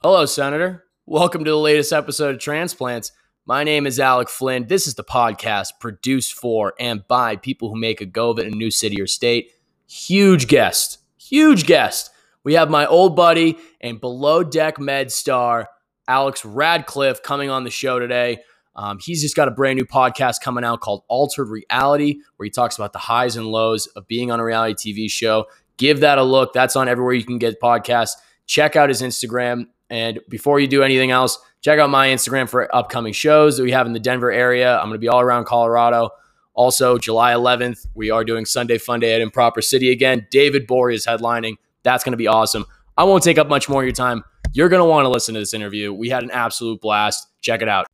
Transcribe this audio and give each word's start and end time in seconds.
Hello, 0.00 0.24
Senator. 0.26 0.84
Welcome 1.06 1.42
to 1.42 1.50
the 1.50 1.56
latest 1.56 1.92
episode 1.92 2.36
of 2.36 2.40
Transplants. 2.40 3.10
My 3.46 3.64
name 3.64 3.84
is 3.84 3.98
Alec 3.98 4.28
Flynn. 4.28 4.68
This 4.68 4.86
is 4.86 4.94
the 4.94 5.02
podcast 5.02 5.72
produced 5.80 6.34
for 6.34 6.72
and 6.78 7.02
by 7.08 7.34
people 7.34 7.68
who 7.68 7.80
make 7.80 8.00
a 8.00 8.06
go 8.06 8.30
of 8.30 8.38
it 8.38 8.46
in 8.46 8.52
a 8.52 8.56
new 8.56 8.70
city 8.70 9.02
or 9.02 9.08
state. 9.08 9.50
Huge 9.88 10.46
guest, 10.46 10.98
huge 11.16 11.66
guest. 11.66 12.12
We 12.44 12.54
have 12.54 12.70
my 12.70 12.86
old 12.86 13.16
buddy 13.16 13.58
and 13.80 14.00
below 14.00 14.44
deck 14.44 14.78
med 14.78 15.10
star, 15.10 15.68
Alex 16.06 16.44
Radcliffe, 16.44 17.20
coming 17.24 17.50
on 17.50 17.64
the 17.64 17.70
show 17.70 17.98
today. 17.98 18.38
Um, 18.76 19.00
he's 19.02 19.20
just 19.20 19.34
got 19.34 19.48
a 19.48 19.50
brand 19.50 19.78
new 19.78 19.84
podcast 19.84 20.40
coming 20.40 20.62
out 20.62 20.80
called 20.80 21.02
Altered 21.08 21.48
Reality, 21.48 22.20
where 22.36 22.44
he 22.44 22.50
talks 22.50 22.76
about 22.76 22.92
the 22.92 23.00
highs 23.00 23.34
and 23.34 23.48
lows 23.48 23.88
of 23.88 24.06
being 24.06 24.30
on 24.30 24.38
a 24.38 24.44
reality 24.44 24.92
TV 24.92 25.10
show. 25.10 25.46
Give 25.76 25.98
that 25.98 26.18
a 26.18 26.22
look. 26.22 26.52
That's 26.52 26.76
on 26.76 26.86
everywhere 26.86 27.14
you 27.14 27.24
can 27.24 27.38
get 27.38 27.60
podcasts. 27.60 28.12
Check 28.46 28.76
out 28.76 28.90
his 28.90 29.02
Instagram. 29.02 29.66
And 29.90 30.20
before 30.28 30.60
you 30.60 30.66
do 30.66 30.82
anything 30.82 31.10
else, 31.10 31.38
check 31.60 31.78
out 31.78 31.90
my 31.90 32.08
Instagram 32.08 32.48
for 32.48 32.74
upcoming 32.74 33.12
shows 33.12 33.56
that 33.56 33.62
we 33.62 33.72
have 33.72 33.86
in 33.86 33.92
the 33.92 34.00
Denver 34.00 34.30
area. 34.30 34.76
I'm 34.76 34.84
going 34.84 34.94
to 34.94 34.98
be 34.98 35.08
all 35.08 35.20
around 35.20 35.44
Colorado. 35.46 36.10
Also, 36.54 36.98
July 36.98 37.32
11th, 37.32 37.86
we 37.94 38.10
are 38.10 38.24
doing 38.24 38.44
Sunday 38.44 38.78
Fun 38.78 39.00
Day 39.00 39.14
at 39.14 39.20
Improper 39.20 39.62
City 39.62 39.90
again. 39.90 40.26
David 40.30 40.66
Bory 40.66 40.94
is 40.94 41.06
headlining. 41.06 41.56
That's 41.84 42.02
going 42.02 42.12
to 42.12 42.18
be 42.18 42.26
awesome. 42.26 42.64
I 42.96 43.04
won't 43.04 43.22
take 43.22 43.38
up 43.38 43.48
much 43.48 43.68
more 43.68 43.82
of 43.82 43.86
your 43.86 43.94
time. 43.94 44.24
You're 44.52 44.68
going 44.68 44.80
to 44.80 44.84
want 44.84 45.04
to 45.04 45.08
listen 45.08 45.34
to 45.34 45.40
this 45.40 45.54
interview. 45.54 45.92
We 45.92 46.08
had 46.08 46.24
an 46.24 46.30
absolute 46.32 46.80
blast. 46.80 47.28
Check 47.40 47.62
it 47.62 47.68
out. 47.68 47.86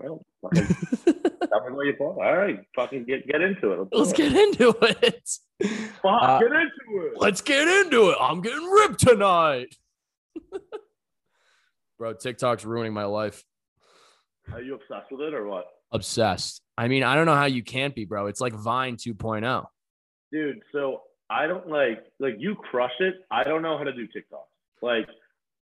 Well, 0.00 0.24
fucking, 0.40 0.66
tell 1.04 1.68
me 1.68 1.76
where 1.76 1.86
you 1.86 1.96
All 2.00 2.14
right, 2.36 2.60
fucking 2.74 3.04
get 3.04 3.26
get 3.26 3.42
into 3.42 3.72
it. 3.72 3.88
Let's 3.92 4.12
get 4.12 4.32
into 4.34 4.74
it. 4.80 5.28
Fuck, 6.02 6.22
uh, 6.22 6.38
get 6.38 6.50
into 6.50 7.06
it. 7.06 7.12
Let's 7.16 7.42
get 7.42 7.68
into 7.68 8.10
it. 8.10 8.16
I'm 8.20 8.40
getting 8.40 8.64
ripped 8.64 9.00
tonight. 9.00 9.76
Bro, 11.98 12.14
TikTok's 12.14 12.64
ruining 12.64 12.92
my 12.92 13.04
life. 13.04 13.44
Are 14.52 14.62
you 14.62 14.74
obsessed 14.74 15.10
with 15.10 15.20
it 15.20 15.34
or 15.34 15.46
what? 15.46 15.66
Obsessed. 15.92 16.62
I 16.76 16.88
mean, 16.88 17.02
I 17.02 17.16
don't 17.16 17.26
know 17.26 17.34
how 17.34 17.46
you 17.46 17.62
can't 17.62 17.94
be, 17.94 18.04
bro. 18.04 18.26
It's 18.26 18.40
like 18.40 18.54
Vine 18.54 18.96
2.0. 18.96 19.66
Dude, 20.30 20.62
so 20.72 21.02
I 21.30 21.46
don't 21.46 21.68
like 21.68 22.04
like 22.20 22.36
you 22.38 22.54
crush 22.54 22.92
it. 23.00 23.14
I 23.30 23.44
don't 23.44 23.62
know 23.62 23.76
how 23.76 23.84
to 23.84 23.92
do 23.92 24.06
TikTok. 24.06 24.46
Like, 24.80 25.08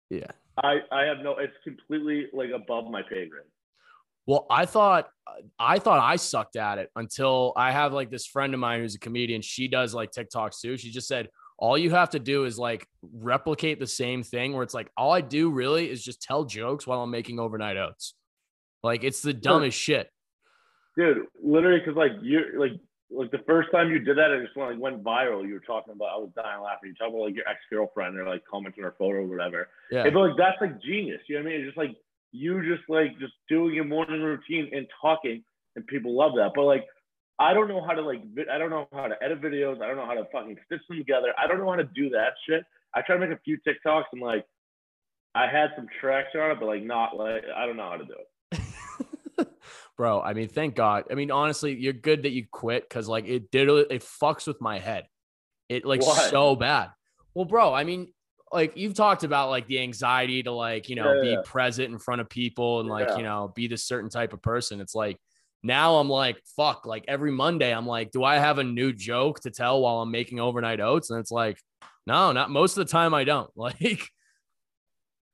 yeah, 0.09 0.31
I 0.58 0.80
I 0.91 1.03
have 1.03 1.19
no. 1.19 1.38
It's 1.38 1.53
completely 1.63 2.28
like 2.33 2.50
above 2.50 2.89
my 2.89 3.02
pay 3.03 3.28
grade. 3.28 3.45
Well, 4.25 4.47
I 4.50 4.66
thought 4.66 5.09
I 5.59 5.78
thought 5.80 6.00
I 6.00 6.16
sucked 6.16 6.56
at 6.56 6.80
it 6.80 6.89
until 6.95 7.53
I 7.56 7.72
have 7.72 7.94
like 7.94 8.09
this 8.09 8.25
friend 8.25 8.53
of 8.53 8.59
mine 8.59 8.81
who's 8.81 8.95
a 8.95 9.00
comedian. 9.00 9.41
She 9.41 9.67
does 9.67 9.94
like 9.94 10.11
TikToks 10.11 10.59
too. 10.61 10.78
She 10.78 10.91
just 10.91 11.08
said 11.08 11.30
all 11.58 11.78
you 11.78 11.92
have 11.92 12.09
to 12.11 12.20
do 12.20 12.45
is 12.45 12.59
like 12.59 12.88
replicate 13.02 13.80
the 13.80 13.88
same 13.88 14.23
thing 14.23 14.53
where 14.53 14.64
it's 14.64 14.73
like 14.73 14.92
all 14.98 15.11
I 15.11 15.22
do 15.22 15.50
really 15.50 15.89
is 15.89 16.03
just 16.03 16.22
tell 16.22 16.44
jokes 16.44 16.86
while 16.86 17.02
I'm 17.02 17.12
making 17.12 17.39
overnight 17.39 17.78
oats. 17.78 18.14
Like 18.84 19.03
it's 19.03 19.22
the 19.22 19.34
dumbest 19.34 19.78
shit. 19.78 20.09
Dude, 20.97 21.25
literally 21.42 21.80
because 21.80 21.95
like 21.95 22.12
you're 22.22 22.59
like 22.59 22.73
like 23.12 23.31
the 23.31 23.44
first 23.47 23.72
time 23.72 23.89
you 23.89 24.00
did 24.00 24.17
that, 24.17 24.31
it 24.31 24.44
just 24.44 24.56
went 24.56 24.72
like 24.72 24.80
went 24.80 25.03
viral. 25.03 25.47
You 25.47 25.53
were 25.53 25.59
talking 25.59 25.94
about 25.94 26.09
I 26.14 26.17
was 26.17 26.30
dying 26.36 26.62
laughing. 26.62 26.89
You 26.89 26.95
talk 26.95 27.09
about 27.09 27.25
like 27.25 27.36
your 27.36 27.47
ex 27.47 27.59
girlfriend 27.69 28.17
or 28.17 28.28
like 28.28 28.44
commenting 28.50 28.84
on 28.84 28.92
her 28.92 28.95
photo 28.97 29.19
or 29.19 29.28
whatever. 29.28 29.67
Yeah. 29.92 30.09
but 30.09 30.19
like 30.19 30.38
that's 30.38 30.59
like 30.62 30.81
genius. 30.81 31.22
You 31.28 31.36
know 31.36 31.44
what 31.44 31.50
I 31.50 31.52
mean? 31.52 31.62
It's 31.62 31.69
just 31.69 31.78
like 31.78 31.95
you 32.31 32.62
just 32.64 32.90
like 32.90 33.17
just 33.19 33.34
doing 33.50 33.73
your 33.73 33.86
morning 33.86 34.22
routine 34.22 34.69
and 34.73 34.88
talking, 35.02 35.44
and 35.75 35.88
people 35.88 36.16
love 36.16 36.34
that. 36.36 36.52
But 36.56 36.64
like, 36.64 36.86
I 37.38 37.53
don't 37.53 37.67
know 37.67 37.83
how 37.86 37.94
to 37.94 38.02
like, 38.02 38.22
I 38.52 38.58
don't 38.58 38.69
know 38.69 38.88
how 38.94 39.08
to 39.08 39.16
edit 39.22 39.41
videos. 39.41 39.81
I 39.81 39.88
don't 39.88 39.97
know 39.97 40.05
how 40.05 40.14
to 40.14 40.25
fucking 40.31 40.58
stitch 40.66 40.81
them 40.88 40.97
together. 40.97 41.33
I 41.38 41.47
don't 41.47 41.59
know 41.59 41.69
how 41.69 41.75
to 41.75 41.89
do 41.95 42.09
that 42.09 42.33
shit. 42.47 42.64
I 42.94 43.02
try 43.02 43.17
to 43.17 43.28
make 43.28 43.38
a 43.38 43.41
few 43.44 43.58
TikToks 43.67 44.05
and 44.14 44.22
like, 44.22 44.45
I 45.36 45.47
had 45.47 45.72
some 45.75 45.88
traction 46.00 46.39
on 46.39 46.52
it, 46.52 46.59
but 46.59 46.67
like 46.67 46.83
not 46.83 47.17
like 47.17 47.44
I 47.56 47.66
don't 47.66 47.75
know 47.75 47.89
how 47.89 47.97
to 47.97 48.06
do 48.06 48.13
it. 48.13 49.47
Bro, 49.97 50.22
I 50.22 50.33
mean, 50.33 50.47
thank 50.47 50.75
God. 50.75 51.03
I 51.11 51.16
mean, 51.16 51.30
honestly, 51.30 51.75
you're 51.75 51.94
good 51.94 52.23
that 52.23 52.31
you 52.31 52.45
quit 52.50 52.88
because 52.88 53.09
like 53.09 53.28
it 53.28 53.52
did 53.52 53.67
it 53.69 54.02
fucks 54.02 54.47
with 54.47 54.62
my 54.62 54.79
head. 54.79 55.07
It 55.67 55.85
like 55.85 56.02
what? 56.02 56.29
so 56.29 56.56
bad. 56.56 56.91
Well, 57.34 57.46
bro, 57.46 57.73
I 57.73 57.84
mean, 57.84 58.13
like 58.52 58.78
you've 58.78 58.94
talked 58.94 59.23
about 59.23 59.50
like 59.50 59.67
the 59.67 59.79
anxiety 59.79 60.44
to 60.44 60.52
like 60.52 60.88
you 60.90 60.96
know 60.96 61.13
yeah, 61.16 61.22
be 61.22 61.29
yeah. 61.29 61.41
present 61.44 61.91
in 61.91 62.00
front 62.00 62.22
of 62.22 62.29
people 62.29 62.79
and 62.79 62.90
like 62.90 63.09
yeah. 63.09 63.17
you 63.17 63.23
know 63.23 63.52
be 63.53 63.67
this 63.67 63.84
certain 63.84 64.09
type 64.09 64.34
of 64.34 64.41
person 64.41 64.79
it's 64.79 64.96
like 64.96 65.17
now 65.66 65.96
i'm 65.96 66.09
like 66.09 66.38
fuck 66.56 66.86
like 66.86 67.03
every 67.08 67.31
monday 67.31 67.74
i'm 67.74 67.88
like 67.88 68.12
do 68.12 68.24
i 68.24 68.38
have 68.38 68.59
a 68.59 68.64
new 68.64 68.94
joke 68.94 69.40
to 69.40 69.50
tell 69.50 69.81
while 69.81 70.02
i'm 70.02 70.12
making 70.12 70.40
overnight 70.40 70.80
oats 70.80 71.09
and 71.09 71.20
it's 71.20 71.31
like 71.31 71.58
no 72.06 72.31
not 72.31 72.50
most 72.50 72.78
of 72.78 72.86
the 72.86 72.92
time 72.92 73.14
i 73.14 73.24
don't 73.24 73.50
like 73.56 74.09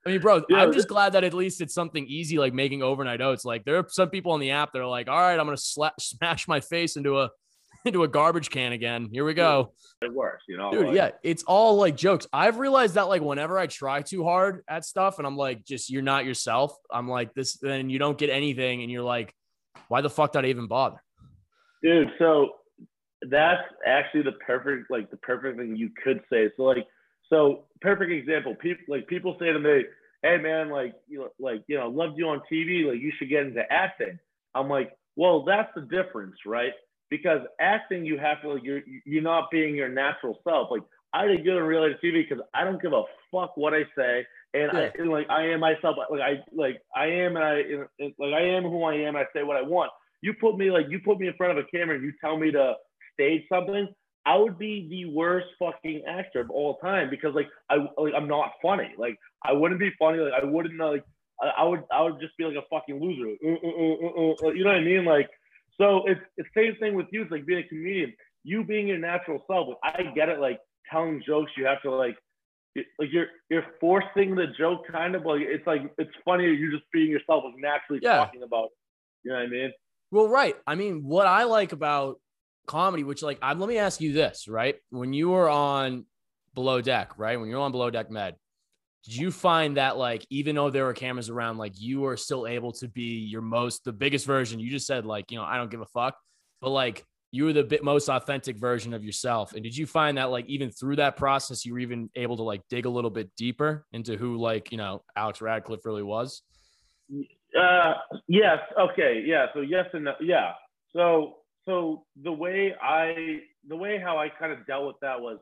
I 0.06 0.10
mean, 0.10 0.20
bro, 0.20 0.42
I'm 0.52 0.74
just 0.74 0.88
glad 0.88 1.14
that 1.14 1.24
at 1.24 1.34
least 1.34 1.62
it's 1.62 1.76
something 1.76 2.08
easy 2.08 2.40
like 2.40 2.54
making 2.54 2.82
overnight 2.82 3.22
oats. 3.22 3.46
Like, 3.46 3.66
there 3.66 3.78
are 3.78 3.86
some 3.88 4.10
people 4.10 4.32
on 4.32 4.40
the 4.40 4.50
app 4.50 4.74
that 4.74 4.80
are 4.80 4.88
like, 4.88 5.08
all 5.08 5.20
right, 5.20 5.40
I'm 5.40 5.46
going 5.46 5.56
to 5.56 5.62
slap, 5.62 6.02
smash 6.02 6.48
my 6.48 6.60
face 6.60 6.96
into 6.96 7.20
a 7.20 7.30
into 7.86 8.04
a 8.04 8.08
garbage 8.08 8.50
can 8.50 8.74
again. 8.74 9.10
Here 9.12 9.26
we 9.26 9.34
go. 9.34 9.74
It 10.02 10.14
works, 10.14 10.44
you 10.48 10.58
know. 10.58 10.72
Dude, 10.72 10.88
like, 10.88 10.96
yeah, 10.96 11.12
it's 11.24 11.44
all 11.44 11.76
like 11.78 11.96
jokes. 11.96 12.28
I've 12.34 12.58
realized 12.58 12.96
that 12.96 13.08
like 13.08 13.22
whenever 13.22 13.58
I 13.58 13.68
try 13.68 14.02
too 14.02 14.24
hard 14.24 14.64
at 14.68 14.86
stuff 14.86 15.18
and 15.20 15.28
I'm 15.28 15.38
like, 15.38 15.66
just 15.66 15.90
you're 15.90 16.02
not 16.02 16.26
yourself. 16.26 16.76
I'm 16.92 17.08
like 17.08 17.34
this, 17.34 17.58
then 17.58 17.90
you 17.90 18.00
don't 18.00 18.18
get 18.18 18.30
anything, 18.30 18.82
and 18.82 18.92
you're 18.92 19.04
like, 19.04 19.34
why 19.92 20.02
the 20.02 20.10
fuck 20.10 20.32
did 20.32 20.46
I 20.46 20.48
even 20.48 20.68
bother? 20.68 21.02
Dude, 21.84 22.10
so 22.18 22.50
that's 23.30 23.62
actually 23.86 24.24
the 24.24 24.34
perfect, 24.46 24.90
like 24.90 25.12
the 25.12 25.18
perfect 25.18 25.58
thing 25.58 25.76
you 25.76 25.90
could 26.04 26.22
say. 26.32 26.50
So 26.58 26.64
like, 26.64 26.88
so 27.30 27.66
perfect 27.82 28.12
example. 28.12 28.56
People 28.56 28.86
like 28.88 29.08
people 29.08 29.36
say 29.40 29.52
to 29.52 29.60
me, 29.60 29.84
"Hey 30.24 30.38
man, 30.38 30.70
like 30.70 30.94
you 31.08 31.20
know, 31.20 31.30
like 31.40 31.64
you 31.68 31.78
know, 31.78 31.88
loved 31.90 32.18
you 32.18 32.28
on 32.28 32.42
TV. 32.52 32.86
Like 32.86 33.00
you 33.00 33.12
should 33.18 33.30
get 33.30 33.46
into 33.46 33.62
acting." 33.72 34.20
I'm 34.54 34.70
like, 34.70 34.92
well, 35.16 35.44
that's 35.44 35.70
the 35.76 35.82
difference, 35.82 36.36
right? 36.46 36.74
because 37.12 37.42
acting 37.60 38.06
you 38.06 38.18
have 38.18 38.42
to 38.42 38.54
like 38.54 38.64
you're 38.64 38.82
you're 39.06 39.22
not 39.22 39.52
being 39.52 39.76
your 39.76 39.90
natural 39.90 40.40
self. 40.44 40.72
Like 40.72 40.82
I 41.14 41.28
did 41.28 41.44
good 41.44 41.58
on 41.58 41.64
reality 41.64 41.96
TV 42.04 42.28
because 42.28 42.44
I 42.56 42.64
don't 42.64 42.82
give 42.82 42.94
a 42.94 43.04
fuck 43.32 43.56
what 43.56 43.74
I 43.76 43.84
say, 43.96 44.26
and 44.54 44.72
yeah. 44.74 44.80
I 44.80 44.92
and 44.98 45.10
like 45.10 45.30
I 45.30 45.48
am 45.48 45.60
myself. 45.60 45.98
Like 46.10 46.22
I 46.22 46.44
like 46.54 46.82
I 46.96 47.06
am, 47.06 47.36
and 47.36 47.46
I 47.46 47.64
like 48.20 48.34
I 48.34 48.42
am 48.42 48.64
who 48.64 48.84
I 48.84 48.96
am. 48.96 49.16
I 49.16 49.26
say 49.36 49.44
what 49.44 49.58
I 49.58 49.62
want. 49.62 49.92
You 50.22 50.34
put 50.34 50.58
me 50.58 50.72
like 50.72 50.88
you 50.90 51.00
put 51.00 51.20
me 51.20 51.28
in 51.28 51.34
front 51.36 51.58
of 51.58 51.64
a 51.64 51.68
camera 51.76 51.96
and 51.96 52.04
you 52.04 52.14
tell 52.22 52.38
me 52.38 52.52
to 52.52 52.76
stage 53.14 53.44
something. 53.50 53.88
I 54.26 54.38
would 54.38 54.60
be 54.60 54.88
the 54.88 55.06
worst 55.06 55.48
fucking 55.58 56.04
actor 56.08 56.42
of 56.42 56.52
all 56.52 56.78
time 56.78 57.10
because 57.10 57.34
like 57.34 57.48
I 57.70 57.78
like 57.98 58.14
I'm 58.16 58.28
not 58.28 58.52
funny. 58.62 58.94
Like 58.98 59.18
I 59.44 59.54
wouldn't 59.54 59.80
be 59.80 59.92
funny. 59.98 60.20
Like 60.20 60.34
I 60.42 60.46
wouldn't 60.46 60.80
like 60.80 61.04
I, 61.42 61.48
I 61.60 61.64
would 61.64 61.84
I 61.92 62.04
would 62.04 62.20
just 62.20 62.38
be 62.38 62.44
like 62.44 62.56
a 62.56 62.68
fucking 62.70 63.02
loser. 63.02 63.36
Uh, 63.44 63.50
uh, 63.52 64.48
uh, 64.48 64.52
you 64.52 64.64
know 64.64 64.72
what 64.72 64.80
I 64.80 64.84
mean? 64.84 65.06
Like 65.06 65.30
so 65.82 66.04
it's 66.06 66.22
the 66.38 66.44
same 66.56 66.76
thing 66.76 66.96
with 66.96 67.08
you. 67.12 67.24
It's 67.24 67.32
like 67.32 67.46
being 67.46 67.64
a 67.64 67.68
comedian. 67.68 68.14
You 68.44 68.64
being 68.64 68.88
your 68.88 68.98
natural 68.98 69.44
self. 69.48 69.70
I 69.84 70.04
get 70.16 70.30
it. 70.30 70.40
Like 70.40 70.60
telling 70.92 71.24
jokes, 71.26 71.52
you 71.58 71.66
have 71.66 71.82
to 71.84 71.92
like, 71.92 72.16
like 72.76 73.10
you're 73.12 73.28
you're 73.50 73.66
forcing 73.80 74.36
the 74.36 74.48
joke 74.58 74.88
kind 74.92 75.16
of 75.16 75.26
like 75.26 75.42
it's 75.42 75.66
like 75.68 75.82
it's 75.98 76.12
funny 76.24 76.46
You're 76.46 76.72
just 76.72 76.84
being 76.94 77.10
yourself, 77.10 77.44
like 77.46 77.56
naturally 77.58 78.00
yeah. 78.02 78.18
talking 78.18 78.44
about. 78.44 78.70
You 79.24 79.32
know 79.32 79.38
what 79.38 79.46
I 79.46 79.50
mean? 79.50 79.72
Well, 80.10 80.28
right. 80.28 80.56
I 80.66 80.76
mean, 80.76 81.04
what 81.04 81.28
I 81.28 81.44
like 81.44 81.74
about 81.74 82.20
comedy, 82.66 83.04
which 83.04 83.22
like, 83.22 83.38
I'm, 83.42 83.60
let 83.60 83.70
me 83.70 83.78
ask 83.78 84.02
you 84.02 84.14
this, 84.14 84.48
right? 84.48 84.76
When 84.90 85.14
you 85.14 85.30
were 85.30 85.48
on 85.48 86.06
Below 86.56 86.82
Deck, 86.82 87.12
right? 87.18 87.40
When 87.40 87.50
you're 87.50 87.62
on 87.62 87.72
Below 87.72 87.92
Deck 87.92 88.10
Med, 88.10 88.36
did 89.06 89.16
you 89.16 89.32
find 89.32 89.78
that 89.78 89.98
like 89.98 90.26
even 90.30 90.56
though 90.56 90.70
there 90.70 90.86
were 90.86 90.94
cameras 90.94 91.30
around 91.30 91.58
like 91.58 91.80
you 91.80 92.02
were 92.02 92.18
still 92.18 92.48
able 92.48 92.72
to 92.74 92.88
be 92.88 93.20
your 93.20 93.42
most 93.42 93.84
the 93.84 93.92
biggest 93.92 94.26
version 94.26 94.60
you 94.60 94.70
just 94.70 94.86
said 94.86 95.06
like 95.06 95.32
you 95.32 95.38
know 95.38 95.44
i 95.44 95.58
don't 95.58 95.72
give 95.72 95.82
a 95.82 95.86
fuck 95.88 96.16
but 96.62 96.70
like 96.70 97.04
you 97.32 97.46
were 97.46 97.54
the 97.54 97.64
bit 97.64 97.84
most 97.84 98.10
authentic 98.10 98.58
version 98.58 98.94
of 98.94 99.04
yourself. 99.04 99.54
And 99.54 99.64
did 99.64 99.76
you 99.76 99.86
find 99.86 100.18
that 100.18 100.32
like 100.32 100.46
even 100.48 100.70
through 100.70 100.98
that 100.98 101.16
process 101.16 101.66
you 101.66 101.74
were 101.74 101.80
even 101.80 102.10
able 102.16 102.38
to 102.38 102.44
like 102.44 102.62
dig 102.70 102.86
a 102.86 102.90
little 102.90 103.10
bit 103.10 103.30
deeper 103.38 103.86
into 103.94 104.18
who 104.18 104.38
like 104.38 104.72
you 104.72 104.78
know 104.78 105.04
alex 105.16 105.42
radcliffe 105.42 105.86
really 105.86 106.04
was? 106.04 106.42
Uh 107.58 107.94
yes. 108.28 108.60
Okay. 108.80 109.24
Yeah. 109.26 109.48
So 109.54 109.62
yes 109.62 109.86
and 109.94 110.06
no, 110.06 110.14
yeah. 110.22 110.52
So 110.94 111.38
so 111.66 112.06
the 112.22 112.32
way 112.32 112.76
i 112.82 113.40
the 113.68 113.76
way 113.76 114.00
how 114.00 114.18
i 114.18 114.28
kind 114.28 114.52
of 114.52 114.66
dealt 114.66 114.88
with 114.88 114.96
that 115.02 115.20
was 115.20 115.38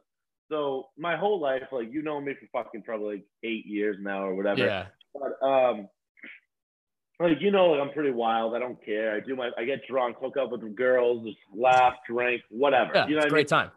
so 0.49 0.87
my 0.97 1.15
whole 1.15 1.39
life, 1.39 1.63
like 1.71 1.91
you 1.91 2.01
know 2.01 2.19
me 2.19 2.33
for 2.33 2.63
fucking 2.63 2.81
probably 2.81 3.17
like 3.17 3.25
eight 3.43 3.65
years 3.65 3.97
now 3.99 4.23
or 4.23 4.35
whatever. 4.35 4.65
Yeah. 4.65 4.87
But 5.13 5.47
um, 5.47 5.87
like 7.19 7.41
you 7.41 7.51
know, 7.51 7.71
like 7.71 7.81
I'm 7.81 7.93
pretty 7.93 8.11
wild. 8.11 8.55
I 8.55 8.59
don't 8.59 8.83
care. 8.83 9.15
I 9.15 9.19
do 9.19 9.35
my, 9.35 9.49
I 9.57 9.65
get 9.65 9.81
drunk, 9.89 10.17
hook 10.21 10.37
up 10.37 10.51
with 10.51 10.75
girls, 10.75 11.25
just 11.25 11.37
laugh, 11.53 11.95
drink, 12.09 12.41
whatever. 12.49 12.91
Yeah, 12.95 13.07
you 13.07 13.15
know, 13.15 13.19
it's 13.19 13.27
a 13.27 13.29
great 13.29 13.51
mean? 13.51 13.59
time. 13.59 13.71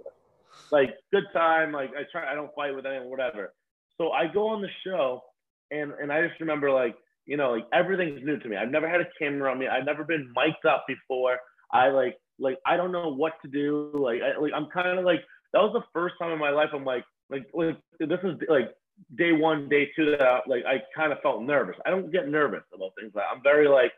Like 0.71 0.95
good 1.13 1.25
time. 1.33 1.73
Like 1.73 1.91
I 1.91 2.03
try. 2.11 2.31
I 2.31 2.35
don't 2.35 2.55
fight 2.55 2.75
with 2.75 2.87
anyone, 2.87 3.11
whatever. 3.11 3.53
So 3.99 4.13
I 4.13 4.27
go 4.27 4.49
on 4.49 4.63
the 4.63 4.69
show, 4.85 5.23
and 5.71 5.93
and 6.01 6.13
I 6.13 6.27
just 6.27 6.41
remember 6.41 6.71
like 6.71 6.95
you 7.27 7.37
know 7.37 7.51
like 7.51 7.67
everything's 7.73 8.25
new 8.25 8.39
to 8.39 8.49
me. 8.49 8.57
I've 8.57 8.71
never 8.71 8.89
had 8.89 9.01
a 9.01 9.07
camera 9.19 9.51
on 9.51 9.59
me. 9.59 9.67
I've 9.67 9.85
never 9.85 10.05
been 10.05 10.33
mic'd 10.37 10.67
up 10.67 10.85
before. 10.87 11.39
I 11.73 11.89
like 11.89 12.17
like 12.39 12.59
I 12.67 12.77
don't 12.77 12.93
know 12.93 13.13
what 13.13 13.33
to 13.43 13.49
do. 13.49 13.91
Like 13.95 14.21
I, 14.23 14.39
like 14.41 14.53
I'm 14.55 14.69
kind 14.73 14.99
of 14.99 15.05
like 15.05 15.21
that 15.53 15.61
was 15.61 15.73
the 15.73 15.85
first 15.93 16.15
time 16.21 16.33
in 16.33 16.39
my 16.39 16.51
life 16.51 16.71
I'm 16.73 16.85
like, 16.85 17.05
like, 17.31 17.47
like 17.53 17.77
this 17.99 18.19
is 18.23 18.41
like 18.49 18.71
day 19.17 19.33
one, 19.33 19.69
day 19.69 19.91
two 19.97 20.17
that 20.17 20.43
like 20.47 20.65
I 20.67 20.83
kind 20.95 21.13
of 21.13 21.21
felt 21.21 21.43
nervous. 21.43 21.77
I 21.87 21.91
don't 21.91 22.11
get 22.13 22.29
nervous 22.29 22.63
about 22.75 22.93
things 22.99 23.13
like 23.15 23.25
I'm 23.33 23.43
very 23.43 23.69
like, 23.69 23.93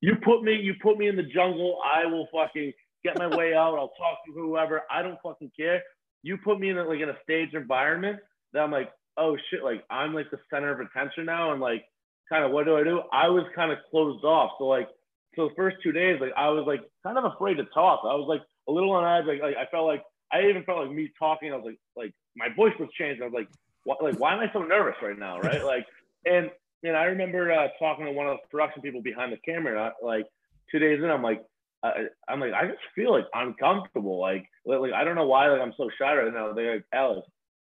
you 0.00 0.16
put 0.24 0.42
me, 0.42 0.54
you 0.54 0.74
put 0.82 0.98
me 0.98 1.08
in 1.08 1.16
the 1.16 1.22
jungle, 1.22 1.78
I 1.84 2.06
will 2.06 2.28
fucking 2.32 2.72
get 3.04 3.18
my 3.18 3.28
way 3.28 3.54
out. 3.54 3.78
I'll 3.78 3.94
talk 3.98 4.18
to 4.26 4.32
whoever. 4.32 4.82
I 4.90 5.02
don't 5.02 5.18
fucking 5.22 5.52
care. 5.56 5.82
You 6.22 6.38
put 6.38 6.60
me 6.60 6.70
in 6.70 6.78
a, 6.78 6.84
like 6.84 7.00
in 7.00 7.08
a 7.08 7.16
stage 7.22 7.54
environment 7.54 8.18
that 8.52 8.60
I'm 8.60 8.70
like, 8.70 8.90
oh 9.16 9.36
shit, 9.50 9.62
like 9.62 9.84
I'm 9.90 10.14
like 10.14 10.30
the 10.30 10.38
center 10.52 10.72
of 10.72 10.80
attention 10.80 11.26
now, 11.26 11.52
and 11.52 11.60
like 11.60 11.84
kind 12.28 12.44
of 12.44 12.50
what 12.50 12.64
do 12.66 12.76
I 12.76 12.84
do? 12.84 13.02
I 13.12 13.28
was 13.28 13.44
kind 13.54 13.72
of 13.72 13.78
closed 13.90 14.24
off. 14.24 14.52
So 14.58 14.64
like, 14.64 14.88
so 15.36 15.48
the 15.48 15.54
first 15.54 15.76
two 15.82 15.92
days, 15.92 16.20
like 16.20 16.32
I 16.36 16.48
was 16.48 16.64
like 16.66 16.82
kind 17.04 17.18
of 17.18 17.24
afraid 17.24 17.54
to 17.54 17.64
talk. 17.66 18.00
I 18.04 18.14
was 18.14 18.26
like 18.28 18.42
a 18.68 18.72
little 18.72 18.92
on 18.92 19.04
edge. 19.04 19.26
Like, 19.26 19.42
like 19.42 19.56
I 19.56 19.66
felt 19.70 19.86
like 19.86 20.02
I 20.32 20.48
even 20.48 20.64
felt 20.64 20.86
like 20.86 20.94
me 20.94 21.10
talking. 21.18 21.52
I 21.52 21.56
was 21.56 21.64
like, 21.64 21.78
like 21.96 22.14
my 22.36 22.48
voice 22.54 22.74
was 22.78 22.88
changed. 22.98 23.22
I 23.22 23.26
was 23.26 23.34
like, 23.34 23.48
what, 23.84 24.02
like 24.02 24.18
why 24.18 24.34
am 24.34 24.40
I 24.40 24.52
so 24.52 24.62
nervous 24.62 24.96
right 25.02 25.18
now? 25.18 25.40
Right? 25.40 25.64
like, 25.64 25.86
and 26.24 26.50
and 26.82 26.96
I 26.96 27.04
remember 27.04 27.52
uh, 27.52 27.68
talking 27.78 28.06
to 28.06 28.12
one 28.12 28.26
of 28.26 28.38
the 28.38 28.48
production 28.50 28.82
people 28.82 29.02
behind 29.02 29.32
the 29.32 29.38
camera. 29.38 29.92
I, 30.02 30.04
like 30.04 30.26
two 30.70 30.78
days 30.78 31.00
in, 31.02 31.10
I'm 31.10 31.22
like, 31.22 31.42
I, 31.82 32.06
am 32.28 32.40
like, 32.40 32.52
I 32.52 32.66
just 32.66 32.78
feel 32.94 33.12
like 33.12 33.26
uncomfortable. 33.34 34.20
Like, 34.20 34.46
like 34.64 34.92
I 34.92 35.04
don't 35.04 35.14
know 35.16 35.26
why. 35.26 35.48
Like 35.48 35.60
I'm 35.60 35.74
so 35.76 35.90
shy 35.98 36.14
right 36.14 36.32
now. 36.32 36.52
They're 36.52 36.76
like, 36.76 36.84
Alice, 36.92 37.24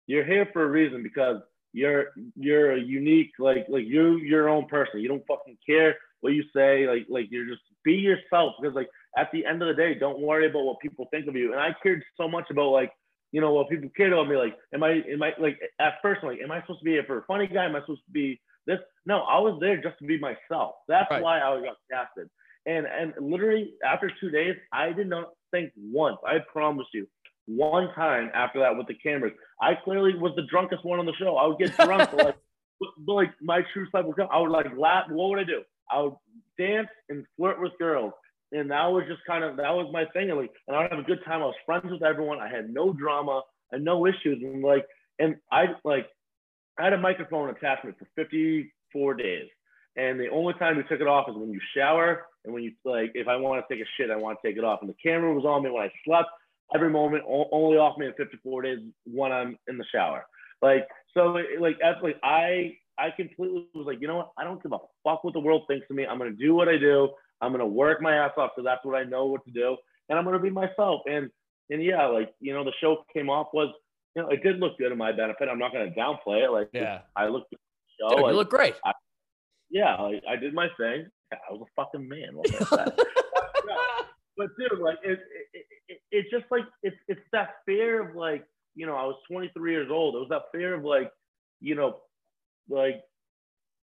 you're 0.07 0.25
here 0.25 0.47
for 0.53 0.63
a 0.63 0.69
reason 0.69 1.03
because 1.03 1.41
you're 1.73 2.07
you're 2.35 2.73
a 2.73 2.79
unique 2.79 3.31
like 3.39 3.65
like 3.69 3.85
you 3.85 4.17
your 4.17 4.49
own 4.49 4.67
person. 4.67 4.99
You 4.99 5.07
don't 5.07 5.25
fucking 5.27 5.57
care 5.65 5.95
what 6.19 6.33
you 6.33 6.43
say. 6.55 6.87
Like 6.87 7.05
like 7.09 7.27
you're 7.31 7.47
just 7.47 7.61
be 7.83 7.93
yourself 7.93 8.53
because 8.59 8.75
like 8.75 8.89
at 9.17 9.29
the 9.31 9.45
end 9.45 9.61
of 9.61 9.67
the 9.67 9.81
day, 9.81 9.95
don't 9.95 10.19
worry 10.19 10.47
about 10.49 10.63
what 10.63 10.79
people 10.79 11.07
think 11.11 11.27
of 11.27 11.35
you. 11.35 11.51
And 11.51 11.61
I 11.61 11.75
cared 11.81 12.03
so 12.17 12.27
much 12.27 12.49
about 12.49 12.71
like 12.71 12.91
you 13.31 13.41
know 13.41 13.53
what 13.53 13.69
people 13.69 13.89
cared 13.95 14.13
on 14.13 14.29
me. 14.29 14.35
Like 14.35 14.55
am 14.73 14.83
I 14.83 15.01
am 15.11 15.23
I 15.23 15.33
like 15.39 15.59
at 15.79 15.95
first 16.01 16.21
I'm 16.23 16.29
like 16.29 16.39
am 16.43 16.51
I 16.51 16.61
supposed 16.61 16.79
to 16.79 16.85
be 16.85 16.91
here 16.91 17.03
for 17.05 17.19
a 17.19 17.25
funny 17.25 17.47
guy? 17.47 17.65
Am 17.65 17.75
I 17.75 17.81
supposed 17.81 18.05
to 18.05 18.11
be 18.11 18.39
this? 18.67 18.79
No, 19.05 19.21
I 19.21 19.39
was 19.39 19.57
there 19.59 19.81
just 19.81 19.97
to 19.99 20.05
be 20.05 20.19
myself. 20.19 20.75
That's 20.87 21.09
right. 21.09 21.21
why 21.21 21.39
I 21.39 21.61
got 21.61 21.77
casted. 21.91 22.29
And 22.65 22.85
and 22.85 23.13
literally 23.19 23.73
after 23.85 24.11
two 24.19 24.29
days, 24.29 24.55
I 24.71 24.91
did 24.91 25.09
not 25.09 25.31
think 25.51 25.71
once. 25.75 26.17
I 26.25 26.37
promise 26.51 26.87
you, 26.93 27.07
one 27.47 27.93
time 27.93 28.29
after 28.33 28.59
that 28.59 28.75
with 28.77 28.87
the 28.87 28.93
cameras. 28.95 29.33
I 29.61 29.75
clearly 29.75 30.15
was 30.15 30.33
the 30.35 30.43
drunkest 30.49 30.83
one 30.85 30.99
on 30.99 31.05
the 31.05 31.13
show. 31.13 31.37
I 31.37 31.47
would 31.47 31.57
get 31.57 31.75
drunk, 31.77 32.09
but 32.11 32.25
like, 32.25 32.37
but 33.05 33.13
like 33.13 33.31
my 33.41 33.61
true 33.73 33.87
self 33.91 34.05
would 34.05 34.15
come. 34.15 34.29
I 34.31 34.39
would 34.39 34.51
like 34.51 34.67
laugh. 34.77 35.05
What 35.09 35.29
would 35.29 35.39
I 35.39 35.43
do? 35.43 35.61
I 35.89 36.01
would 36.01 36.13
dance 36.57 36.89
and 37.09 37.25
flirt 37.37 37.59
with 37.59 37.73
girls, 37.79 38.13
and 38.51 38.71
that 38.71 38.85
was 38.87 39.03
just 39.07 39.21
kind 39.25 39.43
of 39.43 39.57
that 39.57 39.71
was 39.71 39.89
my 39.91 40.05
thing. 40.13 40.29
And 40.29 40.39
like, 40.39 40.51
and 40.67 40.75
I 40.75 40.81
would 40.81 40.91
have 40.91 40.99
a 40.99 41.03
good 41.03 41.23
time. 41.25 41.41
I 41.41 41.45
was 41.45 41.55
friends 41.65 41.89
with 41.89 42.03
everyone. 42.03 42.39
I 42.39 42.49
had 42.49 42.73
no 42.73 42.93
drama 42.93 43.41
and 43.71 43.83
no 43.83 44.05
issues. 44.05 44.41
And 44.43 44.61
like, 44.61 44.85
and 45.19 45.35
I 45.51 45.67
like, 45.83 46.07
I 46.77 46.83
had 46.83 46.93
a 46.93 46.97
microphone 46.97 47.49
attachment 47.49 47.97
for 47.97 48.07
54 48.15 49.13
days. 49.15 49.47
And 49.97 50.19
the 50.19 50.29
only 50.29 50.53
time 50.53 50.77
we 50.77 50.83
took 50.83 51.01
it 51.01 51.07
off 51.07 51.29
is 51.29 51.35
when 51.35 51.51
you 51.51 51.59
shower 51.75 52.25
and 52.45 52.53
when 52.53 52.63
you 52.63 52.71
like, 52.85 53.11
if 53.13 53.27
I 53.27 53.35
want 53.35 53.63
to 53.67 53.73
take 53.73 53.83
a 53.83 53.87
shit, 53.97 54.09
I 54.09 54.15
want 54.15 54.39
to 54.41 54.47
take 54.47 54.57
it 54.57 54.63
off. 54.63 54.79
And 54.81 54.89
the 54.89 54.95
camera 55.03 55.33
was 55.33 55.45
on 55.45 55.63
me 55.63 55.69
when 55.69 55.83
I 55.83 55.91
slept 56.05 56.29
every 56.73 56.89
moment, 56.89 57.23
only 57.27 57.77
off 57.77 57.97
me 57.97 58.07
in 58.07 58.13
54 58.13 58.61
days 58.61 58.79
when 59.05 59.31
I'm 59.31 59.57
in 59.67 59.77
the 59.77 59.85
shower. 59.93 60.25
Like, 60.61 60.87
so 61.13 61.37
like, 61.59 61.77
like, 62.01 62.15
I, 62.23 62.77
I 62.97 63.09
completely 63.15 63.67
was 63.73 63.85
like, 63.85 63.99
you 63.99 64.07
know 64.07 64.17
what? 64.17 64.31
I 64.37 64.43
don't 64.43 64.61
give 64.61 64.71
a 64.71 64.77
fuck 65.03 65.23
what 65.23 65.33
the 65.33 65.39
world 65.39 65.63
thinks 65.67 65.87
of 65.89 65.95
me. 65.95 66.05
I'm 66.05 66.19
to 66.19 66.31
do 66.31 66.55
what 66.55 66.69
I 66.69 66.77
do. 66.77 67.09
I'm 67.41 67.51
going 67.51 67.59
to 67.59 67.65
work 67.65 68.01
my 68.01 68.15
ass 68.15 68.31
off. 68.37 68.51
So 68.55 68.63
that's 68.63 68.83
what 68.83 68.95
I 68.95 69.03
know 69.03 69.25
what 69.25 69.43
to 69.45 69.51
do. 69.51 69.77
And 70.09 70.17
I'm 70.17 70.25
going 70.25 70.37
to 70.37 70.43
be 70.43 70.49
myself. 70.49 71.01
And, 71.05 71.29
and 71.69 71.83
yeah, 71.83 72.05
like, 72.05 72.33
you 72.39 72.53
know, 72.53 72.63
the 72.63 72.73
show 72.79 73.03
came 73.13 73.29
off 73.29 73.47
was, 73.53 73.73
you 74.15 74.21
know, 74.21 74.29
it 74.29 74.43
did 74.43 74.59
look 74.59 74.77
good 74.77 74.91
in 74.91 74.97
my 74.97 75.11
benefit. 75.11 75.47
I'm 75.49 75.59
not 75.59 75.71
going 75.71 75.91
to 75.91 75.99
downplay 75.99 76.45
it. 76.45 76.51
Like, 76.51 76.69
yeah, 76.73 76.99
I 77.15 77.27
looked, 77.27 77.53
show, 77.99 78.15
Dude, 78.15 78.25
you 78.27 78.33
look 78.33 78.49
great. 78.49 78.75
I, 78.85 78.91
yeah, 79.69 79.95
like, 79.95 80.21
I 80.29 80.35
did 80.35 80.53
my 80.53 80.67
thing. 80.77 81.07
I 81.31 81.53
was 81.53 81.61
a 81.61 81.81
fucking 81.81 82.07
man. 82.07 82.35
but 84.37 84.47
dude, 84.57 84.79
like 84.79 84.97
it, 85.03 85.19
it, 85.53 85.65
it, 85.87 85.99
it's 86.11 86.29
just 86.31 86.45
like 86.51 86.63
it's 86.83 86.97
it's 87.07 87.21
that 87.31 87.55
fear 87.65 88.09
of 88.09 88.15
like 88.15 88.43
you 88.75 88.85
know 88.85 88.95
I 88.95 89.03
was 89.03 89.15
23 89.31 89.71
years 89.71 89.89
old. 89.89 90.15
It 90.15 90.19
was 90.19 90.29
that 90.29 90.43
fear 90.51 90.73
of 90.75 90.83
like 90.83 91.11
you 91.59 91.75
know 91.75 91.99
like 92.69 93.01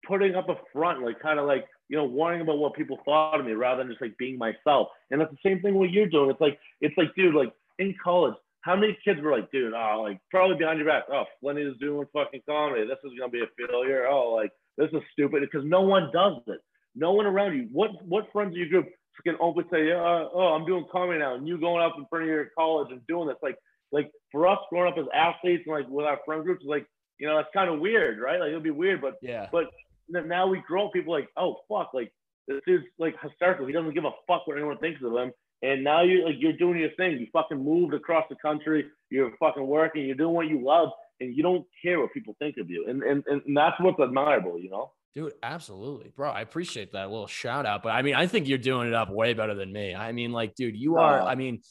putting 0.07 0.35
up 0.35 0.49
a 0.49 0.55
front, 0.73 1.03
like 1.03 1.19
kind 1.19 1.39
of 1.39 1.45
like 1.45 1.65
you 1.89 1.97
know 1.97 2.05
worrying 2.05 2.41
about 2.41 2.57
what 2.57 2.73
people 2.73 2.99
thought 3.05 3.39
of 3.39 3.45
me 3.45 3.53
rather 3.53 3.83
than 3.83 3.91
just 3.91 4.01
like 4.01 4.17
being 4.17 4.37
myself. 4.37 4.89
And 5.11 5.21
that's 5.21 5.31
the 5.31 5.49
same 5.49 5.61
thing 5.61 5.75
what 5.75 5.91
you're 5.91 6.07
doing. 6.07 6.29
It's 6.29 6.41
like 6.41 6.59
it's 6.81 6.97
like 6.97 7.13
dude, 7.15 7.35
like 7.35 7.53
in 7.79 7.95
college. 8.03 8.35
How 8.61 8.75
many 8.75 8.97
kids 9.05 9.21
were 9.21 9.31
like, 9.31 9.49
dude, 9.51 9.73
oh, 9.73 10.01
like 10.05 10.19
probably 10.29 10.57
behind 10.57 10.79
your 10.79 10.87
back, 10.87 11.03
oh, 11.09 11.23
Flinny 11.41 11.69
is 11.69 11.77
doing 11.79 12.05
fucking 12.11 12.41
comedy. 12.49 12.85
This 12.85 12.97
is 13.05 13.17
gonna 13.17 13.31
be 13.31 13.41
a 13.41 13.67
failure. 13.67 14.07
Oh, 14.07 14.33
like 14.33 14.51
this 14.77 14.89
is 14.91 15.01
stupid 15.13 15.41
because 15.41 15.65
no 15.65 15.81
one 15.81 16.09
does 16.13 16.41
it. 16.47 16.59
No 16.95 17.13
one 17.13 17.25
around 17.25 17.55
you. 17.55 17.69
What 17.71 17.91
what 18.05 18.31
friends 18.33 18.51
of 18.51 18.57
your 18.57 18.67
group 18.67 18.87
can 19.27 19.35
open 19.41 19.65
say, 19.71 19.91
uh, 19.91 20.29
oh, 20.33 20.55
I'm 20.55 20.65
doing 20.65 20.85
comedy 20.91 21.19
now, 21.19 21.35
and 21.35 21.47
you 21.47 21.59
going 21.59 21.83
up 21.83 21.95
in 21.97 22.05
front 22.09 22.23
of 22.23 22.29
your 22.29 22.49
college 22.57 22.87
and 22.91 23.05
doing 23.07 23.27
this, 23.27 23.37
like, 23.43 23.57
like 23.91 24.11
for 24.31 24.47
us 24.47 24.59
growing 24.69 24.91
up 24.91 24.97
as 24.97 25.05
athletes 25.13 25.63
and 25.65 25.75
like 25.75 25.87
with 25.89 26.05
our 26.05 26.19
friend 26.25 26.43
groups, 26.43 26.63
like, 26.65 26.85
you 27.19 27.27
know, 27.27 27.37
it's 27.39 27.49
kind 27.53 27.69
of 27.69 27.79
weird, 27.79 28.19
right? 28.19 28.39
Like 28.39 28.49
it'll 28.49 28.61
be 28.61 28.69
weird, 28.69 29.01
but 29.01 29.15
yeah, 29.21 29.47
but 29.51 29.65
now 30.09 30.47
we 30.47 30.61
grow 30.67 30.89
people 30.89 31.13
like, 31.13 31.29
oh 31.37 31.57
fuck, 31.69 31.91
like 31.93 32.11
this 32.47 32.61
is 32.67 32.81
like 32.97 33.15
hysterical. 33.21 33.65
He 33.65 33.73
doesn't 33.73 33.93
give 33.93 34.05
a 34.05 34.11
fuck 34.27 34.47
what 34.47 34.57
anyone 34.57 34.77
thinks 34.77 35.01
of 35.03 35.11
him. 35.11 35.31
And 35.61 35.83
now 35.83 36.03
you're 36.03 36.25
like 36.25 36.35
you're 36.39 36.53
doing 36.53 36.79
your 36.79 36.91
thing. 36.97 37.17
You 37.19 37.27
fucking 37.33 37.63
moved 37.63 37.93
across 37.93 38.25
the 38.29 38.35
country. 38.35 38.85
You're 39.09 39.31
fucking 39.39 39.65
working. 39.65 40.05
You're 40.05 40.15
doing 40.15 40.35
what 40.35 40.47
you 40.47 40.63
love, 40.63 40.89
and 41.19 41.35
you 41.35 41.41
don't 41.41 41.65
care 41.83 41.99
what 41.99 42.13
people 42.13 42.35
think 42.39 42.57
of 42.59 42.69
you. 42.69 42.85
And 42.87 43.01
and 43.01 43.23
and 43.25 43.57
that's 43.57 43.75
what's 43.79 43.99
admirable, 43.99 44.59
you 44.59 44.69
know. 44.69 44.91
Dude, 45.15 45.33
absolutely, 45.41 46.11
bro. 46.15 46.29
I 46.29 46.41
appreciate 46.41 46.91
that 46.91 47.09
little 47.09 47.25
shout 47.25 47.65
out. 47.65 47.81
But 47.81 47.89
I 47.89 48.03
mean, 48.03 48.13
I 48.13 48.27
think 48.27 48.47
you're 48.47 48.59
doing 48.59 48.87
it 48.87 48.93
up 48.93 49.09
way 49.09 49.33
better 49.33 49.55
than 49.55 49.73
me. 49.73 49.95
I 49.95 50.11
mean, 50.11 50.31
like, 50.31 50.53
dude, 50.53 50.77
you 50.77 50.97
are. 50.97 51.21
I 51.21 51.33
mean, 51.33 51.61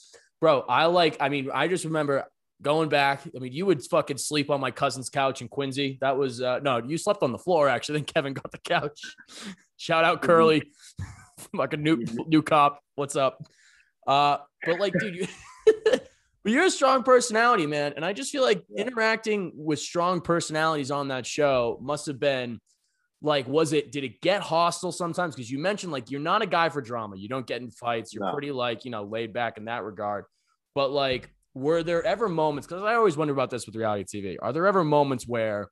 bro, 0.41 0.63
I 0.69 0.87
like. 0.87 1.19
I 1.21 1.29
mean, 1.29 1.51
I 1.55 1.69
just 1.69 1.85
remember 1.85 2.25
going 2.63 2.89
back. 2.89 3.23
I 3.35 3.39
mean, 3.39 3.53
you 3.53 3.67
would 3.67 3.83
fucking 3.85 4.19
sleep 4.19 4.51
on 4.51 4.61
my 4.61 4.71
cousin's 4.71 5.11
couch 5.11 5.43
in 5.43 5.49
Quincy. 5.49 5.99
That 6.01 6.17
was 6.17 6.41
uh 6.41 6.61
no, 6.61 6.79
you 6.79 6.99
slept 6.99 7.23
on 7.23 7.33
the 7.33 7.39
floor 7.39 7.69
actually. 7.69 7.87
Then 7.97 8.05
Kevin 8.05 8.35
got 8.35 8.51
the 8.51 8.59
couch. 8.59 9.01
Shout 9.77 10.05
out 10.05 10.19
mm-hmm. 10.19 10.27
Curly, 10.27 10.63
like 11.55 11.73
a 11.73 11.77
new 11.77 11.97
mm-hmm. 11.97 12.29
new 12.29 12.43
cop. 12.43 12.81
What's 12.95 13.17
up? 13.17 13.43
Uh, 14.07 14.39
but 14.65 14.81
like, 14.81 14.95
dude, 14.99 15.17
you. 15.17 15.27
but 15.85 16.53
you're 16.53 16.65
a 16.65 16.71
strong 16.71 17.03
personality, 17.03 17.67
man. 17.67 17.95
And 17.97 18.05
I 18.05 18.13
just 18.13 18.31
feel 18.31 18.43
like 18.43 18.65
interacting 18.77 19.53
with 19.55 19.79
strong 19.81 20.21
personalities 20.21 20.91
on 20.91 21.09
that 21.09 21.27
show 21.27 21.79
must 21.81 22.07
have 22.07 22.21
been 22.21 22.61
like 23.23 23.49
was 23.49 23.73
it 23.73 23.93
did 23.93 24.05
it 24.05 24.21
get 24.21 24.43
hostile 24.43 24.93
sometimes 24.93 25.35
because 25.35 25.51
you 25.51 25.59
mentioned 25.59 25.91
like 25.91 26.11
you're 26.11 26.21
not 26.21 26.43
a 26.43 26.47
guy 26.47 26.69
for 26.69 26.83
drama 26.83 27.17
you 27.17 27.31
don't 27.31 27.47
get 27.47 27.63
in 27.63 27.71
fights 27.71 28.13
you're 28.13 28.23
no. 28.23 28.33
pretty 28.33 28.53
like 28.53 28.85
you 28.85 28.91
know 28.91 29.05
laid 29.05 29.33
back 29.33 29.57
in 29.57 29.65
that 29.65 29.83
regard 29.85 30.27
but 30.75 30.91
like 30.91 31.31
were 31.57 31.83
there 31.83 32.05
ever 32.05 32.29
moments 32.29 32.67
because 32.67 32.83
i 32.83 32.95
always 32.95 33.17
wonder 33.17 33.33
about 33.33 33.51
this 33.51 33.67
with 33.67 33.75
reality 33.75 34.05
tv 34.05 34.37
are 34.41 34.53
there 34.53 34.67
ever 34.67 34.85
moments 34.85 35.27
where 35.27 35.69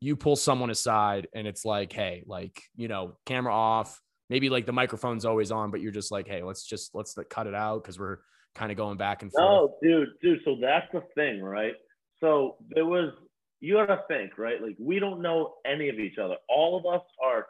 you 0.00 0.16
pull 0.16 0.36
someone 0.36 0.70
aside 0.70 1.26
and 1.34 1.46
it's 1.46 1.64
like 1.64 1.92
hey 1.92 2.22
like 2.26 2.62
you 2.76 2.88
know 2.88 3.16
camera 3.26 3.52
off 3.52 4.00
maybe 4.30 4.48
like 4.48 4.66
the 4.66 4.72
microphone's 4.72 5.24
always 5.24 5.50
on 5.50 5.70
but 5.70 5.80
you're 5.80 5.92
just 5.92 6.12
like 6.12 6.28
hey 6.28 6.42
let's 6.42 6.64
just 6.64 6.94
let's 6.94 7.16
cut 7.28 7.46
it 7.46 7.54
out 7.54 7.82
because 7.82 7.98
we're 7.98 8.18
kind 8.54 8.70
of 8.70 8.76
going 8.76 8.96
back 8.96 9.22
and 9.22 9.32
forth 9.32 9.42
no 9.42 9.76
dude 9.82 10.08
dude 10.22 10.40
so 10.44 10.56
that's 10.60 10.86
the 10.92 11.02
thing 11.14 11.42
right 11.42 11.74
so 12.20 12.56
there 12.74 12.86
was 12.86 13.12
you 13.60 13.74
got 13.74 13.86
to 13.86 14.02
think, 14.08 14.38
right? 14.38 14.62
Like 14.62 14.76
we 14.78 14.98
don't 14.98 15.22
know 15.22 15.54
any 15.64 15.88
of 15.88 15.98
each 15.98 16.18
other. 16.18 16.36
All 16.48 16.76
of 16.76 16.86
us 16.86 17.04
are 17.22 17.46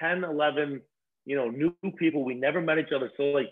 10, 0.00 0.24
11, 0.24 0.80
you 1.24 1.36
know, 1.36 1.50
new 1.50 1.74
people. 1.98 2.24
We 2.24 2.34
never 2.34 2.60
met 2.60 2.78
each 2.78 2.92
other. 2.94 3.10
So 3.16 3.24
like, 3.24 3.48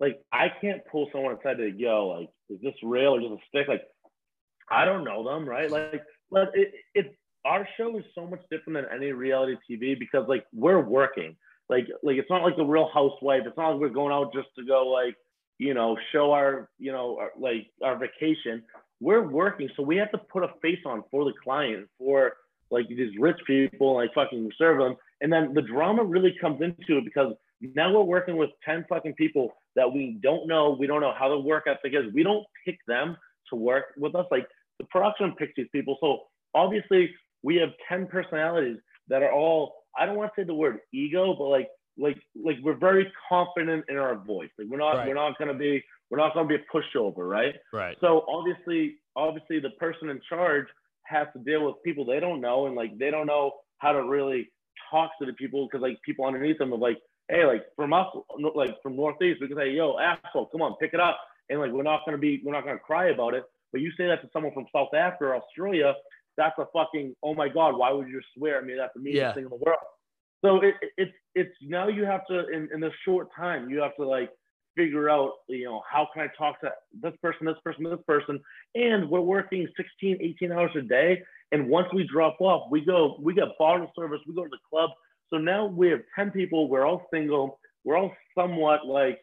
like 0.00 0.20
I 0.32 0.52
can't 0.60 0.82
pull 0.90 1.08
someone 1.12 1.36
aside 1.36 1.58
to 1.58 1.70
yo, 1.70 2.08
like, 2.08 2.30
is 2.50 2.60
this 2.62 2.74
real 2.82 3.16
or 3.16 3.20
just 3.20 3.32
a 3.32 3.36
stick? 3.48 3.68
Like, 3.68 3.82
I 4.70 4.84
don't 4.84 5.04
know 5.04 5.24
them, 5.24 5.48
right? 5.48 5.70
Like, 5.70 6.02
but 6.30 6.50
it, 6.54 6.72
it, 6.94 7.16
our 7.44 7.68
show 7.76 7.96
is 7.98 8.04
so 8.14 8.26
much 8.26 8.40
different 8.50 8.74
than 8.74 8.96
any 8.96 9.12
reality 9.12 9.56
TV 9.70 9.98
because 9.98 10.26
like 10.28 10.44
we're 10.52 10.80
working. 10.80 11.36
Like, 11.68 11.86
like 12.02 12.16
it's 12.16 12.30
not 12.30 12.42
like 12.42 12.56
the 12.56 12.64
Real 12.64 12.90
Housewife. 12.92 13.42
It's 13.46 13.56
not 13.56 13.70
like 13.70 13.80
we're 13.80 13.88
going 13.88 14.12
out 14.12 14.34
just 14.34 14.48
to 14.58 14.64
go 14.64 14.88
like, 14.88 15.14
you 15.58 15.72
know, 15.72 15.96
show 16.12 16.32
our, 16.32 16.68
you 16.78 16.92
know, 16.92 17.18
our, 17.18 17.30
like 17.38 17.68
our 17.82 17.96
vacation 17.96 18.62
we're 19.00 19.26
working, 19.26 19.68
so 19.76 19.82
we 19.82 19.96
have 19.96 20.10
to 20.12 20.18
put 20.18 20.44
a 20.44 20.48
face 20.62 20.78
on 20.86 21.04
for 21.10 21.24
the 21.24 21.32
client, 21.42 21.88
for 21.98 22.32
like 22.70 22.88
these 22.88 23.12
rich 23.18 23.36
people, 23.46 23.96
like 23.96 24.14
fucking 24.14 24.50
serve 24.56 24.78
them. 24.78 24.96
And 25.20 25.32
then 25.32 25.52
the 25.52 25.62
drama 25.62 26.02
really 26.02 26.34
comes 26.40 26.62
into 26.62 26.98
it 26.98 27.04
because 27.04 27.34
now 27.60 27.92
we're 27.92 28.02
working 28.02 28.36
with 28.36 28.50
10 28.64 28.86
fucking 28.88 29.14
people 29.14 29.52
that 29.76 29.90
we 29.90 30.18
don't 30.22 30.46
know. 30.46 30.76
We 30.78 30.86
don't 30.86 31.00
know 31.00 31.14
how 31.18 31.28
the 31.28 31.38
work 31.38 31.64
ethic 31.66 31.92
is. 31.94 32.12
We 32.12 32.22
don't 32.22 32.44
pick 32.64 32.78
them 32.86 33.16
to 33.50 33.56
work 33.56 33.86
with 33.96 34.14
us. 34.14 34.26
Like 34.30 34.46
the 34.78 34.84
production 34.86 35.34
picks 35.38 35.52
these 35.56 35.66
people. 35.72 35.96
So 36.00 36.22
obviously 36.54 37.10
we 37.42 37.56
have 37.56 37.70
10 37.88 38.06
personalities 38.06 38.78
that 39.08 39.22
are 39.22 39.32
all, 39.32 39.74
I 39.98 40.06
don't 40.06 40.16
want 40.16 40.32
to 40.34 40.42
say 40.42 40.46
the 40.46 40.54
word 40.54 40.78
ego, 40.92 41.34
but 41.38 41.44
like, 41.44 41.68
like, 41.96 42.16
like 42.42 42.56
we're 42.62 42.76
very 42.76 43.10
confident 43.28 43.84
in 43.88 43.96
our 43.96 44.16
voice. 44.16 44.50
Like 44.58 44.68
we're 44.68 44.78
not, 44.78 44.96
right. 44.96 45.08
we're 45.08 45.14
not 45.14 45.38
going 45.38 45.52
to 45.52 45.58
be, 45.58 45.82
we're 46.10 46.18
not 46.18 46.34
going 46.34 46.48
to 46.48 46.56
be 46.56 46.62
a 46.62 46.76
pushover, 46.76 47.28
right? 47.28 47.54
Right. 47.72 47.96
So 48.00 48.24
obviously, 48.28 48.96
obviously, 49.16 49.60
the 49.60 49.70
person 49.70 50.10
in 50.10 50.20
charge 50.28 50.66
has 51.04 51.26
to 51.34 51.42
deal 51.42 51.66
with 51.66 51.76
people 51.84 52.04
they 52.04 52.18
don't 52.18 52.40
know 52.40 52.66
and 52.66 52.74
like 52.74 52.98
they 52.98 53.10
don't 53.10 53.26
know 53.26 53.52
how 53.78 53.92
to 53.92 54.02
really 54.04 54.50
talk 54.90 55.10
to 55.20 55.26
the 55.26 55.34
people 55.34 55.66
because 55.66 55.82
like 55.82 55.98
people 56.04 56.24
underneath 56.24 56.58
them 56.58 56.72
are 56.72 56.78
like, 56.78 56.98
hey, 57.28 57.44
like 57.46 57.64
from 57.76 57.92
us, 57.92 58.06
like 58.54 58.80
from 58.82 58.96
Northeast, 58.96 59.40
we 59.40 59.48
can 59.48 59.56
say, 59.56 59.70
yo, 59.70 59.98
asshole, 59.98 60.46
come 60.46 60.62
on, 60.62 60.76
pick 60.80 60.94
it 60.94 61.00
up, 61.00 61.18
and 61.50 61.60
like 61.60 61.72
we're 61.72 61.82
not 61.82 62.00
gonna 62.04 62.18
be, 62.18 62.40
we're 62.44 62.52
not 62.52 62.64
gonna 62.64 62.78
cry 62.78 63.08
about 63.08 63.34
it. 63.34 63.44
But 63.72 63.80
you 63.80 63.90
say 63.96 64.06
that 64.06 64.22
to 64.22 64.28
someone 64.32 64.52
from 64.52 64.66
South 64.72 64.94
Africa 64.94 65.24
or 65.24 65.36
Australia, 65.36 65.94
that's 66.36 66.58
a 66.58 66.66
fucking, 66.72 67.14
oh 67.22 67.34
my 67.34 67.48
god, 67.48 67.76
why 67.76 67.92
would 67.92 68.08
you 68.08 68.20
swear? 68.36 68.58
I 68.58 68.62
mean, 68.64 68.76
that's 68.76 68.94
the 68.94 69.00
meanest 69.00 69.20
Yeah. 69.20 69.32
thing 69.34 69.44
in 69.44 69.50
the 69.50 69.56
world. 69.56 69.78
So 70.44 70.60
it, 70.60 70.74
it, 70.82 70.90
it's 70.98 71.12
it's 71.34 71.54
now 71.62 71.88
you 71.88 72.04
have 72.04 72.26
to 72.26 72.46
in, 72.48 72.68
in 72.72 72.80
this 72.80 72.92
short 73.04 73.28
time 73.34 73.70
you 73.70 73.80
have 73.80 73.96
to 73.96 74.06
like 74.06 74.30
figure 74.76 75.08
out 75.08 75.30
you 75.48 75.64
know 75.64 75.82
how 75.90 76.06
can 76.12 76.22
I 76.22 76.28
talk 76.36 76.60
to 76.60 76.70
this 77.00 77.14
person, 77.22 77.46
this 77.46 77.56
person, 77.64 77.84
this 77.84 77.98
person, 78.06 78.40
and 78.74 79.08
we're 79.08 79.20
working 79.20 79.66
16, 79.76 80.18
18 80.20 80.52
hours 80.52 80.70
a 80.76 80.82
day. 80.82 81.22
And 81.52 81.68
once 81.68 81.86
we 81.94 82.06
drop 82.06 82.36
off, 82.40 82.70
we 82.70 82.84
go 82.84 83.16
we 83.20 83.32
get 83.32 83.48
bottle 83.58 83.90
service, 83.96 84.20
we 84.26 84.34
go 84.34 84.44
to 84.44 84.50
the 84.50 84.58
club. 84.68 84.90
So 85.30 85.38
now 85.38 85.66
we 85.66 85.88
have 85.88 86.00
10 86.16 86.30
people, 86.30 86.68
we're 86.68 86.86
all 86.86 87.06
single, 87.12 87.58
we're 87.84 87.96
all 87.96 88.12
somewhat 88.36 88.86
like 88.86 89.20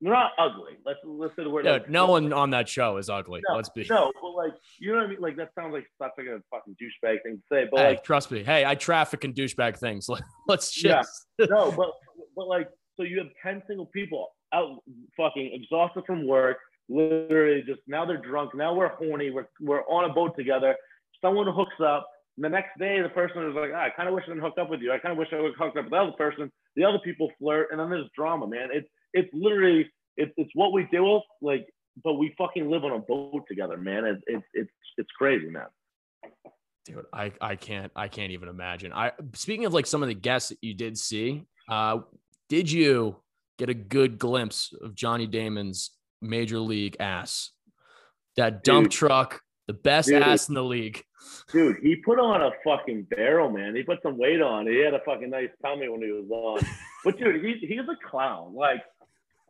we're 0.00 0.12
not 0.12 0.32
ugly. 0.38 0.78
Let's 0.86 0.98
let's 1.04 1.36
say 1.36 1.42
the 1.44 1.50
word. 1.50 1.66
No, 1.66 1.72
like, 1.74 1.90
no 1.90 2.06
one 2.06 2.32
on 2.32 2.50
that 2.50 2.66
show 2.68 2.96
is 2.96 3.10
ugly. 3.10 3.42
No, 3.48 3.56
Let's 3.56 3.68
be. 3.68 3.86
no, 3.90 4.10
but 4.22 4.30
like 4.30 4.54
you 4.78 4.92
know 4.92 4.96
what 4.98 5.04
I 5.06 5.08
mean. 5.08 5.20
Like 5.20 5.36
that 5.36 5.50
sounds 5.54 5.74
like 5.74 5.86
such 6.00 6.12
like 6.16 6.26
a 6.26 6.40
fucking 6.50 6.74
douchebag 6.80 7.22
thing 7.22 7.36
to 7.36 7.42
say. 7.52 7.68
But 7.70 7.80
Hey, 7.80 7.88
like 7.88 8.04
trust 8.04 8.30
me. 8.30 8.42
Hey, 8.42 8.64
I 8.64 8.74
traffic 8.76 9.24
in 9.26 9.34
douchebag 9.34 9.76
things. 9.78 10.08
Let's 10.48 10.82
Yeah. 10.82 11.02
just. 11.02 11.50
no, 11.50 11.70
but 11.70 11.90
but 12.34 12.48
like 12.48 12.68
so 12.96 13.02
you 13.02 13.18
have 13.18 13.28
ten 13.42 13.62
single 13.66 13.86
people 13.86 14.28
out 14.54 14.78
fucking 15.18 15.50
exhausted 15.52 16.04
from 16.06 16.26
work, 16.26 16.56
literally 16.88 17.62
just 17.66 17.80
now 17.86 18.06
they're 18.06 18.16
drunk. 18.16 18.54
Now 18.54 18.72
we're 18.74 18.88
horny. 18.88 19.30
We're 19.30 19.48
we're 19.60 19.82
on 19.82 20.10
a 20.10 20.14
boat 20.14 20.34
together. 20.34 20.74
Someone 21.22 21.46
hooks 21.54 21.78
up. 21.84 22.08
And 22.40 22.44
the 22.46 22.56
next 22.56 22.78
day, 22.78 23.02
the 23.02 23.10
person 23.10 23.44
is 23.44 23.54
like, 23.54 23.70
ah, 23.74 23.82
I 23.82 23.90
kind 23.90 24.08
of 24.08 24.14
wish 24.14 24.24
I 24.26 24.30
didn't 24.30 24.42
hook 24.42 24.54
up 24.58 24.70
with 24.70 24.80
you. 24.80 24.92
I 24.92 24.98
kind 24.98 25.12
of 25.12 25.18
wish 25.18 25.28
I 25.30 25.42
would 25.42 25.52
hook 25.58 25.76
up 25.76 25.84
with 25.84 25.90
the 25.90 25.96
other 25.96 26.12
person. 26.12 26.50
The 26.74 26.84
other 26.84 26.98
people 27.04 27.30
flirt, 27.38 27.68
and 27.70 27.78
then 27.78 27.90
there's 27.90 28.08
drama, 28.16 28.46
man. 28.46 28.70
It's 28.72 28.88
it's 29.12 29.28
literally 29.34 29.90
it's 30.16 30.32
it's 30.38 30.50
what 30.54 30.72
we 30.72 30.84
deal 30.90 31.16
with, 31.16 31.22
like, 31.42 31.66
but 32.02 32.14
we 32.14 32.34
fucking 32.38 32.70
live 32.70 32.82
on 32.84 32.92
a 32.92 32.98
boat 32.98 33.44
together, 33.46 33.76
man. 33.76 34.06
It's 34.06 34.22
it's 34.26 34.44
it's 34.54 34.70
it's 34.96 35.10
crazy, 35.18 35.50
man. 35.50 35.66
dude 36.86 37.04
i 37.12 37.30
i 37.42 37.56
can't 37.56 37.92
i 37.94 38.08
can't 38.08 38.32
even 38.32 38.48
imagine 38.48 38.90
i 38.94 39.12
speaking 39.34 39.66
of 39.66 39.74
like 39.74 39.86
some 39.86 40.02
of 40.02 40.08
the 40.08 40.14
guests 40.14 40.48
that 40.48 40.58
you 40.62 40.72
did 40.72 40.96
see 40.96 41.44
uh 41.68 41.98
did 42.48 42.72
you 42.72 43.16
get 43.58 43.68
a 43.68 43.74
good 43.74 44.18
glimpse 44.18 44.72
of 44.80 44.94
johnny 44.94 45.26
damon's 45.26 45.90
major 46.22 46.58
league 46.58 46.96
ass 47.00 47.50
that 48.36 48.64
dump 48.64 48.84
Dude. 48.84 48.92
truck 48.92 49.42
the 49.70 49.74
best 49.74 50.08
Dude. 50.08 50.22
ass 50.22 50.48
in 50.48 50.54
the 50.54 50.64
league 50.64 51.04
Dude, 51.52 51.76
he 51.82 51.96
put 51.96 52.18
on 52.18 52.40
a 52.42 52.50
fucking 52.64 53.02
barrel, 53.10 53.50
man. 53.50 53.76
He 53.76 53.82
put 53.82 53.98
some 54.02 54.16
weight 54.16 54.40
on. 54.40 54.66
He 54.66 54.78
had 54.78 54.94
a 54.94 55.00
fucking 55.04 55.30
nice 55.30 55.50
tummy 55.62 55.88
when 55.88 56.00
he 56.02 56.10
was 56.10 56.28
on. 56.30 56.66
But 57.04 57.18
dude, 57.18 57.42
he 57.44 57.66
he's 57.66 57.80
a 57.88 57.96
clown. 58.10 58.54
Like, 58.54 58.82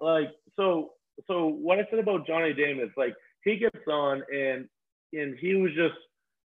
like 0.01 0.31
so 0.57 0.93
so 1.27 1.47
what 1.49 1.79
I 1.79 1.87
said 1.91 1.99
about 2.01 2.27
Johnny 2.27 2.53
Damon 2.53 2.85
is 2.85 2.91
like 2.97 3.15
he 3.45 3.57
gets 3.57 3.87
on 3.89 4.23
and 4.33 4.69
and 5.13 5.37
he 5.39 5.55
was 5.55 5.73
just 5.75 5.95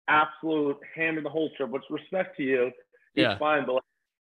absolute 0.09 0.77
hammer 0.95 1.23
the 1.23 1.29
whole 1.31 1.51
trip. 1.57 1.71
Which 1.71 1.83
respect 1.91 2.37
to 2.39 2.43
you, 2.43 2.71
he's 3.15 3.23
Yeah. 3.23 3.39
fine. 3.39 3.67
But 3.67 3.75
like, 3.75 3.83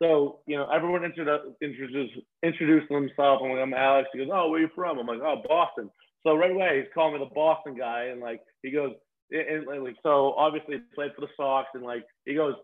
so 0.02 0.40
you 0.48 0.58
know, 0.58 0.70
everyone 0.70 1.04
introduced 1.04 1.56
introduced 1.62 2.18
introduced 2.44 2.90
themselves. 2.90 3.42
I'm 3.44 3.52
like, 3.52 3.62
I'm 3.62 3.74
Alex. 3.74 4.10
He 4.14 4.20
goes, 4.20 4.30
Oh, 4.32 4.50
where 4.50 4.60
you 4.62 4.70
from? 4.76 5.00
I'm 5.00 5.08
like, 5.08 5.22
Oh, 5.22 5.42
Boston. 5.48 5.90
So 6.24 6.36
right 6.36 6.52
away 6.52 6.80
he's 6.82 6.94
calling 6.94 7.14
me 7.14 7.20
the 7.20 7.34
Boston 7.34 7.76
guy, 7.76 8.06
and 8.12 8.20
like 8.22 8.42
he 8.64 8.72
goes, 8.72 8.94
and, 9.32 9.68
and 9.68 9.84
like 9.84 9.98
so 10.04 10.34
obviously 10.38 10.76
he 10.76 10.82
played 10.96 11.12
for 11.16 11.22
the 11.22 11.30
Sox, 11.38 11.70
and 11.74 11.84
like 11.84 12.06
he 12.26 12.36
goes, 12.36 12.56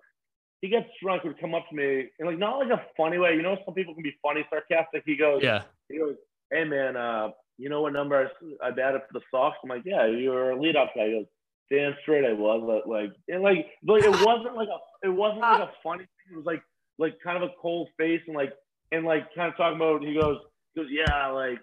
he 0.61 0.69
gets 0.69 0.87
drunk, 1.01 1.23
would 1.23 1.39
come 1.39 1.53
up 1.53 1.67
to 1.69 1.75
me, 1.75 2.09
and 2.19 2.27
like 2.27 2.39
not 2.39 2.57
like 2.57 2.69
a 2.69 2.83
funny 2.97 3.17
way. 3.17 3.35
You 3.35 3.41
know, 3.41 3.57
some 3.65 3.73
people 3.73 3.93
can 3.93 4.03
be 4.03 4.15
funny, 4.21 4.45
sarcastic. 4.49 5.03
He 5.05 5.15
goes, 5.15 5.41
yeah 5.43 5.63
he 5.89 5.97
goes, 5.97 6.15
hey 6.51 6.63
man, 6.63 6.95
uh, 6.95 7.29
you 7.57 7.69
know 7.69 7.81
what 7.81 7.93
number 7.93 8.29
I, 8.61 8.67
I 8.67 8.71
batted 8.71 9.01
for 9.01 9.19
the 9.19 9.21
Sox? 9.31 9.57
I'm 9.63 9.69
like, 9.69 9.83
yeah, 9.85 10.05
you're 10.07 10.51
a 10.51 10.55
leadoff 10.55 10.89
guy. 10.95 11.07
He 11.07 11.11
goes, 11.11 11.25
damn 11.71 11.95
straight 12.01 12.25
I 12.25 12.33
was. 12.33 12.63
But, 12.65 12.89
like, 12.89 13.11
and 13.27 13.41
like, 13.41 13.67
like 13.85 14.03
it 14.03 14.25
wasn't 14.25 14.55
like 14.55 14.69
a, 14.69 15.07
it 15.07 15.13
wasn't 15.13 15.41
like 15.41 15.61
a 15.61 15.71
funny 15.83 16.03
thing. 16.03 16.33
It 16.33 16.37
was 16.37 16.45
like, 16.45 16.63
like 16.97 17.17
kind 17.23 17.41
of 17.41 17.43
a 17.43 17.53
cold 17.61 17.89
face 17.97 18.21
and 18.27 18.35
like, 18.35 18.53
and 18.91 19.05
like 19.05 19.33
kind 19.35 19.51
of 19.51 19.57
talking 19.57 19.77
about. 19.77 20.03
He 20.03 20.13
goes, 20.13 20.37
he 20.73 20.81
goes, 20.81 20.89
yeah, 20.91 21.27
like, 21.27 21.59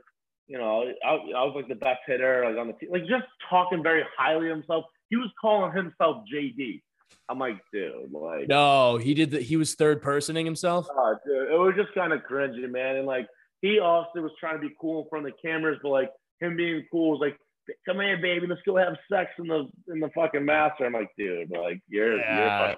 you 0.48 0.58
know, 0.58 0.84
I, 1.04 1.10
I 1.10 1.44
was 1.44 1.52
like 1.54 1.68
the 1.68 1.74
best 1.74 2.00
hitter, 2.06 2.44
like 2.46 2.58
on 2.58 2.66
the 2.68 2.72
team, 2.74 2.90
like 2.90 3.02
just 3.02 3.24
talking 3.48 3.82
very 3.82 4.02
highly 4.16 4.50
of 4.50 4.56
himself. 4.56 4.84
He 5.08 5.16
was 5.16 5.30
calling 5.40 5.72
himself 5.74 6.24
JD. 6.32 6.82
I'm 7.28 7.38
like, 7.38 7.58
dude, 7.72 8.10
like, 8.12 8.48
no 8.48 8.96
he 8.96 9.14
did 9.14 9.30
that. 9.32 9.42
he 9.42 9.56
was 9.56 9.74
third 9.74 10.02
personing 10.02 10.44
himself 10.46 10.88
Oh, 10.90 11.14
dude, 11.26 11.52
it 11.52 11.58
was 11.58 11.74
just 11.76 11.94
kind 11.94 12.12
of 12.12 12.20
cringy, 12.30 12.68
man. 12.70 12.96
And 12.96 13.06
like, 13.06 13.26
he 13.60 13.78
also 13.78 14.20
was 14.20 14.32
trying 14.40 14.60
to 14.60 14.66
be 14.68 14.74
cool 14.80 15.02
in 15.04 15.08
front 15.08 15.26
of 15.26 15.32
the 15.32 15.48
cameras, 15.48 15.78
but 15.82 15.90
like 15.90 16.10
him 16.40 16.56
being 16.56 16.84
cool 16.90 17.12
was 17.12 17.20
like, 17.20 17.38
"Come 17.86 18.00
here, 18.00 18.16
baby, 18.20 18.46
let's 18.48 18.60
go 18.66 18.76
have 18.76 18.96
sex 19.10 19.30
in 19.38 19.46
the 19.46 19.68
in 19.88 20.00
the 20.00 20.08
fucking 20.14 20.44
master." 20.44 20.84
I'm 20.84 20.92
like, 20.94 21.10
dude, 21.16 21.50
like 21.50 21.80
you're, 21.88 22.18
Yeah. 22.18 22.66
you're 22.68 22.76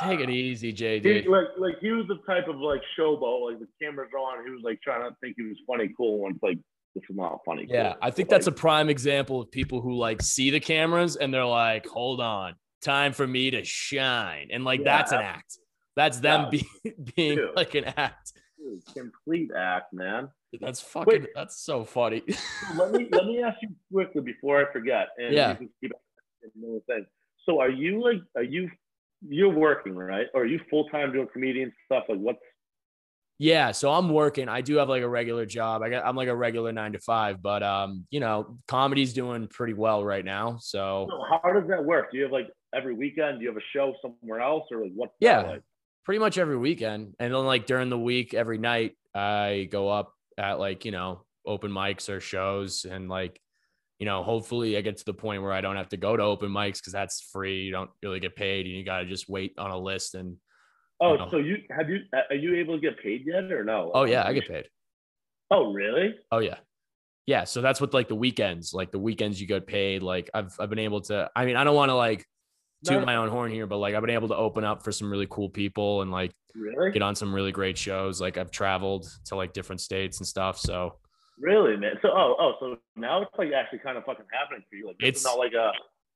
take 0.00 0.20
it 0.20 0.30
easy 0.30 0.70
he, 0.70 0.74
jd 0.76 1.26
like 1.26 1.46
like 1.56 1.74
he 1.80 1.90
was 1.90 2.06
the 2.08 2.18
type 2.26 2.46
of 2.46 2.56
like 2.56 2.82
showboat, 2.98 3.50
like 3.50 3.58
the 3.58 3.66
cameras 3.82 4.10
on, 4.16 4.44
he 4.44 4.50
was 4.50 4.60
like 4.62 4.80
trying 4.82 5.08
to 5.08 5.16
think 5.20 5.34
he 5.36 5.44
was 5.44 5.56
funny, 5.66 5.90
cool, 5.96 6.26
and 6.26 6.38
like 6.42 6.58
is 7.08 7.16
not 7.16 7.38
funny. 7.44 7.66
yeah 7.68 7.94
i 8.02 8.10
think 8.10 8.28
But, 8.28 8.36
that's 8.36 8.46
a 8.46 8.52
prime 8.52 8.88
example 8.88 9.40
of 9.40 9.50
people 9.50 9.80
who 9.80 9.94
like 9.96 10.22
see 10.22 10.50
the 10.50 10.60
cameras 10.60 11.16
and 11.16 11.32
they're 11.32 11.44
like 11.44 11.86
hold 11.86 12.20
on 12.20 12.54
time 12.82 13.12
for 13.12 13.26
me 13.26 13.50
to 13.50 13.64
shine 13.64 14.48
and 14.52 14.64
like 14.64 14.80
Yeah. 14.80 14.96
that's 14.98 15.12
an 15.12 15.20
act 15.20 15.58
that's 15.96 16.20
them 16.20 16.48
Yeah. 16.52 16.60
being 16.82 16.94
being 17.16 17.36
Dude. 17.36 17.56
like 17.56 17.74
an 17.74 17.84
act 17.96 18.32
dude, 18.58 18.82
complete 18.94 19.50
act, 19.56 19.92
man. 19.92 20.28
That's 20.60 20.80
fucking. 20.80 21.26
That's 21.34 21.60
so 21.62 21.84
funny. 21.84 22.22
let 22.76 22.90
me 22.92 23.06
let 23.12 23.26
me 23.26 23.42
ask 23.42 23.58
you 23.60 23.68
quickly 23.92 24.22
before 24.22 24.66
I 24.66 24.72
forget, 24.72 25.08
and 25.18 25.34
Yeah. 25.34 25.56
So 27.44 27.60
are 27.60 27.70
you 27.70 28.02
like 28.02 28.18
are 28.36 28.42
you 28.42 28.70
you're 29.28 29.52
working 29.52 29.94
right, 29.94 30.26
or 30.34 30.42
are 30.42 30.46
you 30.46 30.60
full 30.70 30.88
time 30.88 31.12
doing 31.12 31.28
comedian 31.32 31.72
stuff? 31.86 32.04
Like 32.08 32.18
what's 32.18 32.38
yeah. 33.38 33.70
So 33.72 33.90
I'm 33.92 34.08
working. 34.10 34.48
I 34.48 34.60
do 34.60 34.76
have 34.76 34.88
like 34.88 35.02
a 35.02 35.08
regular 35.08 35.46
job. 35.46 35.82
I 35.82 35.90
got. 35.90 36.04
I'm 36.04 36.16
like 36.16 36.28
a 36.28 36.36
regular 36.36 36.72
nine 36.72 36.92
to 36.92 36.98
five, 37.00 37.40
but 37.42 37.62
um, 37.62 38.06
you 38.10 38.20
know, 38.20 38.58
comedy's 38.68 39.12
doing 39.12 39.46
pretty 39.48 39.74
well 39.74 40.04
right 40.04 40.24
now. 40.24 40.58
So 40.60 41.06
so 41.10 41.24
how 41.30 41.52
does 41.52 41.68
that 41.68 41.84
work? 41.84 42.10
Do 42.12 42.18
you 42.18 42.24
have 42.24 42.32
like 42.32 42.50
every 42.74 42.94
weekend? 42.94 43.38
Do 43.38 43.44
you 43.44 43.48
have 43.50 43.56
a 43.56 43.66
show 43.72 43.94
somewhere 44.02 44.40
else, 44.40 44.64
or 44.70 44.82
like 44.82 44.92
what 44.94 45.10
Yeah. 45.20 45.40
like? 45.42 45.62
pretty 46.04 46.18
much 46.20 46.38
every 46.38 46.56
weekend, 46.56 47.14
and 47.18 47.34
then 47.34 47.44
like 47.44 47.66
during 47.66 47.90
the 47.90 47.98
week, 47.98 48.32
every 48.32 48.56
night, 48.58 48.96
I 49.14 49.68
go 49.70 49.88
up 49.90 50.12
at 50.38 50.58
like 50.58 50.84
you 50.84 50.90
know 50.90 51.24
open 51.46 51.70
mics 51.70 52.08
or 52.08 52.20
shows, 52.20 52.84
and 52.84 53.08
like 53.08 53.38
you 53.98 54.06
know, 54.06 54.22
hopefully 54.22 54.76
I 54.76 54.80
get 54.80 54.96
to 54.98 55.04
the 55.04 55.12
point 55.12 55.42
where 55.42 55.52
I 55.52 55.60
don't 55.60 55.74
have 55.76 55.88
to 55.88 55.96
go 55.96 56.16
to 56.16 56.22
open 56.22 56.50
mics 56.50 56.76
because 56.78 56.92
that's 56.92 57.20
free. 57.32 57.62
You 57.62 57.72
don't 57.72 57.90
really 58.02 58.20
get 58.20 58.36
paid, 58.36 58.64
and 58.66 58.74
you 58.74 58.84
got 58.84 59.00
to 59.00 59.06
just 59.06 59.28
wait 59.28 59.54
on 59.58 59.70
a 59.70 59.78
list 59.78 60.14
and 60.14 60.36
Oh, 61.00 61.16
know. 61.16 61.28
so 61.30 61.36
you 61.38 61.58
have 61.70 61.88
you 61.88 62.00
are 62.30 62.34
you 62.36 62.56
able 62.56 62.74
to 62.76 62.80
get 62.80 62.98
paid 63.02 63.24
yet 63.26 63.50
or 63.52 63.64
no? 63.64 63.90
oh 63.94 64.04
yeah, 64.04 64.22
I 64.22 64.28
um, 64.28 64.34
get 64.34 64.48
paid. 64.48 64.64
Oh 65.50 65.72
really? 65.72 66.14
Oh 66.32 66.38
yeah. 66.38 66.56
Yeah. 67.26 67.44
So 67.44 67.60
that's 67.60 67.80
what 67.80 67.94
like 67.94 68.08
the 68.08 68.14
weekends, 68.14 68.72
like 68.74 68.90
the 68.90 68.98
weekends 68.98 69.40
you 69.40 69.46
get 69.46 69.66
paid. 69.66 70.02
Like 70.02 70.30
I've 70.34 70.54
I've 70.58 70.70
been 70.70 70.78
able 70.80 71.00
to 71.02 71.30
I 71.36 71.44
mean, 71.44 71.56
I 71.56 71.64
don't 71.64 71.76
want 71.76 71.90
to 71.90 71.94
like 71.94 72.24
toot 72.84 73.00
No. 73.00 73.06
my 73.06 73.16
own 73.16 73.28
horn 73.28 73.50
here, 73.52 73.66
but 73.66 73.78
like 73.78 73.94
I've 73.94 74.00
been 74.02 74.10
able 74.10 74.28
to 74.28 74.36
open 74.36 74.64
up 74.64 74.82
for 74.82 74.92
some 74.92 75.10
really 75.10 75.26
cool 75.30 75.48
people 75.50 76.02
and 76.02 76.10
like 76.10 76.32
Really? 76.54 76.90
get 76.90 77.02
on 77.02 77.14
some 77.14 77.32
really 77.34 77.52
great 77.52 77.78
shows. 77.78 78.20
Like 78.20 78.36
I've 78.38 78.50
traveled 78.50 79.06
to 79.26 79.36
like 79.36 79.52
different 79.52 79.80
states 79.80 80.18
and 80.18 80.26
stuff. 80.26 80.58
So 80.58 80.96
Really, 81.38 81.76
man. 81.76 81.94
So 82.02 82.08
oh 82.12 82.34
oh 82.40 82.52
so 82.60 82.76
now 82.96 83.22
it's 83.22 83.30
like 83.38 83.52
actually 83.52 83.78
kind 83.80 83.96
of 83.98 84.04
fucking 84.04 84.24
happening 84.32 84.64
for 84.68 84.76
you. 84.76 84.86
Like 84.88 84.96
It's- 85.00 85.24
not 85.24 85.38
like 85.38 85.52
a 85.52 85.70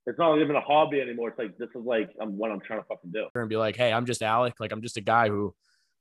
it's 0.07 0.19
not 0.19 0.39
even 0.41 0.57
a 0.57 0.61
hobby 0.61 1.01
anymore. 1.01 1.29
It's 1.29 1.39
like 1.39 1.57
this 1.59 1.69
is 1.75 1.85
like 1.85 2.11
um, 2.21 2.37
what 2.37 2.51
I'm 2.51 2.61
trying 2.61 2.81
to 2.81 2.87
fucking 2.87 3.13
do. 3.13 3.27
and 3.35 3.49
be 3.49 3.57
like, 3.57 3.77
hey, 3.77 3.93
I'm 3.93 4.07
just 4.07 4.23
Alec. 4.23 4.55
Like 4.61 4.73
I'm 4.73 4.83
just 4.83 4.97
a 4.97 5.01
guy 5.01 5.29
who 5.29 5.55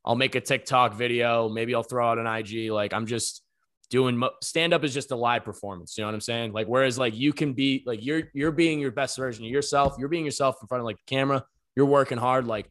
I'll 0.03 0.15
make 0.15 0.35
a 0.35 0.41
TikTok 0.41 0.95
video. 0.95 1.47
Maybe 1.49 1.75
I'll 1.75 1.83
throw 1.83 2.07
out 2.09 2.17
an 2.17 2.25
IG. 2.27 2.71
Like 2.71 2.93
I'm 2.93 3.05
just 3.05 3.43
doing 3.91 4.17
mo- 4.17 4.31
stand 4.41 4.73
up 4.73 4.83
is 4.83 4.93
just 4.93 5.11
a 5.11 5.15
live 5.15 5.43
performance. 5.43 5.97
You 5.97 6.03
know 6.03 6.07
what 6.07 6.15
I'm 6.15 6.21
saying? 6.21 6.53
Like 6.53 6.67
whereas 6.67 6.97
like 6.97 7.15
you 7.15 7.33
can 7.33 7.53
be 7.53 7.83
like 7.85 8.03
you're 8.03 8.23
you're 8.33 8.51
being 8.51 8.79
your 8.79 8.91
best 8.91 9.17
version 9.17 9.45
of 9.45 9.51
yourself. 9.51 9.95
You're 9.99 10.09
being 10.09 10.25
yourself 10.25 10.55
in 10.61 10.67
front 10.67 10.79
of 10.81 10.85
like 10.85 10.97
the 10.97 11.15
camera. 11.15 11.43
You're 11.75 11.85
working 11.85 12.17
hard. 12.17 12.47
Like 12.47 12.69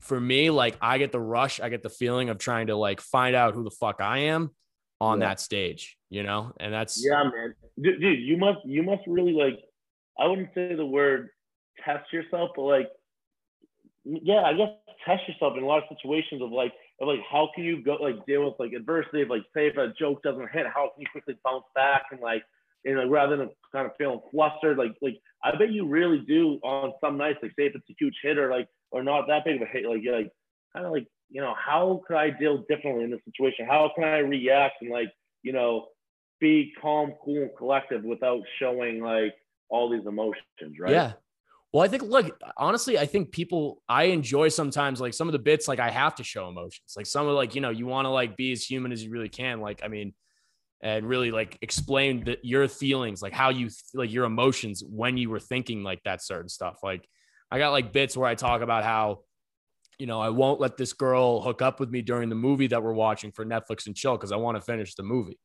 for 0.00 0.18
me, 0.18 0.50
like 0.50 0.76
I 0.80 0.98
get 0.98 1.12
the 1.12 1.20
rush. 1.20 1.60
I 1.60 1.68
get 1.68 1.82
the 1.82 1.90
feeling 1.90 2.30
of 2.30 2.38
trying 2.38 2.66
to 2.68 2.76
like 2.76 3.00
find 3.00 3.36
out 3.36 3.54
who 3.54 3.62
the 3.62 3.70
fuck 3.70 4.00
I 4.00 4.18
am 4.18 4.50
on 5.00 5.20
Yeah. 5.20 5.28
that 5.28 5.40
stage. 5.40 5.96
You 6.10 6.22
know, 6.24 6.52
and 6.58 6.72
that's 6.72 7.04
Yeah, 7.04 7.22
man. 7.24 7.54
Dude, 7.80 8.20
you 8.20 8.36
must 8.36 8.58
you 8.64 8.82
must 8.82 9.02
really 9.06 9.32
like 9.32 9.58
I 10.18 10.26
wouldn't 10.26 10.50
say 10.54 10.74
the 10.74 10.86
word 10.86 11.30
test 11.84 12.12
yourself, 12.12 12.50
but 12.56 12.62
like 12.62 12.88
yeah, 14.04 14.42
I 14.42 14.52
guess 14.52 14.68
test 15.06 15.26
yourself 15.28 15.54
in 15.56 15.64
a 15.64 15.66
lot 15.66 15.78
of 15.82 15.96
situations 15.96 16.42
of 16.42 16.50
like 16.50 16.72
of 17.00 17.08
like 17.08 17.20
how 17.30 17.50
can 17.54 17.64
you 17.64 17.82
go 17.82 17.94
like 17.94 18.24
deal 18.26 18.44
with 18.44 18.54
like 18.58 18.72
adversity 18.72 19.22
of 19.22 19.30
like 19.30 19.42
say 19.54 19.68
if 19.68 19.76
a 19.76 19.92
joke 19.98 20.22
doesn't 20.22 20.50
hit, 20.52 20.66
how 20.66 20.90
can 20.94 21.00
you 21.00 21.06
quickly 21.10 21.36
bounce 21.44 21.64
back 21.74 22.04
and 22.10 22.20
like 22.20 22.42
and 22.84 22.98
like 22.98 23.08
rather 23.08 23.36
than 23.36 23.50
kind 23.72 23.86
of 23.86 23.92
feeling 23.96 24.20
flustered, 24.30 24.78
like 24.78 24.92
like 25.00 25.18
I 25.42 25.56
bet 25.56 25.72
you 25.72 25.86
really 25.86 26.20
do 26.26 26.58
on 26.62 26.92
some 27.00 27.16
nights, 27.16 27.38
like 27.42 27.52
say 27.58 27.66
if 27.66 27.74
it's 27.74 27.88
a 27.90 27.94
huge 27.98 28.14
hit 28.22 28.38
or 28.38 28.50
like 28.50 28.68
or 28.90 29.02
not 29.02 29.26
that 29.28 29.44
big 29.44 29.56
of 29.56 29.62
a 29.62 29.70
hit, 29.70 29.86
like 29.86 30.02
you're 30.02 30.18
like 30.18 30.30
kind 30.72 30.86
of 30.86 30.92
like 30.92 31.06
you 31.30 31.40
know 31.40 31.54
how 31.54 32.02
could 32.06 32.16
I 32.16 32.30
deal 32.30 32.64
differently 32.68 33.04
in 33.04 33.10
this 33.10 33.20
situation? 33.24 33.66
How 33.66 33.90
can 33.94 34.04
I 34.04 34.18
react 34.18 34.82
and 34.82 34.90
like 34.90 35.10
you 35.42 35.52
know 35.52 35.86
be 36.40 36.72
calm, 36.80 37.14
cool, 37.24 37.42
and 37.42 37.56
collective 37.56 38.04
without 38.04 38.42
showing 38.58 39.00
like 39.00 39.34
all 39.68 39.88
these 39.88 40.06
emotions, 40.06 40.78
right? 40.78 40.92
Yeah. 40.92 41.12
Well, 41.72 41.82
I 41.82 41.88
think, 41.88 42.04
look, 42.04 42.40
honestly, 42.56 42.98
I 42.98 43.06
think 43.06 43.32
people, 43.32 43.82
I 43.88 44.04
enjoy 44.04 44.48
sometimes 44.48 45.00
like 45.00 45.12
some 45.12 45.26
of 45.26 45.32
the 45.32 45.40
bits, 45.40 45.66
like 45.66 45.80
I 45.80 45.90
have 45.90 46.14
to 46.16 46.22
show 46.24 46.48
emotions. 46.48 46.94
Like 46.96 47.06
some 47.06 47.26
of 47.26 47.34
like, 47.34 47.56
you 47.56 47.60
know, 47.60 47.70
you 47.70 47.86
want 47.86 48.06
to 48.06 48.10
like 48.10 48.36
be 48.36 48.52
as 48.52 48.64
human 48.64 48.92
as 48.92 49.02
you 49.02 49.10
really 49.10 49.28
can. 49.28 49.60
Like, 49.60 49.80
I 49.82 49.88
mean, 49.88 50.14
and 50.82 51.04
really 51.04 51.32
like 51.32 51.58
explain 51.62 52.24
the, 52.24 52.38
your 52.42 52.68
feelings, 52.68 53.22
like 53.22 53.32
how 53.32 53.48
you, 53.48 53.70
like 53.92 54.12
your 54.12 54.24
emotions 54.24 54.84
when 54.88 55.16
you 55.16 55.30
were 55.30 55.40
thinking 55.40 55.82
like 55.82 56.00
that 56.04 56.22
certain 56.22 56.48
stuff. 56.48 56.78
Like 56.84 57.08
I 57.50 57.58
got 57.58 57.70
like 57.70 57.92
bits 57.92 58.16
where 58.16 58.28
I 58.28 58.36
talk 58.36 58.62
about 58.62 58.84
how, 58.84 59.22
you 59.98 60.06
know, 60.06 60.20
I 60.20 60.28
won't 60.28 60.60
let 60.60 60.76
this 60.76 60.92
girl 60.92 61.40
hook 61.40 61.60
up 61.60 61.80
with 61.80 61.90
me 61.90 62.02
during 62.02 62.28
the 62.28 62.36
movie 62.36 62.68
that 62.68 62.82
we're 62.84 62.92
watching 62.92 63.32
for 63.32 63.44
Netflix 63.44 63.86
and 63.86 63.96
chill 63.96 64.16
because 64.16 64.30
I 64.30 64.36
want 64.36 64.56
to 64.56 64.60
finish 64.60 64.94
the 64.94 65.02
movie. 65.02 65.40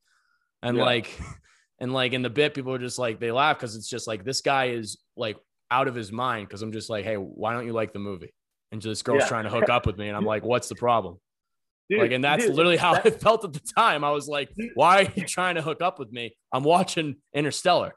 And 0.61 0.77
yeah. 0.77 0.83
like, 0.83 1.09
and 1.79 1.93
like 1.93 2.13
in 2.13 2.21
the 2.21 2.29
bit, 2.29 2.53
people 2.53 2.73
are 2.73 2.79
just 2.79 2.99
like, 2.99 3.19
they 3.19 3.31
laugh 3.31 3.57
because 3.57 3.75
it's 3.75 3.89
just 3.89 4.07
like 4.07 4.23
this 4.23 4.41
guy 4.41 4.69
is 4.69 4.97
like 5.15 5.37
out 5.71 5.87
of 5.87 5.95
his 5.95 6.11
mind 6.11 6.47
because 6.47 6.61
I'm 6.61 6.71
just 6.71 6.89
like, 6.89 7.05
hey, 7.05 7.15
why 7.15 7.53
don't 7.53 7.65
you 7.65 7.73
like 7.73 7.93
the 7.93 7.99
movie? 7.99 8.33
And 8.71 8.81
this 8.81 9.01
girl's 9.01 9.21
yeah. 9.23 9.27
trying 9.27 9.43
to 9.45 9.49
hook 9.49 9.69
up 9.69 9.87
with 9.87 9.97
me, 9.97 10.09
and 10.09 10.15
I'm 10.15 10.25
like, 10.25 10.43
what's 10.43 10.69
the 10.69 10.75
problem? 10.75 11.17
Dude, 11.89 12.01
like, 12.01 12.11
and 12.11 12.23
that's 12.23 12.45
dude, 12.45 12.55
literally 12.55 12.77
how 12.77 12.93
that, 12.93 13.05
I 13.05 13.09
felt 13.09 13.43
at 13.43 13.53
the 13.53 13.61
time. 13.75 14.03
I 14.03 14.11
was 14.11 14.27
like, 14.27 14.49
why 14.75 15.03
are 15.03 15.11
you 15.15 15.25
trying 15.25 15.55
to 15.55 15.63
hook 15.63 15.81
up 15.81 15.97
with 15.97 16.11
me? 16.11 16.35
I'm 16.53 16.63
watching 16.63 17.15
Interstellar. 17.33 17.95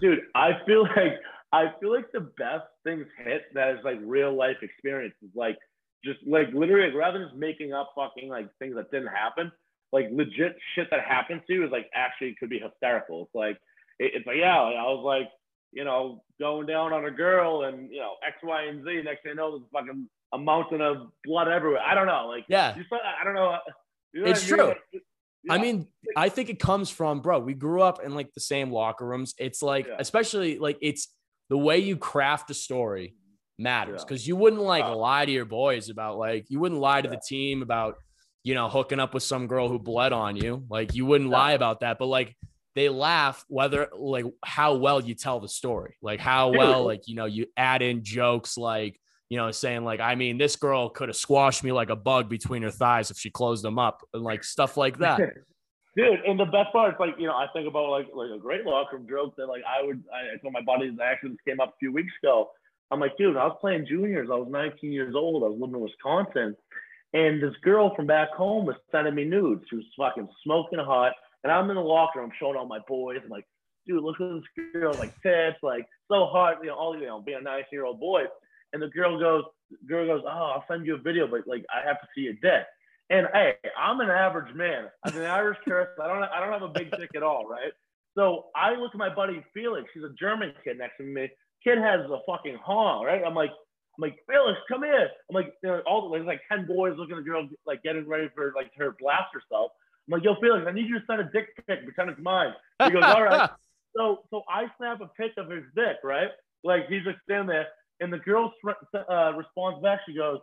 Dude, 0.00 0.20
I 0.34 0.50
feel 0.66 0.82
like 0.82 1.14
I 1.52 1.72
feel 1.80 1.94
like 1.94 2.12
the 2.12 2.28
best 2.36 2.66
things 2.84 3.06
hit 3.24 3.44
that 3.54 3.70
is 3.70 3.78
like 3.84 3.98
real 4.02 4.36
life 4.36 4.56
experiences, 4.60 5.30
like 5.34 5.56
just 6.04 6.18
like 6.26 6.48
literally, 6.52 6.88
like, 6.88 6.96
rather 6.96 7.18
than 7.20 7.28
just 7.28 7.38
making 7.38 7.72
up 7.72 7.92
fucking 7.96 8.28
like 8.28 8.48
things 8.58 8.74
that 8.74 8.90
didn't 8.90 9.08
happen, 9.08 9.50
like 9.92 10.08
legit 10.12 10.56
shit 10.74 10.88
that 10.90 11.00
happens 11.00 11.42
to 11.46 11.54
you 11.54 11.64
is 11.64 11.70
like 11.70 11.88
actually 11.94 12.34
could 12.38 12.50
be 12.50 12.58
hysterical. 12.58 13.22
It's 13.22 13.34
like 13.34 13.58
it, 13.98 14.12
it's 14.14 14.26
like 14.26 14.36
yeah, 14.38 14.58
I 14.58 14.84
was 14.84 15.02
like 15.04 15.28
you 15.76 15.84
know, 15.84 16.22
going 16.40 16.66
down 16.66 16.94
on 16.94 17.04
a 17.04 17.10
girl 17.10 17.64
and, 17.64 17.90
you 17.90 17.98
know, 17.98 18.14
X, 18.26 18.38
Y, 18.42 18.62
and 18.64 18.82
Z. 18.82 19.02
Next 19.04 19.22
thing 19.22 19.30
you 19.30 19.34
know, 19.34 19.58
there's 19.58 19.70
fucking 19.72 20.08
a 20.32 20.38
mountain 20.38 20.80
of 20.80 21.08
blood 21.22 21.48
everywhere. 21.48 21.82
I 21.86 21.94
don't 21.94 22.06
know. 22.06 22.28
Like, 22.28 22.46
yeah. 22.48 22.74
I 23.20 23.24
don't 23.24 23.34
know. 23.34 23.58
You 24.14 24.24
know 24.24 24.30
it's 24.30 24.46
true. 24.46 24.72
yeah. 24.92 25.52
I 25.52 25.58
mean, 25.58 25.86
I 26.16 26.30
think 26.30 26.48
it 26.48 26.58
comes 26.58 26.88
from, 26.88 27.20
bro, 27.20 27.40
we 27.40 27.52
grew 27.52 27.82
up 27.82 28.02
in 28.02 28.14
like 28.14 28.32
the 28.32 28.40
same 28.40 28.70
locker 28.70 29.06
rooms. 29.06 29.34
It's 29.38 29.60
like, 29.60 29.86
yeah. 29.86 29.96
especially 29.98 30.58
like 30.58 30.78
it's 30.80 31.08
the 31.50 31.58
way 31.58 31.78
you 31.78 31.98
craft 31.98 32.50
a 32.50 32.54
story 32.54 33.14
matters 33.58 34.02
because 34.02 34.26
yeah. 34.26 34.32
you 34.32 34.36
wouldn't 34.36 34.62
like 34.62 34.84
oh. 34.84 34.96
lie 34.96 35.26
to 35.26 35.32
your 35.32 35.44
boys 35.44 35.90
about 35.90 36.16
like, 36.16 36.46
you 36.48 36.58
wouldn't 36.58 36.80
lie 36.80 37.02
to 37.02 37.08
the 37.08 37.20
team 37.28 37.60
about, 37.60 37.96
you 38.46 38.54
know, 38.54 38.68
hooking 38.68 39.00
up 39.00 39.12
with 39.12 39.24
some 39.24 39.48
girl 39.48 39.68
who 39.68 39.76
bled 39.76 40.12
on 40.12 40.36
you. 40.36 40.64
Like, 40.70 40.94
you 40.94 41.04
wouldn't 41.04 41.30
lie 41.30 41.52
about 41.54 41.80
that. 41.80 41.98
But 41.98 42.06
like, 42.06 42.36
they 42.76 42.88
laugh 42.88 43.44
whether 43.48 43.88
like 43.92 44.24
how 44.44 44.76
well 44.76 45.00
you 45.00 45.16
tell 45.16 45.40
the 45.40 45.48
story, 45.48 45.96
like 46.00 46.20
how 46.20 46.50
well 46.52 46.84
like 46.84 47.08
you 47.08 47.16
know 47.16 47.24
you 47.24 47.46
add 47.56 47.80
in 47.80 48.04
jokes 48.04 48.58
like 48.58 49.00
you 49.30 49.38
know 49.38 49.50
saying 49.50 49.82
like 49.82 49.98
I 49.98 50.14
mean 50.14 50.36
this 50.36 50.56
girl 50.56 50.90
could 50.90 51.08
have 51.08 51.16
squashed 51.16 51.64
me 51.64 51.72
like 51.72 51.88
a 51.88 51.96
bug 51.96 52.28
between 52.28 52.62
her 52.62 52.70
thighs 52.70 53.10
if 53.10 53.16
she 53.16 53.30
closed 53.30 53.64
them 53.64 53.78
up 53.78 54.02
and 54.12 54.22
like 54.22 54.44
stuff 54.44 54.76
like 54.76 54.98
that. 54.98 55.18
Dude, 55.96 56.20
and 56.26 56.38
the 56.38 56.44
best 56.44 56.70
part 56.70 56.92
is 56.92 57.00
like 57.00 57.14
you 57.18 57.26
know 57.26 57.34
I 57.34 57.46
think 57.54 57.66
about 57.66 57.88
like 57.88 58.08
like 58.14 58.28
a 58.30 58.38
great 58.38 58.66
locker 58.66 58.98
room 58.98 59.06
joke 59.08 59.34
that 59.38 59.46
like 59.46 59.62
I 59.66 59.82
would 59.84 60.04
I, 60.12 60.36
told 60.42 60.52
my 60.52 60.60
buddies 60.60 60.92
actually 61.02 61.30
this 61.30 61.38
came 61.48 61.60
up 61.60 61.70
a 61.70 61.78
few 61.80 61.92
weeks 61.92 62.12
ago. 62.22 62.50
I'm 62.90 63.00
like, 63.00 63.16
dude, 63.16 63.38
I 63.38 63.46
was 63.46 63.56
playing 63.60 63.86
juniors. 63.86 64.28
I 64.30 64.36
was 64.36 64.48
19 64.50 64.92
years 64.92 65.14
old. 65.16 65.42
I 65.42 65.48
was 65.48 65.58
living 65.58 65.76
in 65.76 65.80
Wisconsin, 65.80 66.54
and 67.16 67.42
this 67.42 67.54
girl 67.62 67.94
from 67.96 68.06
back 68.06 68.30
home 68.32 68.66
was 68.66 68.76
sending 68.92 69.14
me 69.14 69.24
nudes. 69.24 69.64
She 69.70 69.76
was 69.76 69.86
fucking 69.96 70.28
smoking 70.44 70.78
hot 70.78 71.12
and 71.42 71.50
I'm 71.50 71.70
in 71.70 71.76
the 71.76 71.82
locker 71.82 72.20
room 72.20 72.30
showing 72.38 72.56
all 72.56 72.66
my 72.66 72.80
boys. 72.86 73.20
I'm 73.24 73.30
like, 73.30 73.46
dude, 73.86 74.02
look 74.02 74.20
at 74.20 74.28
this 74.28 74.66
girl, 74.74 74.92
like 74.94 75.14
tits, 75.22 75.56
like 75.62 75.86
so 76.12 76.26
hard, 76.26 76.58
you 76.60 76.68
know, 76.68 76.74
all 76.74 76.98
you 76.98 77.06
know, 77.06 77.22
being 77.22 77.38
a 77.38 77.42
19 77.42 77.64
year 77.72 77.86
old 77.86 78.00
boy. 78.00 78.24
And 78.74 78.82
the 78.82 78.88
girl 78.88 79.18
goes, 79.18 79.44
girl 79.88 80.06
goes, 80.06 80.24
oh, 80.26 80.28
I'll 80.28 80.64
send 80.68 80.84
you 80.84 80.96
a 80.96 80.98
video, 80.98 81.26
but 81.26 81.46
like 81.46 81.64
I 81.74 81.86
have 81.86 82.00
to 82.00 82.06
see 82.14 82.22
your 82.22 82.34
dick. 82.34 82.66
And 83.08 83.28
hey, 83.32 83.54
I'm 83.78 84.00
an 84.00 84.10
average 84.10 84.54
man. 84.54 84.88
I'm 85.04 85.16
an 85.16 85.24
Irish 85.24 85.58
person. 85.64 85.94
I 86.02 86.08
don't, 86.08 86.22
I 86.24 86.40
don't 86.40 86.52
have 86.52 86.68
a 86.68 86.68
big 86.68 86.90
dick 86.90 87.10
at 87.16 87.22
all, 87.22 87.46
right? 87.48 87.72
So 88.14 88.46
I 88.54 88.74
look 88.74 88.90
at 88.92 88.98
my 88.98 89.14
buddy 89.14 89.42
Felix. 89.54 89.88
He's 89.94 90.02
a 90.02 90.12
German 90.18 90.52
kid 90.64 90.76
next 90.76 90.98
to 90.98 91.04
me. 91.04 91.28
Kid 91.64 91.78
has 91.78 92.00
a 92.10 92.18
fucking 92.28 92.58
hong, 92.62 93.04
right? 93.04 93.22
I'm 93.24 93.34
like, 93.34 93.52
I'm 93.96 94.02
like, 94.02 94.18
Felix, 94.28 94.58
come 94.68 94.82
here. 94.82 95.08
I'm 95.28 95.34
like, 95.34 95.54
know, 95.62 95.80
all 95.86 96.08
the 96.08 96.16
there's 96.16 96.26
like 96.26 96.42
10 96.50 96.66
boys 96.66 96.94
looking 96.98 97.16
at 97.16 97.24
the 97.24 97.30
girl, 97.30 97.48
like 97.66 97.82
getting 97.82 98.06
ready 98.06 98.28
for 98.34 98.52
like 98.54 98.70
her 98.76 98.96
blast 99.00 99.32
herself. 99.32 99.72
I'm 100.06 100.12
like, 100.12 100.24
yo, 100.24 100.36
Felix, 100.40 100.66
I 100.68 100.72
need 100.72 100.86
you 100.86 101.00
to 101.00 101.04
send 101.06 101.20
a 101.20 101.24
dick 101.24 101.56
pic, 101.66 101.84
pretend 101.84 102.10
it's 102.10 102.20
mine. 102.20 102.52
He 102.84 102.90
goes, 102.90 103.02
all 103.02 103.24
right. 103.24 103.50
so, 103.96 104.20
so 104.30 104.42
I 104.48 104.66
snap 104.76 105.00
a 105.00 105.08
pic 105.08 105.32
of 105.38 105.50
his 105.50 105.64
dick, 105.74 105.96
right? 106.04 106.28
Like 106.66 106.88
he's 106.88 107.04
just 107.04 107.18
standing 107.24 107.46
there, 107.46 107.68
and 108.00 108.12
the 108.12 108.18
girl 108.18 108.52
uh, 108.94 109.32
responds 109.34 109.82
back. 109.82 110.00
She 110.06 110.14
goes, 110.14 110.40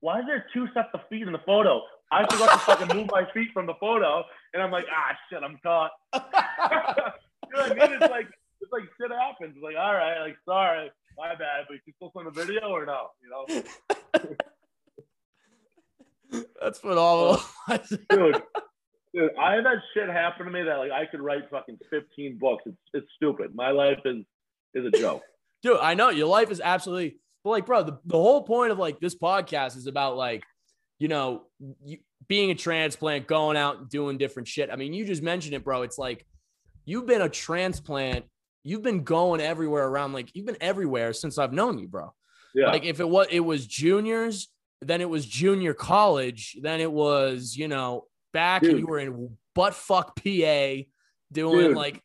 "Why 0.00 0.20
is 0.20 0.26
there 0.26 0.46
two 0.54 0.66
sets 0.72 0.88
of 0.94 1.00
feet 1.08 1.22
in 1.22 1.32
the 1.32 1.44
photo? 1.44 1.82
I 2.10 2.22
forgot 2.30 2.52
to 2.52 2.58
fucking 2.58 2.96
move 2.96 3.10
my 3.10 3.30
feet 3.32 3.48
from 3.52 3.66
the 3.66 3.74
photo." 3.78 4.24
And 4.54 4.62
I'm 4.62 4.70
like, 4.70 4.86
"Ah, 4.90 5.16
shit, 5.28 5.42
I'm 5.42 5.58
caught." 5.62 5.90
you 6.14 6.20
know 6.20 7.68
what 7.68 7.72
I 7.72 7.74
mean? 7.74 7.98
It's 8.00 8.10
like 8.10 8.28
it's 8.60 8.72
like 8.72 8.84
shit 8.98 9.10
happens. 9.10 9.54
It's 9.54 9.62
like, 9.62 9.76
all 9.76 9.94
right, 9.94 10.20
like 10.20 10.36
sorry, 10.46 10.90
my 11.16 11.34
bad, 11.34 11.66
but 11.68 11.78
you 11.86 11.92
still 11.96 12.12
send 12.16 12.26
a 12.28 12.30
video 12.30 12.68
or 12.68 12.86
no? 12.86 13.08
You 13.22 13.30
know. 13.30 13.46
That's 16.60 16.78
phenomenal, 16.78 17.40
uh, 17.68 17.78
dude. 18.10 18.42
Dude, 19.14 19.30
I 19.38 19.54
had 19.54 19.64
that 19.64 19.76
shit 19.94 20.08
happen 20.08 20.46
to 20.46 20.52
me 20.52 20.62
that 20.62 20.76
like 20.78 20.90
I 20.90 21.06
could 21.06 21.20
write 21.20 21.48
fucking 21.50 21.78
15 21.90 22.38
books. 22.38 22.64
It's 22.66 22.76
it's 22.92 23.06
stupid. 23.16 23.54
My 23.54 23.70
life 23.70 24.00
is 24.04 24.24
is 24.74 24.86
a 24.86 24.90
joke. 24.90 25.22
Dude, 25.62 25.78
I 25.80 25.94
know 25.94 26.10
your 26.10 26.26
life 26.26 26.50
is 26.50 26.60
absolutely 26.60 27.18
but 27.44 27.50
like, 27.50 27.66
bro, 27.66 27.82
the, 27.82 27.98
the 28.06 28.16
whole 28.16 28.42
point 28.42 28.72
of 28.72 28.78
like 28.78 28.98
this 28.98 29.14
podcast 29.14 29.76
is 29.76 29.86
about 29.86 30.16
like, 30.16 30.42
you 30.98 31.08
know, 31.08 31.42
you, 31.84 31.98
being 32.26 32.50
a 32.50 32.54
transplant, 32.54 33.26
going 33.26 33.58
out 33.58 33.78
and 33.78 33.88
doing 33.90 34.16
different 34.16 34.48
shit. 34.48 34.70
I 34.70 34.76
mean, 34.76 34.94
you 34.94 35.04
just 35.04 35.22
mentioned 35.22 35.54
it, 35.54 35.62
bro. 35.62 35.82
It's 35.82 35.98
like 35.98 36.26
you've 36.86 37.06
been 37.06 37.20
a 37.20 37.28
transplant, 37.28 38.24
you've 38.64 38.82
been 38.82 39.04
going 39.04 39.40
everywhere 39.40 39.86
around, 39.86 40.14
like 40.14 40.34
you've 40.34 40.46
been 40.46 40.56
everywhere 40.60 41.12
since 41.12 41.38
I've 41.38 41.52
known 41.52 41.78
you, 41.78 41.86
bro. 41.86 42.12
Yeah. 42.54 42.70
Like 42.70 42.84
if 42.84 42.98
it 42.98 43.08
was 43.08 43.28
it 43.30 43.40
was 43.40 43.66
juniors, 43.66 44.48
then 44.80 45.00
it 45.00 45.08
was 45.08 45.26
junior 45.26 45.74
college, 45.74 46.56
then 46.60 46.80
it 46.80 46.90
was, 46.90 47.54
you 47.56 47.68
know, 47.68 48.06
back 48.32 48.62
Dude. 48.62 48.70
and 48.70 48.80
you 48.80 48.86
were 48.86 48.98
in 48.98 49.36
butt 49.54 49.74
fuck 49.74 50.16
PA 50.16 50.74
doing 51.32 51.68
Dude. 51.68 51.76
like 51.76 52.00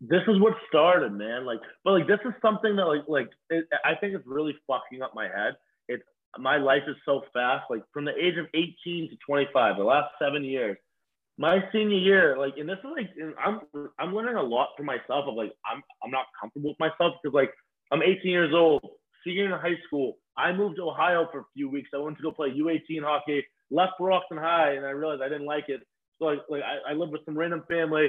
this 0.00 0.22
is 0.28 0.38
what 0.40 0.54
started, 0.68 1.12
man. 1.12 1.46
Like, 1.46 1.60
but 1.84 1.92
like 1.92 2.06
this 2.06 2.20
is 2.24 2.32
something 2.42 2.76
that 2.76 2.84
like 2.86 3.04
like 3.08 3.30
it, 3.50 3.66
I 3.84 3.94
think 3.94 4.14
it's 4.14 4.26
really 4.26 4.56
fucking 4.66 5.02
up 5.02 5.12
my 5.14 5.24
head. 5.24 5.54
It's 5.88 6.04
my 6.38 6.56
life 6.58 6.82
is 6.86 6.96
so 7.04 7.22
fast. 7.32 7.64
Like 7.70 7.82
from 7.92 8.04
the 8.04 8.14
age 8.16 8.36
of 8.36 8.46
18 8.54 9.10
to 9.10 9.16
25, 9.26 9.76
the 9.76 9.84
last 9.84 10.10
seven 10.20 10.44
years. 10.44 10.76
My 11.38 11.58
senior 11.72 11.98
year, 11.98 12.38
like, 12.38 12.54
and 12.56 12.68
this 12.68 12.78
is 12.78 12.90
like, 12.96 13.10
I'm 13.44 13.60
I'm 13.98 14.14
learning 14.14 14.36
a 14.36 14.42
lot 14.42 14.70
for 14.76 14.84
myself. 14.84 15.26
Of 15.26 15.34
like, 15.34 15.52
I'm 15.70 15.82
I'm 16.02 16.10
not 16.10 16.26
comfortable 16.40 16.70
with 16.70 16.80
myself 16.80 17.14
because 17.22 17.34
like 17.34 17.50
I'm 17.92 18.02
18 18.02 18.30
years 18.30 18.54
old, 18.54 18.82
senior 19.24 19.46
in 19.46 19.50
high 19.52 19.78
school. 19.86 20.16
I 20.38 20.52
moved 20.52 20.76
to 20.76 20.82
Ohio 20.82 21.28
for 21.30 21.40
a 21.40 21.44
few 21.54 21.68
weeks. 21.68 21.90
I 21.94 21.98
went 21.98 22.16
to 22.18 22.22
go 22.22 22.30
play 22.30 22.50
U18 22.50 23.02
hockey 23.02 23.44
left 23.70 23.92
Brockton 23.98 24.38
High, 24.38 24.72
and 24.72 24.86
I 24.86 24.90
realized 24.90 25.22
I 25.22 25.28
didn't 25.28 25.46
like 25.46 25.68
it. 25.68 25.80
So 26.18 26.26
like, 26.26 26.38
like 26.48 26.62
I, 26.62 26.92
I 26.92 26.94
lived 26.94 27.12
with 27.12 27.24
some 27.24 27.36
random 27.36 27.64
family. 27.68 28.08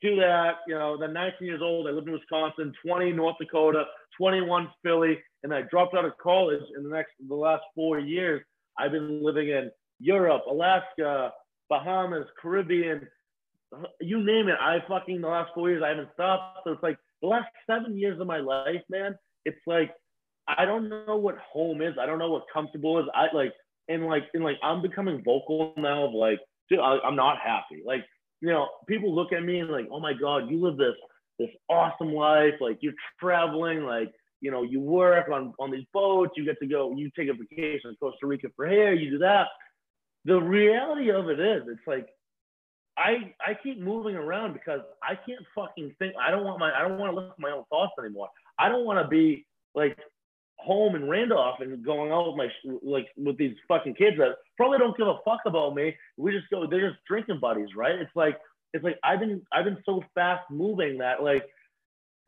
Do 0.00 0.16
that, 0.16 0.56
you 0.68 0.74
know. 0.74 0.96
Then 0.98 1.12
19 1.12 1.46
years 1.46 1.60
old, 1.62 1.88
I 1.88 1.90
lived 1.90 2.06
in 2.06 2.12
Wisconsin. 2.12 2.72
20 2.86 3.12
North 3.12 3.36
Dakota. 3.40 3.84
21 4.18 4.68
Philly, 4.82 5.18
and 5.42 5.54
I 5.54 5.62
dropped 5.70 5.94
out 5.94 6.04
of 6.04 6.12
college. 6.22 6.62
In 6.76 6.84
the 6.84 6.90
next, 6.90 7.12
the 7.26 7.34
last 7.34 7.62
four 7.74 7.98
years, 7.98 8.42
I've 8.78 8.92
been 8.92 9.24
living 9.24 9.48
in 9.48 9.70
Europe, 10.00 10.42
Alaska, 10.50 11.32
Bahamas, 11.72 12.26
Caribbean, 12.38 13.08
you 13.98 14.22
name 14.22 14.48
it. 14.48 14.56
I 14.60 14.80
fucking 14.86 15.22
the 15.22 15.28
last 15.28 15.52
four 15.54 15.70
years 15.70 15.82
I 15.82 15.88
haven't 15.88 16.10
stopped. 16.12 16.58
So 16.64 16.72
it's 16.72 16.82
like 16.82 16.98
the 17.22 17.28
last 17.28 17.46
seven 17.66 17.96
years 17.96 18.20
of 18.20 18.26
my 18.26 18.40
life, 18.40 18.82
man. 18.90 19.16
It's 19.46 19.56
like 19.66 19.90
I 20.46 20.66
don't 20.66 20.90
know 20.90 21.16
what 21.16 21.38
home 21.38 21.80
is. 21.80 21.94
I 21.98 22.04
don't 22.04 22.18
know 22.18 22.30
what 22.30 22.42
comfortable 22.52 22.98
is. 22.98 23.06
I 23.14 23.34
like 23.34 23.54
and 23.88 24.04
like 24.06 24.24
and 24.34 24.44
like 24.44 24.56
I'm 24.62 24.82
becoming 24.82 25.22
vocal 25.24 25.72
now 25.78 26.04
of 26.04 26.12
like, 26.12 26.40
dude, 26.68 26.80
I, 26.80 26.98
I'm 27.02 27.16
not 27.16 27.38
happy. 27.38 27.82
Like, 27.86 28.04
you 28.42 28.50
know, 28.50 28.68
people 28.86 29.14
look 29.14 29.32
at 29.32 29.42
me 29.42 29.60
and 29.60 29.70
like, 29.70 29.88
oh 29.90 30.00
my 30.00 30.12
god, 30.12 30.50
you 30.50 30.60
live 30.60 30.76
this 30.76 30.96
this 31.38 31.48
awesome 31.70 32.12
life. 32.12 32.54
Like 32.60 32.80
you're 32.82 32.92
traveling, 33.18 33.84
like 33.84 34.12
you 34.42 34.50
know, 34.50 34.62
you 34.62 34.78
work 34.78 35.30
on 35.30 35.54
on 35.58 35.70
these 35.70 35.86
boats. 35.94 36.32
You 36.36 36.44
get 36.44 36.58
to 36.60 36.66
go. 36.66 36.94
You 36.94 37.10
take 37.16 37.30
a 37.30 37.32
vacation 37.32 37.96
Costa 37.98 38.26
Rica 38.26 38.48
for 38.56 38.66
hair. 38.66 38.92
You 38.92 39.12
do 39.12 39.18
that. 39.20 39.46
The 40.24 40.38
reality 40.38 41.10
of 41.10 41.28
it 41.28 41.40
is, 41.40 41.62
it's 41.68 41.86
like 41.86 42.08
I 42.96 43.32
I 43.40 43.54
keep 43.62 43.80
moving 43.80 44.14
around 44.14 44.52
because 44.52 44.80
I 45.02 45.14
can't 45.14 45.44
fucking 45.54 45.94
think. 45.98 46.14
I 46.20 46.30
don't 46.30 46.44
want 46.44 46.60
my 46.60 46.72
I 46.72 46.86
don't 46.86 46.98
want 46.98 47.12
to 47.12 47.16
listen 47.16 47.34
to 47.36 47.42
my 47.42 47.50
own 47.50 47.64
thoughts 47.70 47.92
anymore. 47.98 48.28
I 48.58 48.68
don't 48.68 48.84
want 48.84 49.04
to 49.04 49.08
be 49.08 49.46
like 49.74 49.98
home 50.56 50.94
in 50.94 51.08
Randolph 51.08 51.60
and 51.60 51.84
going 51.84 52.12
out 52.12 52.28
with 52.28 52.36
my 52.36 52.48
like 52.82 53.08
with 53.16 53.38
these 53.38 53.56
fucking 53.66 53.94
kids 53.94 54.16
that 54.18 54.36
probably 54.56 54.78
don't 54.78 54.96
give 54.96 55.08
a 55.08 55.16
fuck 55.24 55.40
about 55.46 55.74
me. 55.74 55.96
We 56.16 56.32
just 56.32 56.50
go. 56.50 56.66
They're 56.66 56.90
just 56.90 57.02
drinking 57.06 57.40
buddies, 57.40 57.70
right? 57.76 57.94
It's 57.94 58.14
like 58.14 58.38
it's 58.72 58.84
like 58.84 58.98
I've 59.02 59.20
been 59.20 59.42
I've 59.52 59.64
been 59.64 59.82
so 59.84 60.04
fast 60.14 60.42
moving 60.50 60.98
that 60.98 61.22
like 61.22 61.44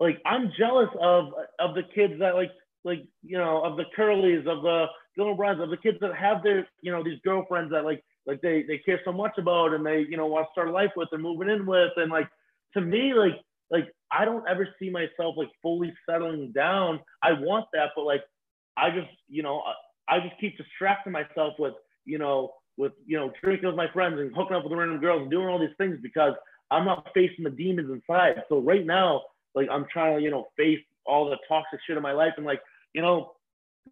like 0.00 0.20
I'm 0.24 0.50
jealous 0.58 0.90
of 1.00 1.32
of 1.58 1.74
the 1.74 1.82
kids 1.94 2.14
that 2.20 2.34
like 2.34 2.50
like 2.84 3.04
you 3.22 3.38
know 3.38 3.62
of 3.62 3.76
the 3.76 3.84
Curlys 3.96 4.46
of 4.46 4.62
the 4.62 4.86
Browns 5.16 5.60
of 5.62 5.70
the 5.70 5.76
kids 5.76 5.98
that 6.00 6.14
have 6.14 6.42
their 6.42 6.66
you 6.80 6.92
know 6.92 7.02
these 7.02 7.18
girlfriends 7.24 7.70
that 7.72 7.84
like 7.84 8.02
like 8.26 8.40
they 8.40 8.64
they 8.66 8.78
care 8.78 9.00
so 9.04 9.12
much 9.12 9.38
about 9.38 9.74
and 9.74 9.84
they 9.84 10.04
you 10.08 10.16
know 10.16 10.26
want 10.26 10.46
to 10.46 10.52
start 10.52 10.70
life 10.70 10.90
with 10.96 11.08
and 11.12 11.22
moving 11.22 11.48
in 11.48 11.66
with 11.66 11.92
and 11.96 12.10
like 12.10 12.28
to 12.74 12.80
me 12.80 13.14
like 13.14 13.40
like 13.70 13.88
I 14.10 14.24
don't 14.24 14.48
ever 14.48 14.68
see 14.78 14.90
myself 14.90 15.36
like 15.36 15.48
fully 15.62 15.92
settling 16.08 16.52
down. 16.52 17.00
I 17.22 17.32
want 17.32 17.66
that, 17.72 17.90
but 17.96 18.04
like 18.04 18.22
I 18.76 18.90
just 18.90 19.10
you 19.28 19.42
know 19.42 19.62
I, 20.08 20.16
I 20.16 20.20
just 20.20 20.40
keep 20.40 20.56
distracting 20.56 21.12
myself 21.12 21.54
with 21.58 21.74
you 22.04 22.18
know 22.18 22.52
with 22.76 22.92
you 23.06 23.16
know 23.16 23.32
drinking 23.42 23.66
with 23.66 23.76
my 23.76 23.90
friends 23.92 24.18
and 24.18 24.34
hooking 24.34 24.56
up 24.56 24.64
with 24.64 24.72
random 24.72 25.00
girls 25.00 25.22
and 25.22 25.30
doing 25.30 25.48
all 25.48 25.58
these 25.58 25.76
things 25.78 25.98
because 26.02 26.34
I'm 26.70 26.84
not 26.84 27.08
facing 27.14 27.44
the 27.44 27.50
demons 27.50 27.90
inside. 27.90 28.42
So 28.48 28.58
right 28.58 28.84
now, 28.84 29.22
like 29.54 29.68
I'm 29.70 29.86
trying 29.92 30.18
to 30.18 30.22
you 30.22 30.30
know 30.30 30.46
face 30.56 30.80
all 31.06 31.28
the 31.28 31.36
toxic 31.48 31.80
shit 31.86 31.96
in 31.96 32.02
my 32.02 32.12
life 32.12 32.32
and 32.36 32.46
like 32.46 32.60
you 32.94 33.02
know 33.02 33.32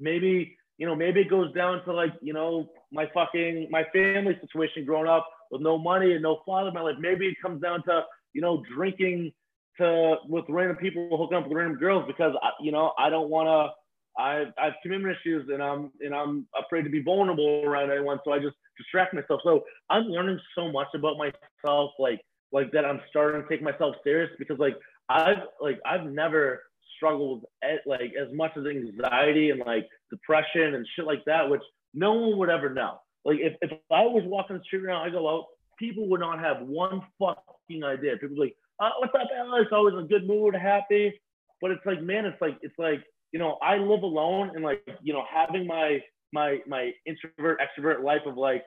maybe 0.01 0.57
you 0.79 0.87
know 0.87 0.95
maybe 0.95 1.21
it 1.21 1.31
goes 1.31 1.53
down 1.55 1.85
to 1.85 1.93
like 1.93 2.13
you 2.21 2.33
know 2.33 2.69
my 2.93 3.09
fucking 3.15 3.69
my 3.71 3.85
family 3.93 4.37
situation 4.41 4.85
growing 4.85 5.09
up 5.09 5.29
with 5.51 5.61
no 5.61 5.79
money 5.79 6.13
and 6.13 6.23
no 6.23 6.41
father 6.47 6.69
in 6.69 6.75
my 6.75 6.81
life. 6.81 6.97
Maybe 6.99 7.27
it 7.27 7.37
comes 7.43 7.61
down 7.61 7.83
to 7.85 8.03
you 8.33 8.41
know 8.41 8.63
drinking 8.75 9.33
to 9.79 10.17
with 10.29 10.45
random 10.49 10.77
people 10.77 11.17
hooking 11.17 11.37
up 11.37 11.45
with 11.45 11.57
random 11.57 11.79
girls 11.79 12.05
because 12.07 12.35
I, 12.43 12.51
you 12.61 12.73
know 12.73 12.93
I 12.99 13.11
don't 13.11 13.31
want 13.31 13.47
to. 13.47 13.75
I, 14.15 14.45
I 14.59 14.67
have 14.67 14.75
commitment 14.83 15.17
issues 15.17 15.49
and 15.51 15.63
I'm 15.63 15.91
and 16.01 16.15
I'm 16.15 16.47
afraid 16.63 16.83
to 16.83 16.91
be 16.91 17.03
vulnerable 17.03 17.63
around 17.65 17.91
anyone, 17.91 18.19
so 18.25 18.33
I 18.33 18.39
just 18.39 18.57
distract 18.77 19.15
myself. 19.15 19.41
So 19.43 19.63
I'm 19.89 20.05
learning 20.05 20.39
so 20.55 20.71
much 20.71 20.89
about 20.95 21.17
myself, 21.17 21.93
like 21.99 22.21
like 22.53 22.71
that. 22.73 22.85
I'm 22.85 23.01
starting 23.09 23.43
to 23.43 23.49
take 23.49 23.63
myself 23.63 23.97
serious 24.05 24.31
because 24.39 24.59
like 24.59 24.77
I've 25.09 25.39
like 25.61 25.81
I've 25.87 26.05
never 26.05 26.63
struggled 27.03 27.43
with 27.43 27.81
like 27.87 28.13
as 28.21 28.33
much 28.33 28.53
as 28.57 28.65
anxiety 28.65 29.51
and 29.51 29.61
like 29.67 29.89
depression 30.11 30.75
and 30.75 30.87
shit 30.95 31.05
like 31.05 31.25
that, 31.27 31.49
which 31.49 31.63
no 31.95 32.13
one 32.13 32.39
would 32.39 32.49
ever 32.49 32.73
know. 32.73 32.99
Like 33.25 33.39
if, 33.41 33.55
if 33.61 33.71
I 33.91 34.03
was 34.03 34.23
walking 34.27 34.57
the 34.57 34.65
street 34.65 34.85
around, 34.85 35.07
I 35.07 35.11
go 35.11 35.29
out, 35.29 35.47
people 35.79 36.09
would 36.09 36.21
not 36.21 36.39
have 36.39 36.63
one 36.63 37.03
fucking 37.19 37.83
idea. 37.83 38.17
People 38.17 38.37
be 38.37 38.41
like, 38.43 38.57
uh, 38.81 38.91
what's 38.99 39.15
up, 39.15 39.29
Alex? 39.37 39.71
Always 39.73 39.95
in 39.95 40.01
a 40.01 40.07
good 40.07 40.27
mood, 40.27 40.55
happy. 40.55 41.13
But 41.61 41.73
it's 41.73 41.85
like, 41.87 42.03
man, 42.03 42.25
it's 42.25 42.41
like, 42.41 42.59
it's 42.63 42.79
like, 42.79 43.03
you 43.33 43.39
know, 43.39 43.59
I 43.63 43.77
live 43.77 44.03
alone 44.03 44.53
and 44.55 44.65
like, 44.65 44.87
you 45.03 45.13
know, 45.13 45.25
having 45.33 45.67
my, 45.67 46.01
my, 46.33 46.59
my 46.67 46.93
introvert, 47.07 47.61
extrovert 47.61 48.03
life 48.03 48.23
of 48.27 48.37
like, 48.37 48.65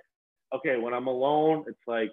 okay, 0.53 0.77
when 0.77 0.93
I'm 0.93 1.07
alone, 1.07 1.65
it's 1.67 1.77
like, 1.87 2.11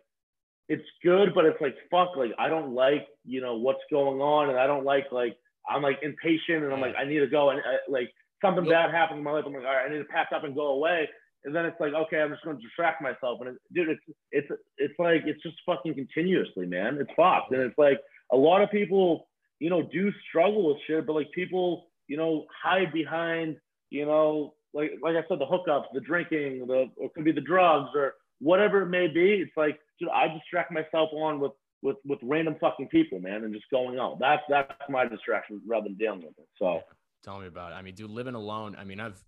it's 0.68 0.86
good, 1.02 1.34
but 1.34 1.44
it's 1.44 1.60
like, 1.60 1.76
fuck, 1.90 2.16
like, 2.16 2.32
I 2.38 2.48
don't 2.48 2.74
like, 2.74 3.06
you 3.24 3.40
know, 3.40 3.56
what's 3.56 3.82
going 3.90 4.20
on. 4.20 4.48
And 4.50 4.58
I 4.58 4.66
don't 4.66 4.84
like, 4.84 5.06
like, 5.12 5.36
I'm 5.68 5.82
like 5.82 5.98
impatient 6.02 6.64
and 6.64 6.72
I'm 6.72 6.80
like, 6.80 6.94
I 6.98 7.04
need 7.04 7.20
to 7.20 7.26
go. 7.26 7.50
And 7.50 7.60
uh, 7.60 7.78
like, 7.88 8.10
something 8.42 8.68
bad 8.68 8.90
happened 8.90 9.18
in 9.18 9.24
my 9.24 9.30
life. 9.32 9.44
I'm 9.46 9.52
like, 9.52 9.64
all 9.64 9.74
right, 9.74 9.86
I 9.86 9.92
need 9.92 9.98
to 9.98 10.04
pack 10.04 10.28
up 10.34 10.44
and 10.44 10.54
go 10.54 10.66
away. 10.68 11.08
And 11.44 11.54
then 11.54 11.64
it's 11.64 11.80
like, 11.80 11.92
okay, 11.92 12.20
I'm 12.20 12.30
just 12.30 12.44
going 12.44 12.56
to 12.56 12.62
distract 12.62 13.02
myself. 13.02 13.38
And 13.40 13.50
it, 13.50 13.56
dude, 13.72 13.88
it's 13.88 14.00
it's 14.30 14.48
it's 14.78 14.94
like 14.98 15.22
it's 15.26 15.42
just 15.42 15.56
fucking 15.66 15.94
continuously, 15.94 16.66
man. 16.66 16.98
It's 17.00 17.10
fucked. 17.16 17.52
And 17.52 17.62
it's 17.62 17.78
like 17.78 17.98
a 18.30 18.36
lot 18.36 18.62
of 18.62 18.70
people, 18.70 19.28
you 19.58 19.70
know, 19.70 19.82
do 19.82 20.12
struggle 20.28 20.68
with 20.68 20.78
shit, 20.86 21.06
but 21.06 21.14
like 21.14 21.30
people, 21.32 21.86
you 22.06 22.16
know, 22.16 22.46
hide 22.62 22.92
behind, 22.92 23.56
you 23.90 24.06
know, 24.06 24.54
like 24.72 24.92
like 25.02 25.16
I 25.16 25.26
said, 25.28 25.38
the 25.40 25.46
hookups, 25.46 25.86
the 25.92 26.00
drinking, 26.00 26.66
the 26.66 26.88
or 26.96 27.06
it 27.06 27.14
could 27.14 27.24
be 27.24 27.32
the 27.32 27.40
drugs 27.40 27.90
or 27.94 28.14
whatever 28.40 28.82
it 28.82 28.86
may 28.88 29.08
be. 29.08 29.34
It's 29.34 29.56
like, 29.56 29.80
dude, 29.98 30.10
I 30.10 30.28
distract 30.28 30.72
myself 30.72 31.10
on 31.12 31.40
with 31.40 31.52
with 31.82 31.96
with 32.04 32.18
random 32.22 32.56
fucking 32.60 32.88
people, 32.88 33.20
man, 33.20 33.44
and 33.44 33.52
just 33.52 33.68
going 33.70 33.98
out. 33.98 34.18
That's 34.20 34.42
that's 34.48 34.72
my 34.88 35.06
distraction 35.06 35.60
rather 35.66 35.84
than 35.84 35.94
dealing 35.94 36.20
with 36.20 36.38
it. 36.38 36.48
So 36.58 36.80
tell 37.24 37.40
me 37.40 37.46
about 37.46 37.72
it. 37.72 37.76
I 37.76 37.82
mean, 37.82 37.94
dude, 37.94 38.10
living 38.10 38.34
alone. 38.34 38.76
I 38.78 38.84
mean, 38.84 39.00
I've 39.00 39.22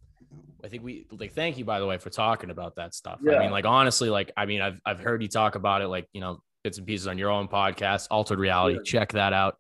I 0.65 0.69
think 0.69 0.83
we 0.83 1.07
like 1.11 1.35
thank 1.35 1.59
you 1.59 1.65
by 1.65 1.81
the 1.81 1.87
way 1.87 1.99
for 1.99 2.11
talking 2.11 2.51
about 2.51 2.77
that 2.77 2.95
stuff. 2.95 3.21
Yeah. 3.23 3.35
I 3.35 3.39
mean, 3.41 3.51
like 3.51 3.67
honestly, 3.67 4.09
like 4.09 4.33
I 4.37 4.47
mean, 4.47 4.61
I've 4.61 4.81
I've 4.87 5.01
heard 5.01 5.23
you 5.23 5.29
talk 5.29 5.57
about 5.57 5.83
it, 5.83 5.89
like 5.89 6.09
you 6.13 6.21
know, 6.21 6.41
bits 6.63 6.79
and 6.79 6.87
pieces 6.87 7.07
on 7.07 7.19
your 7.19 7.31
own 7.31 7.49
podcast, 7.49 8.09
Altered 8.11 8.39
Reality. 8.39 8.77
Yeah. 8.77 8.83
Check 8.85 9.13
that 9.13 9.33
out. 9.33 9.57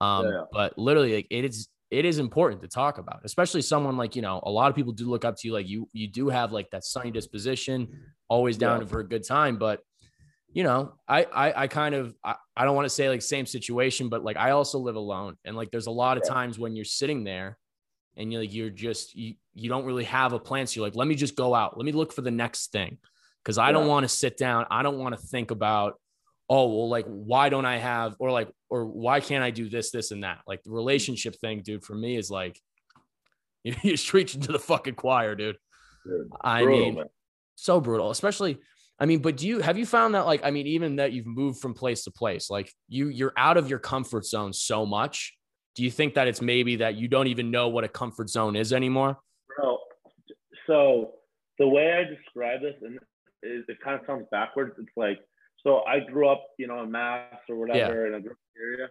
Um, 0.00 0.26
yeah. 0.26 0.42
but 0.52 0.78
literally, 0.78 1.16
like 1.16 1.26
it 1.30 1.44
is 1.44 1.68
it 1.90 2.04
is 2.04 2.18
important 2.18 2.62
to 2.62 2.68
talk 2.68 2.98
about, 2.98 3.20
especially 3.24 3.62
someone 3.62 3.96
like 3.96 4.16
you 4.16 4.22
know, 4.22 4.40
a 4.44 4.50
lot 4.50 4.70
of 4.70 4.76
people 4.76 4.92
do 4.92 5.08
look 5.08 5.24
up 5.24 5.36
to 5.36 5.48
you. 5.48 5.52
Like 5.52 5.68
you 5.68 5.88
you 5.92 6.08
do 6.08 6.28
have 6.28 6.52
like 6.52 6.70
that 6.70 6.84
sunny 6.84 7.10
disposition, 7.10 7.88
always 8.28 8.56
down 8.56 8.86
for 8.86 9.00
a 9.00 9.06
good 9.06 9.26
time, 9.26 9.58
but 9.58 9.80
you 10.56 10.62
know, 10.62 10.94
I 11.06 11.24
I, 11.24 11.62
I 11.64 11.66
kind 11.66 11.94
of 11.94 12.14
I, 12.24 12.34
I 12.56 12.64
don't 12.64 12.74
want 12.74 12.86
to 12.86 12.90
say 12.90 13.10
like 13.10 13.20
same 13.20 13.44
situation, 13.44 14.08
but 14.08 14.24
like 14.24 14.38
I 14.38 14.52
also 14.52 14.78
live 14.78 14.96
alone, 14.96 15.36
and 15.44 15.54
like 15.54 15.70
there's 15.70 15.86
a 15.86 15.90
lot 15.90 16.16
of 16.16 16.26
times 16.26 16.58
when 16.58 16.74
you're 16.74 16.86
sitting 16.86 17.24
there 17.24 17.58
and 18.16 18.32
you're 18.32 18.40
like 18.40 18.54
you're 18.54 18.70
just 18.70 19.14
you, 19.14 19.34
you 19.52 19.68
don't 19.68 19.84
really 19.84 20.04
have 20.04 20.32
a 20.32 20.38
plan 20.38 20.66
so 20.66 20.80
you're 20.80 20.86
like 20.86 20.96
let 20.96 21.06
me 21.08 21.14
just 21.14 21.36
go 21.36 21.54
out. 21.54 21.76
Let 21.76 21.84
me 21.84 21.92
look 21.92 22.10
for 22.10 22.22
the 22.22 22.30
next 22.30 22.72
thing. 22.72 22.96
Because 23.44 23.58
i 23.58 23.66
yeah. 23.66 23.72
don't 23.72 23.86
want 23.86 24.04
to 24.04 24.08
sit 24.08 24.38
down. 24.38 24.64
I 24.70 24.82
don't 24.82 24.96
want 24.96 25.14
to 25.14 25.20
think 25.26 25.50
about 25.50 26.00
oh 26.48 26.68
well 26.68 26.88
like 26.88 27.04
why 27.06 27.50
don't 27.50 27.66
i 27.66 27.76
have 27.76 28.14
or 28.18 28.30
like 28.30 28.48
or 28.70 28.86
why 28.86 29.18
can't 29.20 29.44
i 29.44 29.50
do 29.50 29.68
this 29.68 29.90
this 29.90 30.10
and 30.10 30.24
that? 30.24 30.38
Like 30.46 30.62
the 30.62 30.70
relationship 30.70 31.34
thing 31.36 31.60
dude 31.60 31.84
for 31.84 31.94
me 31.94 32.16
is 32.16 32.30
like 32.30 32.58
you 33.62 33.74
you're 33.82 33.98
preaching 33.98 34.40
to 34.40 34.52
the 34.52 34.58
fucking 34.58 34.94
choir 34.94 35.34
dude, 35.34 35.58
dude 36.06 36.30
i 36.40 36.62
brutal, 36.62 36.80
mean 36.80 36.94
man. 36.94 37.06
so 37.56 37.78
brutal 37.78 38.10
especially 38.10 38.58
I 38.98 39.06
mean, 39.06 39.20
but 39.20 39.36
do 39.36 39.46
you 39.46 39.60
have 39.60 39.76
you 39.76 39.86
found 39.86 40.14
that 40.14 40.26
like 40.26 40.44
I 40.44 40.50
mean, 40.50 40.66
even 40.66 40.96
that 40.96 41.12
you've 41.12 41.26
moved 41.26 41.60
from 41.60 41.74
place 41.74 42.04
to 42.04 42.10
place, 42.10 42.48
like 42.50 42.72
you 42.88 43.08
you're 43.08 43.34
out 43.36 43.56
of 43.56 43.68
your 43.68 43.78
comfort 43.78 44.24
zone 44.24 44.52
so 44.52 44.86
much 44.86 45.36
do 45.76 45.84
you 45.84 45.90
think 45.90 46.14
that 46.14 46.26
it's 46.26 46.40
maybe 46.40 46.76
that 46.76 46.96
you 46.96 47.06
don't 47.06 47.26
even 47.26 47.50
know 47.50 47.68
what 47.68 47.84
a 47.84 47.88
comfort 47.88 48.30
zone 48.30 48.56
is 48.56 48.72
anymore? 48.72 49.18
No. 49.58 49.78
So 50.66 51.12
the 51.58 51.68
way 51.68 51.92
I 51.92 52.04
describe 52.04 52.62
this, 52.62 52.74
and 52.82 52.98
it, 53.42 53.64
it 53.68 53.76
kind 53.84 54.00
of 54.00 54.06
sounds 54.06 54.26
backwards. 54.32 54.74
It's 54.78 54.88
like, 54.96 55.18
so 55.62 55.82
I 55.86 56.00
grew 56.00 56.28
up, 56.28 56.46
you 56.58 56.66
know, 56.66 56.82
in 56.82 56.90
Mass 56.90 57.34
or 57.48 57.56
whatever 57.56 58.02
yeah. 58.02 58.08
in 58.08 58.14
a 58.14 58.20
group 58.22 58.38
area. 58.58 58.88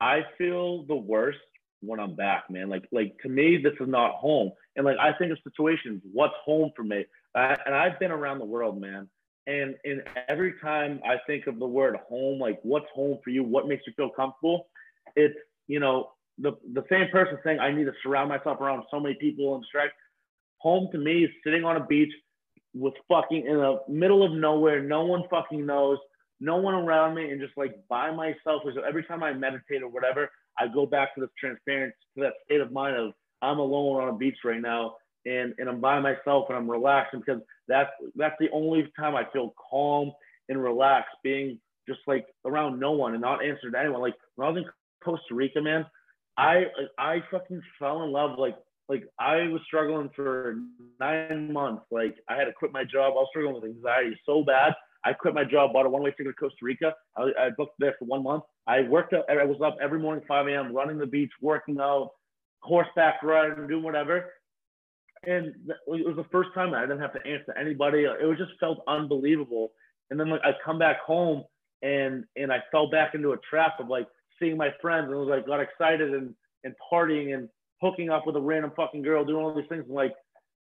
I 0.00 0.22
feel 0.38 0.84
the 0.86 0.96
worst 0.96 1.38
when 1.80 2.00
I'm 2.00 2.16
back, 2.16 2.44
man. 2.48 2.70
Like, 2.70 2.84
like 2.92 3.14
to 3.22 3.28
me, 3.28 3.58
this 3.58 3.74
is 3.78 3.88
not 3.88 4.14
home. 4.14 4.52
And 4.74 4.86
like, 4.86 4.96
I 4.98 5.12
think 5.12 5.32
of 5.32 5.38
situations, 5.44 6.00
what's 6.12 6.34
home 6.44 6.70
for 6.74 6.82
me? 6.82 7.04
I, 7.36 7.58
and 7.66 7.74
I've 7.74 8.00
been 8.00 8.10
around 8.10 8.38
the 8.38 8.46
world, 8.46 8.80
man. 8.80 9.10
And 9.46 9.74
and 9.84 10.02
every 10.28 10.54
time 10.62 11.00
I 11.04 11.16
think 11.26 11.46
of 11.46 11.58
the 11.58 11.66
word 11.66 11.96
home, 12.08 12.38
like 12.38 12.60
what's 12.62 12.86
home 12.94 13.18
for 13.24 13.30
you? 13.30 13.42
What 13.42 13.66
makes 13.66 13.82
you 13.86 13.92
feel 13.96 14.10
comfortable? 14.10 14.68
It's 15.16 15.34
you 15.66 15.80
know 15.80 16.10
the 16.38 16.52
the 16.72 16.84
same 16.90 17.08
person 17.10 17.38
saying 17.44 17.58
I 17.58 17.72
need 17.72 17.84
to 17.84 17.92
surround 18.02 18.28
myself 18.28 18.60
around 18.60 18.84
so 18.90 19.00
many 19.00 19.14
people 19.14 19.54
and 19.54 19.62
distract. 19.62 19.94
Home 20.58 20.88
to 20.92 20.98
me 20.98 21.24
is 21.24 21.30
sitting 21.44 21.64
on 21.64 21.76
a 21.76 21.84
beach 21.84 22.12
with 22.74 22.94
fucking 23.08 23.46
in 23.46 23.56
the 23.56 23.80
middle 23.88 24.24
of 24.24 24.32
nowhere, 24.32 24.82
no 24.82 25.04
one 25.04 25.24
fucking 25.28 25.66
knows, 25.66 25.98
no 26.40 26.56
one 26.56 26.74
around 26.74 27.14
me, 27.14 27.30
and 27.30 27.40
just 27.40 27.56
like 27.56 27.74
by 27.88 28.10
myself. 28.10 28.62
So 28.74 28.82
every 28.86 29.04
time 29.04 29.22
I 29.22 29.32
meditate 29.32 29.82
or 29.82 29.88
whatever, 29.88 30.30
I 30.58 30.68
go 30.68 30.86
back 30.86 31.14
to 31.14 31.20
this 31.20 31.30
transparency, 31.38 31.96
to 32.16 32.24
that 32.24 32.34
state 32.44 32.60
of 32.60 32.72
mind 32.72 32.96
of 32.96 33.12
I'm 33.42 33.58
alone 33.58 34.00
on 34.00 34.08
a 34.08 34.16
beach 34.16 34.38
right 34.44 34.60
now, 34.60 34.96
and 35.26 35.54
and 35.58 35.68
I'm 35.68 35.80
by 35.80 36.00
myself 36.00 36.46
and 36.48 36.56
I'm 36.56 36.70
relaxing 36.70 37.20
because 37.20 37.42
that's 37.68 37.90
that's 38.16 38.36
the 38.40 38.50
only 38.50 38.90
time 38.98 39.14
I 39.14 39.24
feel 39.32 39.54
calm 39.70 40.12
and 40.48 40.62
relaxed, 40.62 41.16
being 41.22 41.58
just 41.88 42.00
like 42.06 42.26
around 42.44 42.78
no 42.78 42.92
one 42.92 43.12
and 43.12 43.22
not 43.22 43.44
answering 43.44 43.72
to 43.72 43.78
anyone. 43.78 44.00
Like 44.00 44.14
when 44.36 44.46
I 44.46 44.50
was 44.50 44.62
in 44.62 44.70
Costa 45.04 45.34
Rica, 45.34 45.60
man, 45.60 45.86
I 46.36 46.64
I 46.98 47.22
fucking 47.30 47.62
fell 47.78 48.02
in 48.02 48.12
love 48.12 48.38
like 48.38 48.56
like 48.88 49.04
I 49.18 49.48
was 49.48 49.60
struggling 49.66 50.10
for 50.14 50.56
nine 51.00 51.52
months. 51.52 51.84
Like 51.90 52.16
I 52.28 52.36
had 52.36 52.44
to 52.44 52.52
quit 52.52 52.72
my 52.72 52.84
job. 52.84 53.12
I 53.12 53.16
was 53.16 53.28
struggling 53.30 53.54
with 53.54 53.64
anxiety 53.64 54.18
so 54.26 54.42
bad. 54.42 54.74
I 55.04 55.12
quit 55.12 55.34
my 55.34 55.44
job, 55.44 55.72
bought 55.72 55.86
a 55.86 55.88
one-way 55.88 56.10
ticket 56.10 56.26
to 56.26 56.32
Costa 56.34 56.58
Rica. 56.62 56.94
I, 57.16 57.22
I 57.38 57.50
booked 57.56 57.74
there 57.78 57.96
for 57.98 58.04
one 58.04 58.22
month. 58.22 58.44
I 58.68 58.82
worked 58.82 59.12
up. 59.14 59.26
I 59.28 59.44
was 59.44 59.60
up 59.60 59.76
every 59.82 59.98
morning 59.98 60.24
5 60.28 60.46
a.m. 60.46 60.72
running 60.72 60.98
the 60.98 61.06
beach, 61.06 61.32
working 61.40 61.80
out, 61.80 62.10
horseback 62.60 63.22
riding, 63.22 63.66
doing 63.66 63.82
whatever. 63.82 64.30
And 65.24 65.54
it 65.68 65.76
was 65.86 66.16
the 66.16 66.26
first 66.32 66.50
time 66.54 66.74
I 66.74 66.80
didn't 66.82 67.00
have 67.00 67.12
to 67.12 67.20
answer 67.20 67.56
anybody. 67.58 68.04
It 68.04 68.26
was 68.26 68.38
just 68.38 68.52
felt 68.58 68.82
unbelievable. 68.88 69.72
And 70.10 70.18
then 70.18 70.28
like 70.28 70.40
I 70.44 70.50
come 70.64 70.78
back 70.78 71.00
home 71.00 71.44
and 71.82 72.24
and 72.36 72.52
I 72.52 72.58
fell 72.70 72.90
back 72.90 73.14
into 73.14 73.32
a 73.32 73.36
trap 73.48 73.78
of 73.78 73.88
like 73.88 74.06
seeing 74.40 74.56
my 74.56 74.70
friends 74.80 75.08
and 75.08 75.18
was 75.18 75.28
like 75.28 75.46
got 75.46 75.60
excited 75.60 76.12
and 76.12 76.34
and 76.64 76.74
partying 76.92 77.34
and 77.34 77.48
hooking 77.80 78.10
up 78.10 78.26
with 78.26 78.36
a 78.36 78.40
random 78.40 78.72
fucking 78.76 79.02
girl, 79.02 79.24
doing 79.24 79.44
all 79.44 79.54
these 79.54 79.68
things. 79.68 79.84
like, 79.88 80.14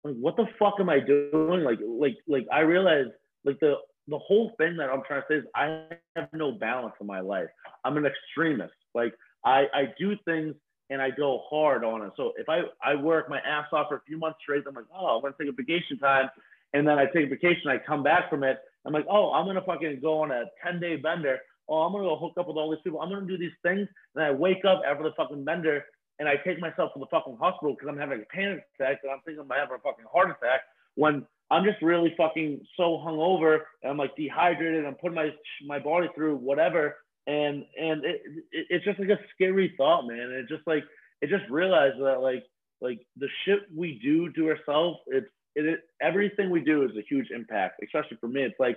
like 0.02 0.14
what 0.16 0.36
the 0.36 0.46
fuck 0.58 0.74
am 0.80 0.88
I 0.88 1.00
doing? 1.00 1.62
Like, 1.64 1.78
like, 1.82 2.16
like 2.26 2.46
I 2.52 2.60
realized 2.60 3.10
like 3.44 3.58
the 3.60 3.76
the 4.08 4.18
whole 4.18 4.52
thing 4.58 4.76
that 4.76 4.90
I'm 4.90 5.02
trying 5.06 5.22
to 5.22 5.26
say 5.28 5.34
is 5.36 5.44
I 5.54 5.86
have 6.16 6.28
no 6.32 6.52
balance 6.52 6.94
in 7.00 7.06
my 7.06 7.20
life. 7.20 7.48
I'm 7.84 7.96
an 7.96 8.04
extremist. 8.04 8.74
Like 8.94 9.14
I, 9.44 9.64
I 9.72 9.84
do 9.98 10.14
things 10.26 10.54
and 10.90 11.00
I 11.00 11.10
go 11.10 11.42
hard 11.48 11.84
on 11.84 12.02
it. 12.02 12.12
So 12.16 12.32
if 12.36 12.48
I, 12.48 12.62
I 12.84 12.94
work 12.94 13.28
my 13.28 13.38
ass 13.38 13.66
off 13.72 13.88
for 13.88 13.96
a 13.96 14.02
few 14.06 14.18
months 14.18 14.38
straight, 14.42 14.64
I'm 14.68 14.74
like, 14.74 14.84
oh, 14.94 15.16
I'm 15.16 15.22
gonna 15.22 15.34
take 15.38 15.48
a 15.48 15.52
vacation 15.52 15.98
time. 15.98 16.30
And 16.72 16.86
then 16.86 16.98
I 16.98 17.06
take 17.06 17.26
a 17.26 17.28
vacation, 17.28 17.68
I 17.68 17.78
come 17.78 18.02
back 18.02 18.28
from 18.28 18.42
it. 18.42 18.58
I'm 18.84 18.92
like, 18.92 19.06
oh, 19.08 19.32
I'm 19.32 19.46
gonna 19.46 19.62
fucking 19.64 20.00
go 20.00 20.20
on 20.22 20.30
a 20.30 20.44
10 20.62 20.80
day 20.80 20.96
bender. 20.96 21.38
Oh, 21.68 21.82
I'm 21.82 21.92
gonna 21.92 22.04
go 22.04 22.16
hook 22.16 22.34
up 22.38 22.48
with 22.48 22.56
all 22.56 22.70
these 22.70 22.80
people. 22.84 23.00
I'm 23.00 23.08
gonna 23.08 23.26
do 23.26 23.38
these 23.38 23.52
things. 23.62 23.88
And 24.14 24.24
I 24.24 24.30
wake 24.30 24.64
up 24.64 24.82
after 24.86 25.04
the 25.04 25.12
fucking 25.16 25.44
bender 25.44 25.84
and 26.18 26.28
I 26.28 26.36
take 26.36 26.60
myself 26.60 26.92
to 26.94 27.00
the 27.00 27.06
fucking 27.06 27.36
hospital 27.40 27.74
because 27.74 27.88
I'm 27.88 27.98
having 27.98 28.20
a 28.20 28.34
panic 28.34 28.64
attack 28.78 29.00
and 29.02 29.12
I'm 29.12 29.20
thinking 29.24 29.42
I'm 29.42 29.48
having 29.48 29.76
a 29.76 29.78
fucking 29.78 30.04
heart 30.12 30.30
attack 30.30 30.60
when 30.94 31.26
I'm 31.50 31.64
just 31.64 31.82
really 31.82 32.14
fucking 32.16 32.60
so 32.76 33.02
hungover 33.04 33.60
and 33.82 33.90
I'm 33.90 33.96
like 33.96 34.14
dehydrated 34.16 34.78
and 34.78 34.86
I'm 34.86 34.94
putting 34.94 35.14
my 35.14 35.30
my 35.66 35.78
body 35.78 36.08
through 36.14 36.36
whatever 36.36 36.96
and 37.26 37.64
and 37.80 38.04
it, 38.04 38.22
it, 38.52 38.66
it's 38.70 38.84
just 38.84 38.98
like 38.98 39.08
a 39.08 39.20
scary 39.34 39.74
thought, 39.76 40.06
man. 40.06 40.20
And 40.20 40.32
it 40.32 40.48
just 40.48 40.66
like 40.66 40.84
it 41.20 41.28
just 41.28 41.48
realized 41.50 42.00
that 42.00 42.20
like 42.20 42.44
like 42.80 43.00
the 43.16 43.28
shit 43.44 43.60
we 43.74 43.98
do 44.02 44.30
to 44.32 44.50
ourselves, 44.50 44.98
it's 45.08 45.26
it, 45.54 45.66
it 45.66 45.80
everything 46.02 46.50
we 46.50 46.60
do 46.60 46.84
is 46.84 46.90
a 46.96 47.06
huge 47.08 47.28
impact, 47.34 47.82
especially 47.82 48.18
for 48.20 48.28
me. 48.28 48.42
It's 48.42 48.60
like 48.60 48.76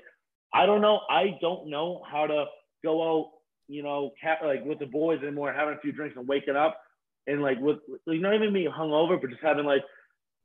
I 0.53 0.65
don't 0.65 0.81
know, 0.81 1.01
I 1.09 1.37
don't 1.41 1.69
know 1.69 2.03
how 2.09 2.25
to 2.25 2.45
go 2.83 3.03
out, 3.03 3.31
you 3.67 3.83
know, 3.83 4.11
cat, 4.21 4.39
like 4.43 4.63
with 4.63 4.79
the 4.79 4.85
boys 4.85 5.19
anymore, 5.21 5.51
having 5.51 5.75
a 5.75 5.81
few 5.81 5.91
drinks 5.91 6.15
and 6.17 6.27
waking 6.27 6.55
up 6.55 6.79
and 7.27 7.41
like 7.41 7.59
with 7.59 7.77
you 8.07 8.21
know 8.21 8.33
even 8.33 8.53
being 8.53 8.71
hungover, 8.71 9.19
but 9.19 9.29
just 9.29 9.43
having 9.43 9.65
like 9.65 9.83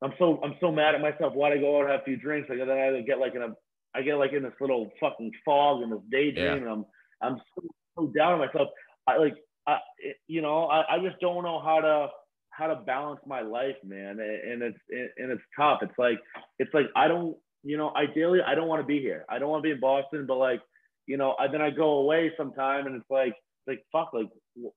I'm 0.03 0.13
so 0.19 0.41
I'm 0.43 0.57
so 0.61 0.73
mad 0.73 0.95
at 0.95 1.01
myself. 1.01 1.35
Why'd 1.35 1.53
I 1.53 1.59
go 1.59 1.79
out 1.79 1.83
and 1.83 1.91
have 1.93 2.01
a 2.01 2.05
few 2.05 2.17
drinks? 2.17 2.51
Like 2.51 2.59
and 2.59 2.69
then 2.69 2.79
I 2.79 3.01
get 3.03 3.19
like 3.19 3.35
in 3.35 3.43
a 3.43 3.55
I 3.95 4.03
get 4.03 4.17
like 4.17 4.33
in 4.33 4.43
this 4.43 4.53
little 4.61 4.91
fucking 5.01 5.31
fog 5.45 5.83
and 5.83 5.93
this 5.93 6.01
daydream, 6.11 6.45
yeah. 6.45 6.53
and 6.55 6.69
I'm 6.69 6.85
I'm 7.23 7.41
so, 7.55 7.63
so 7.97 8.07
down 8.09 8.35
on 8.35 8.39
myself. 8.39 8.69
I 9.07 9.19
like 9.19 9.35
I 9.67 9.79
you 10.27 10.43
know 10.43 10.67
I, 10.67 10.97
I 10.97 10.99
just 10.99 11.21
don't 11.21 11.43
know 11.45 11.61
how 11.61 11.81
to 11.81 12.09
how 12.51 12.67
to 12.67 12.77
balance 12.77 13.21
my 13.27 13.41
life, 13.41 13.77
man, 13.85 14.19
and 14.21 14.63
it's 14.63 14.79
and 14.91 15.31
it's 15.33 15.43
tough. 15.57 15.81
It's 15.83 15.99
like 15.99 16.19
it's 16.59 16.73
like 16.75 16.87
I 16.97 17.09
don't 17.09 17.37
you 17.63 17.77
know 17.77 17.93
ideally 17.97 18.41
I 18.47 18.55
don't 18.55 18.69
want 18.69 18.83
to 18.83 18.87
be 18.87 19.01
here. 19.01 19.25
I 19.29 19.39
don't 19.39 19.49
want 19.49 19.63
to 19.63 19.67
be 19.67 19.73
in 19.73 19.81
Boston, 19.81 20.27
but 20.27 20.37
like 20.37 20.61
you 21.07 21.17
know 21.17 21.35
I, 21.39 21.49
then 21.49 21.63
I 21.63 21.71
go 21.71 21.99
away 21.99 22.33
sometime 22.37 22.87
and 22.87 22.97
it's 22.97 23.11
like 23.11 23.35
like 23.67 23.85
fuck 23.93 24.13
like 24.13 24.29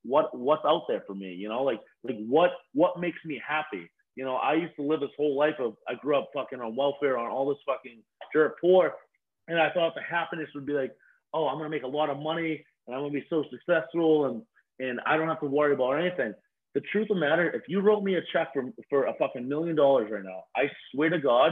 what 0.04 0.36
what's 0.38 0.66
out 0.66 0.84
there 0.88 1.04
for 1.06 1.16
me 1.16 1.34
you 1.34 1.50
know 1.50 1.64
like 1.64 1.80
like 2.04 2.18
what 2.28 2.52
what 2.74 3.00
makes 3.00 3.18
me 3.26 3.42
happy 3.46 3.90
you 4.16 4.24
know 4.24 4.36
i 4.36 4.54
used 4.54 4.76
to 4.76 4.82
live 4.82 5.00
this 5.00 5.10
whole 5.18 5.38
life 5.38 5.56
of 5.60 5.76
i 5.88 5.94
grew 5.96 6.18
up 6.18 6.30
fucking 6.34 6.62
on 6.62 6.76
welfare 6.76 7.18
on 7.18 7.30
all 7.30 7.48
this 7.50 7.58
fucking 7.66 8.02
dirt 8.34 8.56
poor 8.62 8.94
and 9.48 9.60
i 9.60 9.70
thought 9.72 9.94
the 9.96 10.02
happiness 10.02 10.50
would 10.56 10.66
be 10.66 10.74
like 10.74 10.92
oh 11.36 11.48
i'm 11.48 11.58
gonna 11.58 11.70
make 11.70 11.84
a 11.84 11.88
lot 11.88 12.10
of 12.10 12.18
money 12.18 12.66
and 12.88 12.96
i'm 12.96 13.02
gonna 13.02 13.14
be 13.14 13.26
so 13.30 13.44
successful 13.52 14.26
and 14.26 14.42
and 14.80 15.00
i 15.06 15.16
don't 15.16 15.28
have 15.28 15.40
to 15.40 15.46
worry 15.46 15.74
about 15.74 15.92
anything 15.94 16.34
the 16.74 16.82
truth 16.92 17.10
of 17.10 17.16
the 17.16 17.22
matter 17.22 17.52
if 17.52 17.62
you 17.68 17.80
wrote 17.82 18.04
me 18.04 18.16
a 18.16 18.22
check 18.34 18.50
for 18.54 18.64
for 18.90 19.06
a 19.06 19.14
fucking 19.20 19.48
million 19.48 19.76
dollars 19.76 20.10
right 20.12 20.24
now 20.24 20.44
i 20.56 20.64
swear 20.92 21.10
to 21.10 21.20
god 21.20 21.52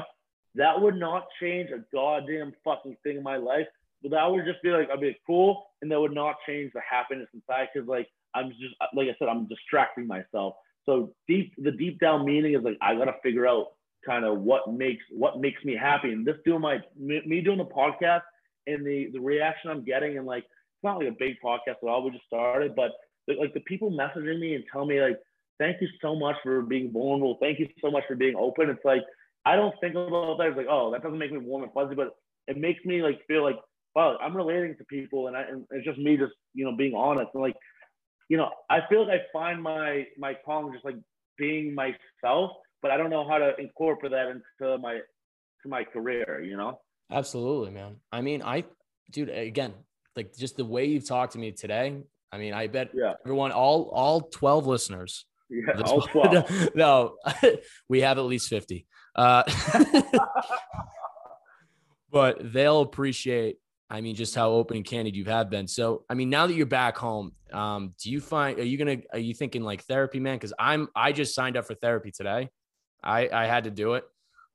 that 0.56 0.80
would 0.80 0.96
not 0.96 1.26
change 1.41 1.69
a 1.69 1.84
goddamn 1.93 2.54
fucking 2.63 2.98
thing 3.04 3.17
in 3.17 3.24
my 3.24 3.38
life 3.38 3.67
but 4.04 4.12
that 4.12 4.30
would 4.30 4.46
just 4.46 4.62
be 4.62 4.69
like 4.69 4.89
I'd 4.91 5.00
be 5.00 5.17
cool, 5.26 5.63
and 5.82 5.89
that 5.89 6.00
would 6.00 6.13
not 6.13 6.36
change 6.46 6.72
the 6.74 6.82
happiness 6.88 7.30
inside 7.34 7.69
because 7.74 7.88
like 7.88 8.08
I'm 8.36 8.50
just 8.50 8.76
like 8.93 9.08
I 9.08 9.15
said, 9.17 9.30
I'm 9.30 9.48
distracting 9.48 10.06
myself. 10.06 10.56
So 10.86 11.13
deep, 11.28 11.54
the 11.58 11.72
deep 11.72 12.00
down 12.00 12.26
meaning 12.26 12.54
is 12.54 12.63
like 12.63 12.78
I 12.82 12.96
gotta 12.96 13.15
figure 13.24 13.48
out 13.48 13.67
kind 14.06 14.26
of 14.26 14.39
what 14.39 14.72
makes 14.72 15.04
what 15.10 15.39
makes 15.39 15.63
me 15.63 15.76
happy. 15.76 16.12
And 16.12 16.28
this 16.28 16.36
doing 16.46 16.62
my 16.62 16.80
me 17.00 17.41
doing 17.41 17.58
the 17.58 17.65
podcast 17.65 18.22
and 18.67 18.86
the 18.86 19.10
the 19.13 19.19
reaction 19.19 19.69
I'm 19.69 19.84
getting, 19.84 20.17
and 20.17 20.26
like 20.26 20.43
it's 20.43 20.84
not 20.84 20.97
like 20.97 21.08
a 21.08 21.15
big 21.17 21.36
podcast 21.43 21.82
at 21.82 21.88
all. 21.88 22.04
We 22.04 22.12
just 22.12 22.26
started, 22.26 22.76
but 22.76 22.91
like 23.28 23.54
the 23.54 23.62
people 23.62 23.91
messaging 23.91 24.39
me 24.39 24.56
and 24.56 24.63
telling 24.71 24.89
me 24.89 25.02
like, 25.02 25.19
thank 25.60 25.82
you 25.82 25.88
so 26.02 26.15
much 26.15 26.36
for 26.43 26.62
being 26.62 26.91
vulnerable. 26.91 27.38
Thank 27.41 27.60
you 27.60 27.67
so 27.82 27.91
much 27.91 28.04
for 28.08 28.15
being 28.15 28.36
open. 28.36 28.69
It's 28.69 28.86
like 28.86 29.04
I 29.45 29.56
don't 29.56 29.76
think 29.82 29.95
about 29.95 30.38
that. 30.38 30.47
It's 30.47 30.58
like, 30.58 30.67
oh, 30.69 30.91
that 30.91 31.04
doesn't 31.04 31.19
make 31.19 31.32
me 31.32 31.39
warm 31.39 31.63
and 31.63 31.73
fuzzy, 31.73 31.95
but 31.95 32.15
it 32.47 32.58
makes 32.58 32.84
me 32.86 33.02
like 33.02 33.19
feel 33.28 33.43
like 33.43 33.58
wow, 33.95 34.17
I'm 34.21 34.36
relating 34.36 34.76
to 34.78 34.84
people, 34.86 35.28
and, 35.28 35.38
I, 35.38 35.43
and 35.43 35.65
it's 35.71 35.86
just 35.86 35.99
me, 35.99 36.17
just 36.17 36.34
you 36.54 36.65
know, 36.65 36.76
being 36.76 36.95
honest. 36.95 37.30
And 37.34 37.43
like, 37.43 37.56
you 38.30 38.38
know, 38.38 38.49
I 38.69 38.80
feel 38.89 39.08
like 39.08 39.21
I 39.21 39.23
find 39.32 39.62
my 39.62 40.06
my 40.17 40.36
calling 40.45 40.73
just 40.73 40.86
like 40.86 40.97
being 41.38 41.76
myself, 41.76 42.52
but 42.82 42.91
I 42.91 42.97
don't 42.97 43.10
know 43.10 43.28
how 43.28 43.38
to 43.38 43.54
incorporate 43.60 44.12
that 44.12 44.28
into 44.28 44.78
my 44.80 44.99
to 45.63 45.69
my 45.69 45.84
career. 45.84 46.41
You 46.43 46.58
know. 46.58 46.80
Absolutely, 47.12 47.72
man. 47.72 47.98
I 48.12 48.22
mean, 48.22 48.42
I, 48.42 48.66
dude, 49.12 49.30
again, 49.30 49.74
like 50.16 50.36
just 50.36 50.58
the 50.58 50.66
way 50.66 50.86
you've 50.86 51.08
talked 51.08 51.34
to 51.34 51.39
me 51.39 51.52
today. 51.52 52.02
I 52.32 52.38
mean, 52.38 52.54
I 52.54 52.68
bet 52.68 52.92
yeah. 52.94 53.13
everyone, 53.26 53.52
all 53.52 53.92
all 53.94 54.22
twelve 54.22 54.68
listeners. 54.68 55.26
Yeah, 55.50 55.82
all 55.86 56.02
12. 56.08 56.70
no, 56.76 57.18
we 57.88 58.02
have 58.02 58.18
at 58.18 58.24
least 58.24 58.50
50. 58.50 58.88
Uh, 59.13 59.44
but 62.12 62.52
they'll 62.52 62.82
appreciate 62.82 63.58
I 63.94 64.02
mean, 64.02 64.16
just 64.16 64.34
how 64.34 64.50
open 64.50 64.76
and 64.78 64.86
candid 64.86 65.16
you 65.16 65.26
have 65.26 65.52
been. 65.52 65.68
So, 65.68 66.04
I 66.10 66.16
mean, 66.16 66.32
now 66.32 66.48
that 66.48 66.56
you're 66.56 66.66
back 66.66 66.98
home, 66.98 67.34
um, 67.52 67.94
do 68.02 68.10
you 68.10 68.20
find 68.22 68.58
are 68.58 68.63
you 68.63 68.76
gonna 68.76 68.98
are 69.12 69.20
you 69.20 69.36
thinking 69.36 69.62
like 69.62 69.84
therapy, 69.84 70.20
man? 70.20 70.38
Because 70.38 70.52
I'm 70.58 70.88
I 70.96 71.12
just 71.12 71.36
signed 71.36 71.58
up 71.58 71.66
for 71.66 71.76
therapy 71.76 72.10
today. 72.10 72.50
I 73.04 73.30
I 73.32 73.46
had 73.46 73.66
to 73.66 73.70
do 73.70 73.94
it. 73.94 74.04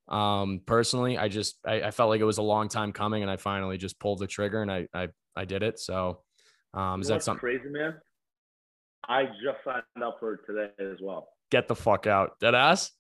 Um, 0.09 0.61
personally, 0.65 1.19
I 1.19 1.29
just 1.29 1.59
I, 1.67 1.83
I 1.83 1.91
felt 1.91 2.09
like 2.11 2.21
it 2.21 2.25
was 2.25 2.39
a 2.39 2.43
long 2.43 2.69
time 2.69 2.93
coming, 2.93 3.23
and 3.23 3.31
I 3.31 3.37
finally 3.37 3.77
just 3.77 3.99
pulled 3.99 4.19
the 4.19 4.27
trigger 4.27 4.63
and 4.63 4.71
I 4.71 4.89
I 4.95 5.09
I 5.37 5.45
did 5.45 5.63
it. 5.63 5.79
So, 5.79 6.21
um, 6.75 7.01
is 7.01 7.09
that 7.09 7.23
something 7.23 7.41
crazy, 7.41 7.69
man? 7.69 7.95
I 9.09 9.25
just 9.25 9.65
signed 9.65 9.83
up 10.03 10.17
for 10.21 10.35
it 10.35 10.41
today 10.47 10.71
as 10.81 10.99
well. 11.01 11.29
Get 11.51 11.69
the 11.69 11.77
fuck 11.77 12.07
out, 12.07 12.39
dead 12.41 12.55
ass. 12.55 12.93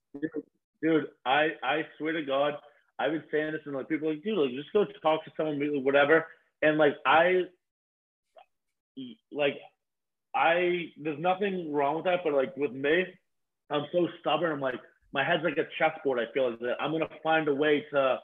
Dude, 0.82 1.06
I 1.26 1.50
I 1.62 1.86
swear 1.98 2.12
to 2.12 2.22
God, 2.22 2.54
I've 2.98 3.12
been 3.12 3.24
saying 3.30 3.52
this 3.52 3.60
and 3.64 3.74
like 3.74 3.88
people 3.88 4.10
like, 4.10 4.22
dude, 4.22 4.38
like 4.38 4.50
just 4.50 4.72
go 4.72 4.84
talk 5.02 5.24
to 5.24 5.30
someone, 5.36 5.60
whatever. 5.84 6.26
And 6.62 6.78
like 6.78 6.94
I, 7.06 7.42
like 9.30 9.56
I, 10.34 10.86
there's 11.00 11.18
nothing 11.18 11.72
wrong 11.72 11.96
with 11.96 12.04
that, 12.06 12.20
but 12.24 12.32
like 12.32 12.56
with 12.56 12.72
me, 12.72 13.04
I'm 13.70 13.86
so 13.92 14.08
stubborn. 14.20 14.52
I'm 14.52 14.60
like 14.60 14.80
my 15.12 15.24
head's 15.24 15.44
like 15.44 15.58
a 15.58 15.66
chessboard. 15.78 16.18
I 16.20 16.32
feel 16.32 16.50
like 16.50 16.60
that 16.60 16.76
I'm 16.80 16.92
gonna 16.92 17.08
find 17.22 17.48
a 17.48 17.54
way 17.54 17.84
to, 17.92 18.18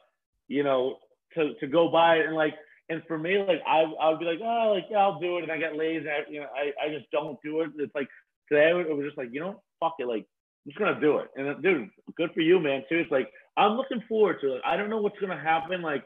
you 0.48 0.62
know, 0.62 0.98
to 1.34 1.54
to 1.60 1.66
go 1.66 1.88
by 1.88 2.16
it 2.16 2.26
and 2.26 2.34
like. 2.34 2.54
And 2.90 3.02
for 3.08 3.16
me, 3.16 3.38
like 3.38 3.62
I, 3.66 3.84
I 3.98 4.10
would 4.10 4.18
be 4.18 4.26
like, 4.26 4.40
oh, 4.42 4.72
like 4.74 4.84
yeah, 4.90 4.98
I'll 4.98 5.18
do 5.18 5.38
it, 5.38 5.44
and 5.44 5.50
I 5.50 5.56
get 5.56 5.74
lazy. 5.74 6.06
I, 6.06 6.30
you 6.30 6.40
know, 6.40 6.48
I, 6.54 6.70
I 6.84 6.94
just 6.94 7.10
don't 7.10 7.38
do 7.42 7.62
it. 7.62 7.70
It's 7.78 7.94
like 7.94 8.08
today 8.46 8.78
it 8.78 8.94
was 8.94 9.06
just 9.06 9.16
like, 9.16 9.30
you 9.32 9.40
know, 9.40 9.62
fuck 9.80 9.94
it, 9.98 10.06
like 10.06 10.26
I'm 10.66 10.70
just 10.70 10.78
gonna 10.78 11.00
do 11.00 11.16
it. 11.18 11.28
And 11.34 11.48
uh, 11.48 11.54
dude, 11.54 11.88
good 12.14 12.30
for 12.34 12.42
you, 12.42 12.60
man. 12.60 12.82
Too. 12.88 12.98
It's 12.98 13.10
like 13.10 13.30
I'm 13.56 13.72
looking 13.72 14.02
forward 14.06 14.36
to 14.42 14.56
it. 14.56 14.62
I 14.66 14.76
don't 14.76 14.90
know 14.90 15.00
what's 15.00 15.18
gonna 15.18 15.40
happen. 15.40 15.80
Like, 15.80 16.04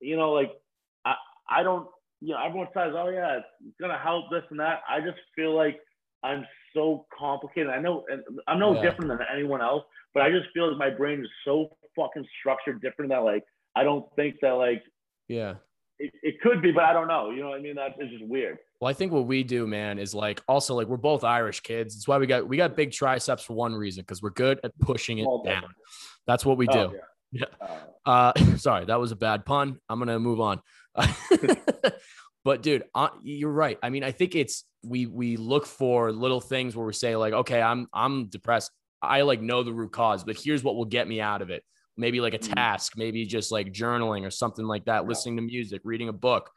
you 0.00 0.16
know, 0.16 0.32
like 0.32 0.52
I 1.04 1.14
I 1.46 1.62
don't 1.62 1.88
you 2.20 2.32
know, 2.32 2.42
everyone 2.42 2.68
says, 2.72 2.92
Oh 2.96 3.10
yeah, 3.10 3.38
it's 3.38 3.76
gonna 3.80 3.98
help 3.98 4.30
this 4.30 4.44
and 4.50 4.60
that. 4.60 4.80
I 4.88 5.00
just 5.00 5.18
feel 5.36 5.54
like 5.54 5.78
I'm 6.24 6.44
so 6.74 7.06
complicated. 7.16 7.70
I 7.70 7.80
know 7.80 8.04
and 8.10 8.22
I'm 8.48 8.58
no 8.58 8.74
yeah. 8.74 8.82
different 8.82 9.10
than 9.10 9.20
anyone 9.32 9.60
else, 9.60 9.84
but 10.12 10.22
I 10.22 10.30
just 10.30 10.46
feel 10.52 10.68
like 10.68 10.78
my 10.78 10.90
brain 10.90 11.20
is 11.20 11.28
so 11.44 11.68
fucking 11.94 12.26
structured 12.40 12.82
different 12.82 13.10
that 13.10 13.18
like 13.18 13.44
I 13.76 13.84
don't 13.84 14.06
think 14.16 14.36
that 14.42 14.52
like 14.52 14.82
yeah. 15.28 15.54
It, 16.00 16.12
it 16.24 16.40
could 16.40 16.60
be, 16.60 16.72
but 16.72 16.82
I 16.82 16.92
don't 16.92 17.06
know. 17.06 17.30
You 17.30 17.42
know 17.42 17.50
what 17.50 17.60
I 17.60 17.62
mean? 17.62 17.76
That's 17.76 17.96
just 18.10 18.26
weird. 18.26 18.58
Well, 18.80 18.90
I 18.90 18.94
think 18.94 19.12
what 19.12 19.26
we 19.26 19.44
do, 19.44 19.64
man, 19.64 20.00
is 20.00 20.12
like 20.12 20.42
also 20.48 20.74
like 20.74 20.88
we're 20.88 20.96
both 20.96 21.22
Irish 21.22 21.60
kids. 21.60 21.94
That's 21.94 22.08
why 22.08 22.18
we 22.18 22.26
got 22.26 22.48
we 22.48 22.56
got 22.56 22.74
big 22.74 22.90
triceps 22.90 23.44
for 23.44 23.54
one 23.54 23.74
reason 23.74 24.02
because 24.02 24.20
we're 24.20 24.30
good 24.30 24.58
at 24.64 24.76
pushing 24.80 25.18
it 25.18 25.28
down. 25.44 25.66
That's 26.26 26.44
what 26.44 26.58
we 26.58 26.66
do. 26.66 26.78
Oh, 26.78 26.92
yeah. 27.30 27.44
yeah. 27.60 27.76
Uh, 28.04 28.32
sorry, 28.56 28.86
that 28.86 28.98
was 28.98 29.12
a 29.12 29.16
bad 29.16 29.46
pun. 29.46 29.78
I'm 29.88 29.98
gonna 30.00 30.18
move 30.18 30.40
on. 30.40 30.60
but 32.44 32.62
dude, 32.62 32.84
uh, 32.94 33.08
you're 33.22 33.50
right. 33.50 33.78
I 33.82 33.90
mean, 33.90 34.04
I 34.04 34.12
think 34.12 34.34
it's 34.34 34.64
we 34.84 35.06
we 35.06 35.36
look 35.36 35.66
for 35.66 36.12
little 36.12 36.40
things 36.40 36.76
where 36.76 36.86
we 36.86 36.92
say 36.92 37.16
like, 37.16 37.32
okay, 37.32 37.60
I'm 37.60 37.88
I'm 37.92 38.26
depressed. 38.26 38.70
I 39.00 39.22
like 39.22 39.40
know 39.40 39.62
the 39.62 39.72
root 39.72 39.92
cause, 39.92 40.24
but 40.24 40.36
here's 40.36 40.62
what 40.62 40.76
will 40.76 40.84
get 40.84 41.08
me 41.08 41.20
out 41.20 41.42
of 41.42 41.50
it. 41.50 41.64
Maybe 41.96 42.20
like 42.20 42.34
a 42.34 42.38
mm-hmm. 42.38 42.54
task, 42.54 42.94
maybe 42.96 43.24
just 43.24 43.50
like 43.50 43.72
journaling 43.72 44.26
or 44.26 44.30
something 44.30 44.66
like 44.66 44.84
that, 44.86 45.02
yeah. 45.02 45.08
listening 45.08 45.36
to 45.36 45.42
music, 45.42 45.82
reading 45.84 46.08
a 46.08 46.12
book. 46.12 46.50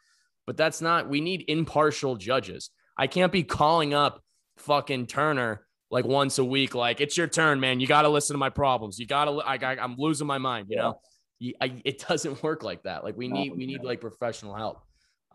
But 0.45 0.58
that's 0.58 0.82
not. 0.82 1.10
We 1.10 1.21
need 1.21 1.45
impartial 1.47 2.15
judges. 2.15 2.69
I 2.97 3.08
can't 3.08 3.32
be 3.32 3.43
calling 3.43 3.93
up 3.93 4.21
fucking 4.58 5.08
Turner 5.08 5.65
like 5.89 6.06
once 6.06 6.38
a 6.38 6.43
week. 6.43 6.76
Like 6.76 7.00
it's 7.00 7.17
your 7.17 7.28
turn, 7.28 7.60
man. 7.60 7.80
You 7.80 7.88
got 7.88 8.02
to 8.02 8.10
listen 8.10 8.34
to 8.34 8.39
my 8.39 8.50
problems. 8.50 9.00
You 9.00 9.06
got 9.06 9.26
to. 9.26 9.39
I, 9.39 9.56
I, 9.56 9.84
am 9.84 9.95
losing 9.97 10.28
my 10.28 10.38
mind. 10.38 10.67
You 10.69 10.78
yeah. 10.78 10.82
know, 10.84 11.54
I, 11.62 11.82
it 11.86 12.00
doesn't 12.08 12.43
work 12.43 12.63
like 12.63 12.84
that. 12.84 13.04
Like 13.04 13.15
we 13.17 13.28
need, 13.28 13.56
we 13.56 13.65
need 13.65 13.84
like 13.84 14.02
professional 14.02 14.56
help. 14.56 14.82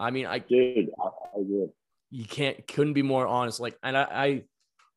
I 0.02 0.10
mean, 0.10 0.26
I 0.26 0.40
dude, 0.40 0.90
I, 1.00 1.06
I 1.06 1.66
You 2.10 2.24
can't, 2.24 2.66
couldn't 2.66 2.94
be 2.94 3.02
more 3.02 3.26
honest. 3.26 3.60
Like, 3.60 3.78
and 3.84 3.96
I, 3.96 4.02
I, 4.02 4.42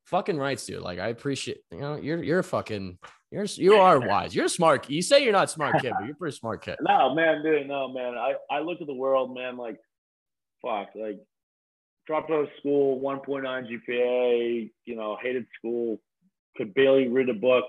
fucking 0.06 0.38
rights, 0.38 0.66
dude. 0.66 0.82
Like 0.82 1.00
I 1.00 1.10
appreciate, 1.10 1.60
you 1.72 1.80
know, 1.80 1.96
you're 1.96 2.24
you're 2.24 2.40
a 2.40 2.44
fucking 2.44 2.98
you're 3.32 3.46
you 3.46 3.76
are 3.76 4.00
wise. 4.00 4.36
You're 4.36 4.48
smart. 4.48 4.90
You 4.90 5.02
say 5.02 5.24
you're 5.24 5.34
not 5.34 5.50
smart 5.50 5.80
kid, 5.82 5.94
but 5.98 6.06
you're 6.08 6.16
pretty 6.16 6.36
smart 6.36 6.64
kid. 6.64 6.78
No, 6.82 7.14
man, 7.14 7.44
dude, 7.44 7.68
no, 7.68 7.92
man. 7.92 8.16
I 8.16 8.34
I 8.50 8.60
look 8.62 8.82
at 8.82 8.88
the 8.88 8.94
world, 8.94 9.36
man. 9.36 9.58
Like, 9.58 9.78
fuck, 10.62 10.90
like 10.96 11.20
dropped 12.08 12.32
out 12.32 12.44
of 12.44 12.50
school, 12.60 13.02
1.9 13.02 13.44
GPA. 13.44 14.72
You 14.86 14.96
know, 14.96 15.18
hated 15.22 15.46
school, 15.58 16.00
could 16.58 16.74
barely 16.74 17.08
read 17.08 17.30
a 17.30 17.34
book. 17.34 17.66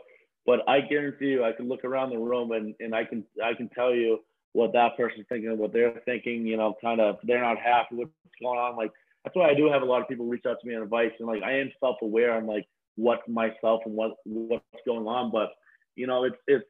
But 0.47 0.61
I 0.69 0.81
guarantee 0.81 1.27
you, 1.27 1.45
I 1.45 1.53
can 1.53 1.69
look 1.69 1.85
around 1.85 2.11
the 2.11 2.19
room 2.19 2.53
and 2.53 2.75
and 2.81 2.95
I 2.95 3.05
can 3.05 3.25
I 3.45 3.55
can 3.55 3.69
tell 3.69 3.95
you 3.95 4.21
what 4.57 4.73
that 4.73 4.97
person's 4.97 5.27
thinking, 5.29 5.57
what 5.59 5.73
they're 5.73 6.01
thinking. 6.07 6.47
You 6.47 6.57
know, 6.57 6.75
kind 6.81 7.01
of 7.01 7.19
they're 7.25 7.43
not 7.43 7.59
happy 7.59 7.97
with 7.97 8.09
what's 8.23 8.37
going 8.41 8.59
on. 8.59 8.77
Like 8.77 8.91
that's 9.23 9.37
why 9.37 9.51
I 9.51 9.55
do 9.55 9.71
have 9.71 9.83
a 9.83 9.85
lot 9.85 10.01
of 10.01 10.09
people 10.09 10.27
reach 10.27 10.47
out 10.49 10.57
to 10.61 10.67
me 10.67 10.75
on 10.75 10.83
advice, 10.83 11.13
and 11.19 11.29
like 11.29 11.43
I 11.43 11.59
am 11.59 11.71
self 11.79 11.97
aware 12.01 12.33
on 12.33 12.47
like 12.47 12.67
what 12.97 13.29
myself 13.29 13.83
and 13.85 13.95
what 13.95 14.13
what's 14.25 14.65
going 14.87 15.07
on. 15.07 15.31
But 15.31 15.51
you 15.95 16.07
know, 16.07 16.25
it's 16.25 16.37
it's 16.47 16.65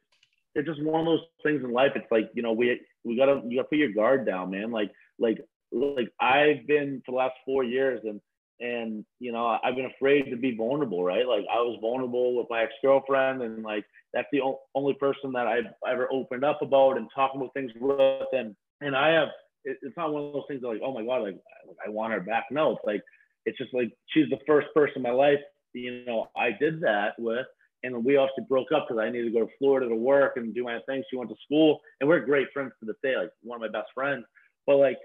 it's 0.53 0.67
just 0.67 0.83
one 0.83 1.01
of 1.01 1.05
those 1.05 1.21
things 1.43 1.63
in 1.63 1.71
life. 1.71 1.93
It's 1.95 2.11
like 2.11 2.29
you 2.33 2.43
know 2.43 2.51
we 2.51 2.81
we 3.05 3.15
gotta 3.15 3.41
you 3.47 3.57
gotta 3.57 3.69
put 3.69 3.77
your 3.77 3.93
guard 3.93 4.25
down, 4.25 4.51
man. 4.51 4.69
Like 4.69 4.91
like 5.17 5.39
like 5.71 6.11
I've 6.19 6.67
been 6.67 7.01
for 7.05 7.13
the 7.13 7.17
last 7.17 7.35
four 7.45 7.63
years 7.63 8.01
and 8.03 8.19
and 8.59 9.05
you 9.19 9.31
know 9.31 9.57
I've 9.63 9.75
been 9.75 9.91
afraid 9.97 10.29
to 10.29 10.37
be 10.37 10.55
vulnerable, 10.55 11.03
right? 11.03 11.27
Like 11.27 11.45
I 11.51 11.59
was 11.59 11.77
vulnerable 11.81 12.35
with 12.35 12.47
my 12.49 12.63
ex 12.63 12.73
girlfriend, 12.81 13.41
and 13.41 13.63
like 13.63 13.85
that's 14.13 14.27
the 14.31 14.41
o- 14.41 14.61
only 14.75 14.93
person 14.95 15.31
that 15.33 15.47
I've 15.47 15.71
ever 15.87 16.07
opened 16.11 16.43
up 16.43 16.61
about 16.61 16.97
and 16.97 17.07
talking 17.15 17.41
about 17.41 17.53
things 17.53 17.71
with, 17.79 18.27
and 18.33 18.55
and 18.81 18.95
I 18.95 19.09
have 19.09 19.29
it, 19.63 19.77
it's 19.81 19.97
not 19.97 20.11
one 20.11 20.25
of 20.25 20.33
those 20.33 20.43
things 20.47 20.61
that 20.61 20.67
like, 20.67 20.81
oh 20.83 20.93
my 20.93 21.03
god, 21.03 21.23
like 21.23 21.39
I 21.85 21.89
want 21.89 22.13
her 22.13 22.21
back. 22.21 22.45
No, 22.51 22.71
it's 22.71 22.85
like 22.85 23.01
it's 23.45 23.57
just 23.57 23.73
like 23.73 23.91
she's 24.07 24.29
the 24.29 24.39
first 24.45 24.67
person 24.73 24.97
in 24.97 25.03
my 25.03 25.11
life, 25.11 25.39
you 25.73 26.03
know, 26.05 26.29
I 26.35 26.51
did 26.59 26.81
that 26.81 27.13
with. 27.17 27.45
And 27.83 28.03
we 28.03 28.17
also 28.17 28.41
broke 28.49 28.71
up 28.75 28.87
because 28.87 28.99
I 28.99 29.09
needed 29.09 29.25
to 29.25 29.39
go 29.39 29.45
to 29.45 29.51
Florida 29.59 29.87
to 29.87 29.95
work 29.95 30.33
and 30.35 30.53
do 30.53 30.63
my 30.63 30.79
thing. 30.87 31.03
She 31.09 31.15
went 31.15 31.29
to 31.29 31.35
school, 31.45 31.79
and 32.01 32.09
we're 32.09 32.19
great 32.21 32.47
friends 32.51 32.71
to 32.79 32.85
this 32.85 32.95
day, 33.03 33.15
like 33.15 33.29
one 33.43 33.61
of 33.63 33.71
my 33.71 33.79
best 33.79 33.91
friends. 33.93 34.25
But 34.65 34.77
like 34.77 34.97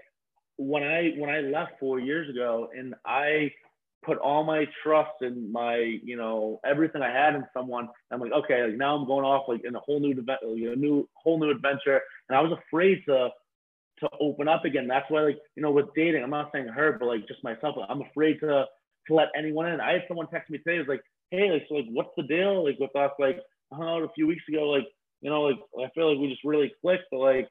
when 0.57 0.83
I 0.83 1.11
when 1.17 1.29
I 1.29 1.39
left 1.39 1.73
four 1.79 1.99
years 1.99 2.29
ago, 2.29 2.69
and 2.77 2.95
I 3.05 3.51
put 4.03 4.17
all 4.17 4.43
my 4.43 4.65
trust 4.83 5.21
and 5.21 5.51
my 5.51 5.77
you 6.03 6.17
know 6.17 6.59
everything 6.65 7.01
I 7.01 7.11
had 7.11 7.35
in 7.35 7.45
someone. 7.53 7.89
I'm 8.11 8.19
like, 8.19 8.31
okay, 8.31 8.63
like 8.63 8.77
now 8.77 8.95
I'm 8.95 9.07
going 9.07 9.25
off 9.25 9.45
like 9.47 9.61
in 9.65 9.75
a 9.75 9.79
whole 9.79 9.99
new 9.99 10.09
you 10.09 10.69
know, 10.69 10.75
new 10.75 11.09
whole 11.15 11.39
new 11.39 11.49
adventure, 11.49 12.01
and 12.29 12.37
I 12.37 12.41
was 12.41 12.57
afraid 12.67 13.03
to 13.07 13.29
to 13.99 14.09
open 14.19 14.47
up 14.47 14.65
again. 14.65 14.87
That's 14.87 15.09
why, 15.09 15.21
like, 15.21 15.39
you 15.55 15.63
know, 15.63 15.71
with 15.71 15.93
dating, 15.95 16.23
I'm 16.23 16.29
not 16.29 16.51
saying 16.53 16.67
her, 16.67 16.97
but 16.99 17.07
like 17.07 17.27
just 17.27 17.43
myself, 17.43 17.75
I'm 17.87 18.01
afraid 18.01 18.39
to 18.41 18.65
to 19.07 19.13
let 19.13 19.29
anyone 19.37 19.67
in. 19.67 19.81
I 19.81 19.93
had 19.93 20.03
someone 20.07 20.27
text 20.27 20.49
me 20.49 20.59
today, 20.59 20.77
was 20.79 20.87
like, 20.87 21.03
hey, 21.31 21.51
like, 21.51 21.65
so 21.67 21.75
like, 21.75 21.85
what's 21.89 22.11
the 22.15 22.23
deal? 22.23 22.63
Like 22.63 22.79
with 22.79 22.95
us, 22.95 23.11
like, 23.19 23.39
I 23.71 23.75
hung 23.75 23.87
out 23.87 24.03
a 24.03 24.13
few 24.15 24.27
weeks 24.27 24.43
ago, 24.47 24.69
like, 24.69 24.87
you 25.21 25.29
know, 25.29 25.41
like 25.43 25.59
I 25.79 25.89
feel 25.93 26.09
like 26.09 26.19
we 26.19 26.29
just 26.29 26.43
really 26.43 26.73
clicked, 26.81 27.05
but 27.11 27.19
like, 27.19 27.49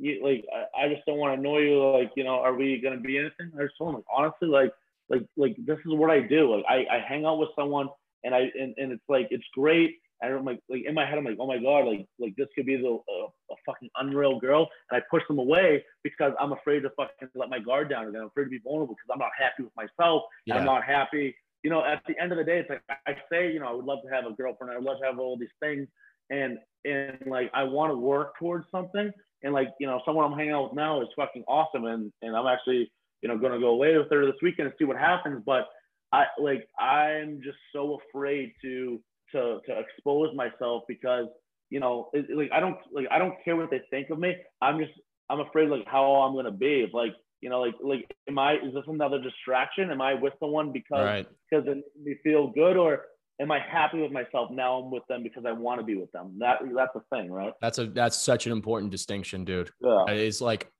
you, 0.00 0.24
like 0.24 0.44
I, 0.54 0.84
I 0.84 0.88
just 0.88 1.04
don't 1.06 1.18
want 1.18 1.34
to 1.34 1.40
annoy 1.40 1.58
you. 1.58 1.90
Like, 1.92 2.10
you 2.16 2.24
know, 2.24 2.40
are 2.40 2.54
we 2.54 2.80
gonna 2.80 3.00
be 3.00 3.18
anything? 3.18 3.52
I 3.58 3.64
just 3.64 3.78
told 3.78 3.90
him, 3.90 3.96
like, 3.96 4.04
honestly, 4.14 4.48
like, 4.48 4.72
like, 5.08 5.26
like 5.36 5.56
this 5.64 5.78
is 5.78 5.92
what 5.92 6.10
I 6.10 6.20
do. 6.20 6.56
Like, 6.56 6.64
I, 6.68 6.96
I 6.96 7.04
hang 7.06 7.24
out 7.24 7.38
with 7.38 7.50
someone, 7.56 7.88
and 8.24 8.34
I, 8.34 8.50
and, 8.58 8.74
and 8.76 8.92
it's 8.92 9.08
like 9.08 9.28
it's 9.30 9.44
great 9.54 9.98
and 10.22 10.34
I'm 10.34 10.44
like, 10.44 10.60
like 10.68 10.82
in 10.86 10.94
my 10.94 11.06
head, 11.06 11.18
I'm 11.18 11.24
like, 11.24 11.38
oh 11.40 11.46
my 11.46 11.58
god, 11.58 11.86
like 11.86 12.06
like 12.18 12.36
this 12.36 12.48
could 12.54 12.66
be 12.66 12.76
the 12.76 12.88
uh, 12.88 13.28
a 13.50 13.54
fucking 13.64 13.88
unreal 13.96 14.38
girl, 14.38 14.68
and 14.90 15.00
I 15.00 15.04
push 15.10 15.22
them 15.28 15.38
away 15.38 15.84
because 16.02 16.32
I'm 16.38 16.52
afraid 16.52 16.80
to 16.80 16.90
fucking 16.90 17.28
let 17.34 17.48
my 17.48 17.58
guard 17.58 17.88
down 17.88 18.08
again. 18.08 18.22
I'm 18.22 18.26
afraid 18.26 18.44
to 18.44 18.50
be 18.50 18.60
vulnerable 18.62 18.94
because 18.94 19.08
I'm 19.12 19.18
not 19.18 19.30
happy 19.38 19.62
with 19.62 19.72
myself. 19.76 20.24
Yeah. 20.46 20.56
I'm 20.56 20.64
not 20.64 20.84
happy. 20.84 21.34
You 21.62 21.70
know, 21.70 21.84
at 21.84 22.02
the 22.06 22.18
end 22.20 22.32
of 22.32 22.38
the 22.38 22.44
day, 22.44 22.58
it's 22.58 22.70
like 22.70 22.82
I 23.06 23.16
say, 23.30 23.52
you 23.52 23.60
know, 23.60 23.68
I 23.68 23.72
would 23.72 23.84
love 23.84 24.00
to 24.04 24.14
have 24.14 24.26
a 24.26 24.32
girlfriend. 24.32 24.72
I 24.72 24.76
would 24.76 24.84
love 24.84 24.98
to 25.00 25.06
have 25.06 25.18
all 25.18 25.38
these 25.38 25.48
things, 25.60 25.88
and 26.28 26.58
and 26.84 27.18
like 27.26 27.50
I 27.54 27.64
want 27.64 27.90
to 27.90 27.96
work 27.96 28.38
towards 28.38 28.66
something. 28.70 29.10
And 29.42 29.52
like 29.52 29.68
you 29.78 29.86
know, 29.86 30.00
someone 30.04 30.30
I'm 30.30 30.38
hanging 30.38 30.52
out 30.52 30.70
with 30.70 30.74
now 30.74 31.00
is 31.00 31.08
fucking 31.16 31.44
awesome, 31.48 31.84
and 31.86 32.12
and 32.22 32.36
I'm 32.36 32.46
actually 32.46 32.90
you 33.22 33.28
know 33.28 33.38
gonna 33.38 33.58
go 33.58 33.68
away 33.68 33.96
with 33.96 34.10
her 34.10 34.26
this 34.26 34.40
weekend 34.42 34.66
and 34.66 34.74
see 34.78 34.84
what 34.84 34.96
happens. 34.96 35.42
But 35.44 35.68
I 36.12 36.24
like 36.38 36.66
I'm 36.78 37.40
just 37.42 37.58
so 37.72 37.98
afraid 38.08 38.52
to 38.62 39.00
to 39.32 39.60
to 39.66 39.78
expose 39.78 40.34
myself 40.34 40.82
because 40.88 41.26
you 41.70 41.80
know 41.80 42.10
it, 42.12 42.26
like 42.36 42.50
I 42.52 42.60
don't 42.60 42.76
like 42.92 43.06
I 43.10 43.18
don't 43.18 43.34
care 43.44 43.56
what 43.56 43.70
they 43.70 43.80
think 43.90 44.10
of 44.10 44.18
me. 44.18 44.34
I'm 44.60 44.78
just 44.78 44.92
I'm 45.30 45.40
afraid 45.40 45.68
like 45.68 45.86
how 45.86 46.04
I'm 46.16 46.34
gonna 46.34 46.50
be. 46.50 46.84
If 46.86 46.92
like 46.92 47.14
you 47.40 47.48
know 47.48 47.60
like 47.60 47.74
like 47.82 48.10
am 48.28 48.38
I 48.38 48.54
is 48.54 48.74
this 48.74 48.84
another 48.88 49.20
distraction? 49.20 49.90
Am 49.90 50.00
I 50.00 50.14
with 50.14 50.34
someone 50.40 50.72
because 50.72 51.04
right. 51.04 51.26
because 51.48 51.66
it 51.66 51.78
makes 52.02 52.04
me 52.04 52.16
feel 52.22 52.48
good 52.48 52.76
or 52.76 53.02
am 53.40 53.50
I 53.50 53.58
happy 53.58 54.00
with 54.00 54.12
myself 54.12 54.50
now 54.50 54.74
I'm 54.74 54.90
with 54.90 55.06
them 55.08 55.22
because 55.22 55.44
I 55.46 55.52
want 55.52 55.80
to 55.80 55.84
be 55.84 55.96
with 55.96 56.12
them? 56.12 56.36
That 56.38 56.58
that's 56.76 56.92
the 56.94 57.02
thing, 57.10 57.32
right? 57.32 57.52
That's 57.60 57.78
a 57.78 57.86
that's 57.86 58.16
such 58.16 58.46
an 58.46 58.52
important 58.52 58.92
distinction, 58.92 59.44
dude. 59.44 59.70
Yeah. 59.80 59.90
Uh, 59.90 60.12
it's 60.12 60.40
like, 60.40 60.70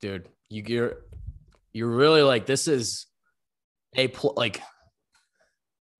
dude, 0.00 0.28
you 0.48 0.62
you're 0.66 0.96
you're 1.72 1.88
really 1.88 2.22
like 2.22 2.46
this 2.46 2.68
is 2.68 3.06
a 3.96 4.08
pl- 4.08 4.34
like 4.36 4.62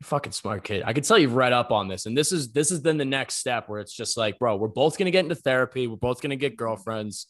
fucking 0.03 0.33
smart 0.33 0.65
kid. 0.65 0.85
I 0.87 0.93
could 0.93 1.05
tell 1.05 1.19
you've 1.19 1.35
read 1.35 1.53
up 1.53 1.73
on 1.73 1.89
this, 1.89 2.07
and 2.07 2.17
this 2.17 2.31
is 2.31 2.53
this 2.53 2.71
is 2.71 2.83
then 2.83 2.97
the 2.97 3.05
next 3.05 3.35
step 3.35 3.69
where 3.69 3.81
it's 3.81 3.95
just 3.95 4.17
like, 4.17 4.39
bro, 4.39 4.57
we're 4.57 4.69
both 4.69 4.97
gonna 4.97 5.11
get 5.11 5.25
into 5.25 5.35
therapy. 5.35 5.89
We're 5.89 5.97
both 5.97 6.23
gonna 6.23 6.37
get 6.37 6.57
girlfriends. 6.57 7.27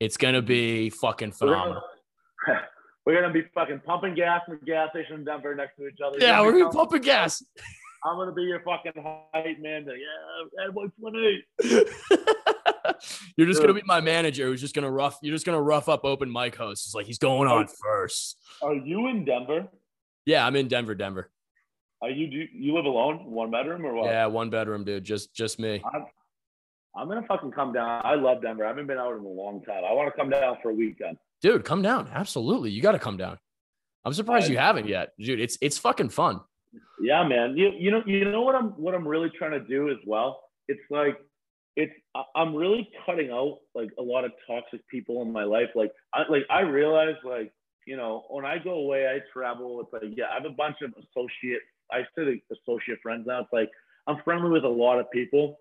It's 0.00 0.16
gonna 0.16 0.42
be 0.42 0.90
fucking 0.90 1.32
phenomenal. 1.32 1.82
We're 2.46 2.54
gonna, 2.54 2.66
we're 3.06 3.20
gonna 3.20 3.32
be 3.32 3.42
fucking 3.54 3.82
pumping 3.86 4.14
gas 4.14 4.42
in 4.48 4.58
the 4.58 4.66
gas 4.66 4.90
station 4.90 5.20
in 5.20 5.24
Denver 5.24 5.54
next 5.54 5.76
to 5.76 5.86
each 5.86 6.00
other. 6.04 6.18
Yeah, 6.18 6.40
we're 6.40 6.52
gonna 6.52 6.70
be 6.70 6.76
pumping 6.76 7.02
gas. 7.02 7.44
I'm 8.04 8.16
gonna 8.16 8.32
be 8.32 8.42
your 8.42 8.60
fucking 8.60 8.92
height 9.32 9.60
man. 9.62 9.86
Yeah, 9.86 10.70
boy, 10.72 10.88
you're 13.36 13.46
just 13.46 13.62
gonna 13.62 13.72
be 13.72 13.82
my 13.86 14.00
manager 14.02 14.46
who's 14.46 14.60
just 14.60 14.74
gonna 14.74 14.90
rough. 14.90 15.18
You're 15.22 15.34
just 15.34 15.46
gonna 15.46 15.62
rough 15.62 15.88
up 15.88 16.04
open 16.04 16.30
mic 16.30 16.54
hosts. 16.54 16.86
It's 16.86 16.94
like 16.94 17.06
he's 17.06 17.18
going 17.18 17.48
on 17.48 17.66
first. 17.66 18.36
Are 18.60 18.74
you 18.74 19.08
in 19.08 19.24
Denver? 19.24 19.68
Yeah, 20.26 20.46
I'm 20.46 20.54
in 20.54 20.68
Denver, 20.68 20.94
Denver. 20.94 21.30
Are 22.02 22.10
you 22.10 22.26
do 22.26 22.46
you 22.52 22.74
live 22.74 22.84
alone, 22.84 23.30
one 23.30 23.50
bedroom 23.50 23.86
or 23.86 23.94
what? 23.94 24.04
Yeah, 24.06 24.26
one 24.26 24.50
bedroom, 24.50 24.84
dude. 24.84 25.04
Just 25.04 25.34
just 25.34 25.58
me. 25.58 25.82
I'm, 25.94 26.04
I'm 26.94 27.08
gonna 27.08 27.26
fucking 27.26 27.52
come 27.52 27.72
down. 27.72 28.02
I 28.04 28.16
love 28.16 28.42
Denver. 28.42 28.66
I 28.66 28.68
haven't 28.68 28.86
been 28.86 28.98
out 28.98 29.16
in 29.16 29.24
a 29.24 29.28
long 29.28 29.62
time. 29.62 29.82
I 29.82 29.92
want 29.94 30.12
to 30.12 30.20
come 30.20 30.28
down 30.28 30.58
for 30.62 30.70
a 30.70 30.74
weekend. 30.74 31.16
Dude, 31.40 31.64
come 31.64 31.80
down. 31.80 32.10
Absolutely, 32.12 32.70
you 32.70 32.82
got 32.82 32.92
to 32.92 32.98
come 32.98 33.16
down. 33.16 33.38
I'm 34.04 34.12
surprised 34.12 34.48
I, 34.48 34.52
you 34.52 34.58
haven't 34.58 34.88
yet, 34.88 35.12
dude. 35.18 35.40
It's 35.40 35.56
it's 35.62 35.78
fucking 35.78 36.10
fun. 36.10 36.40
Yeah, 37.00 37.26
man. 37.26 37.56
You 37.56 37.70
you 37.76 37.90
know 37.90 38.02
you 38.06 38.24
know 38.24 38.42
what 38.42 38.54
I'm 38.54 38.70
what 38.70 38.94
I'm 38.94 39.06
really 39.06 39.30
trying 39.30 39.52
to 39.52 39.60
do 39.60 39.90
as 39.90 39.98
well. 40.06 40.42
It's 40.68 40.80
like 40.90 41.18
it's 41.76 41.92
I'm 42.34 42.54
really 42.54 42.88
cutting 43.04 43.30
out 43.30 43.58
like 43.74 43.90
a 43.98 44.02
lot 44.02 44.24
of 44.24 44.32
toxic 44.46 44.86
people 44.88 45.22
in 45.22 45.32
my 45.32 45.44
life. 45.44 45.70
Like 45.74 45.92
I 46.12 46.22
like 46.30 46.44
I 46.50 46.60
realize 46.60 47.16
like 47.24 47.52
you 47.86 47.96
know 47.96 48.24
when 48.30 48.44
I 48.44 48.58
go 48.58 48.72
away, 48.74 49.06
I 49.06 49.20
travel. 49.32 49.80
It's 49.80 49.92
like 49.92 50.16
yeah, 50.16 50.26
I 50.30 50.34
have 50.34 50.44
a 50.44 50.54
bunch 50.54 50.76
of 50.82 50.92
associate 50.92 51.60
I 51.90 52.02
say 52.16 52.42
associate 52.52 52.98
friends 53.02 53.26
now. 53.26 53.40
It's 53.40 53.52
like 53.52 53.70
I'm 54.06 54.18
friendly 54.24 54.50
with 54.50 54.64
a 54.64 54.68
lot 54.68 54.98
of 54.98 55.10
people, 55.10 55.58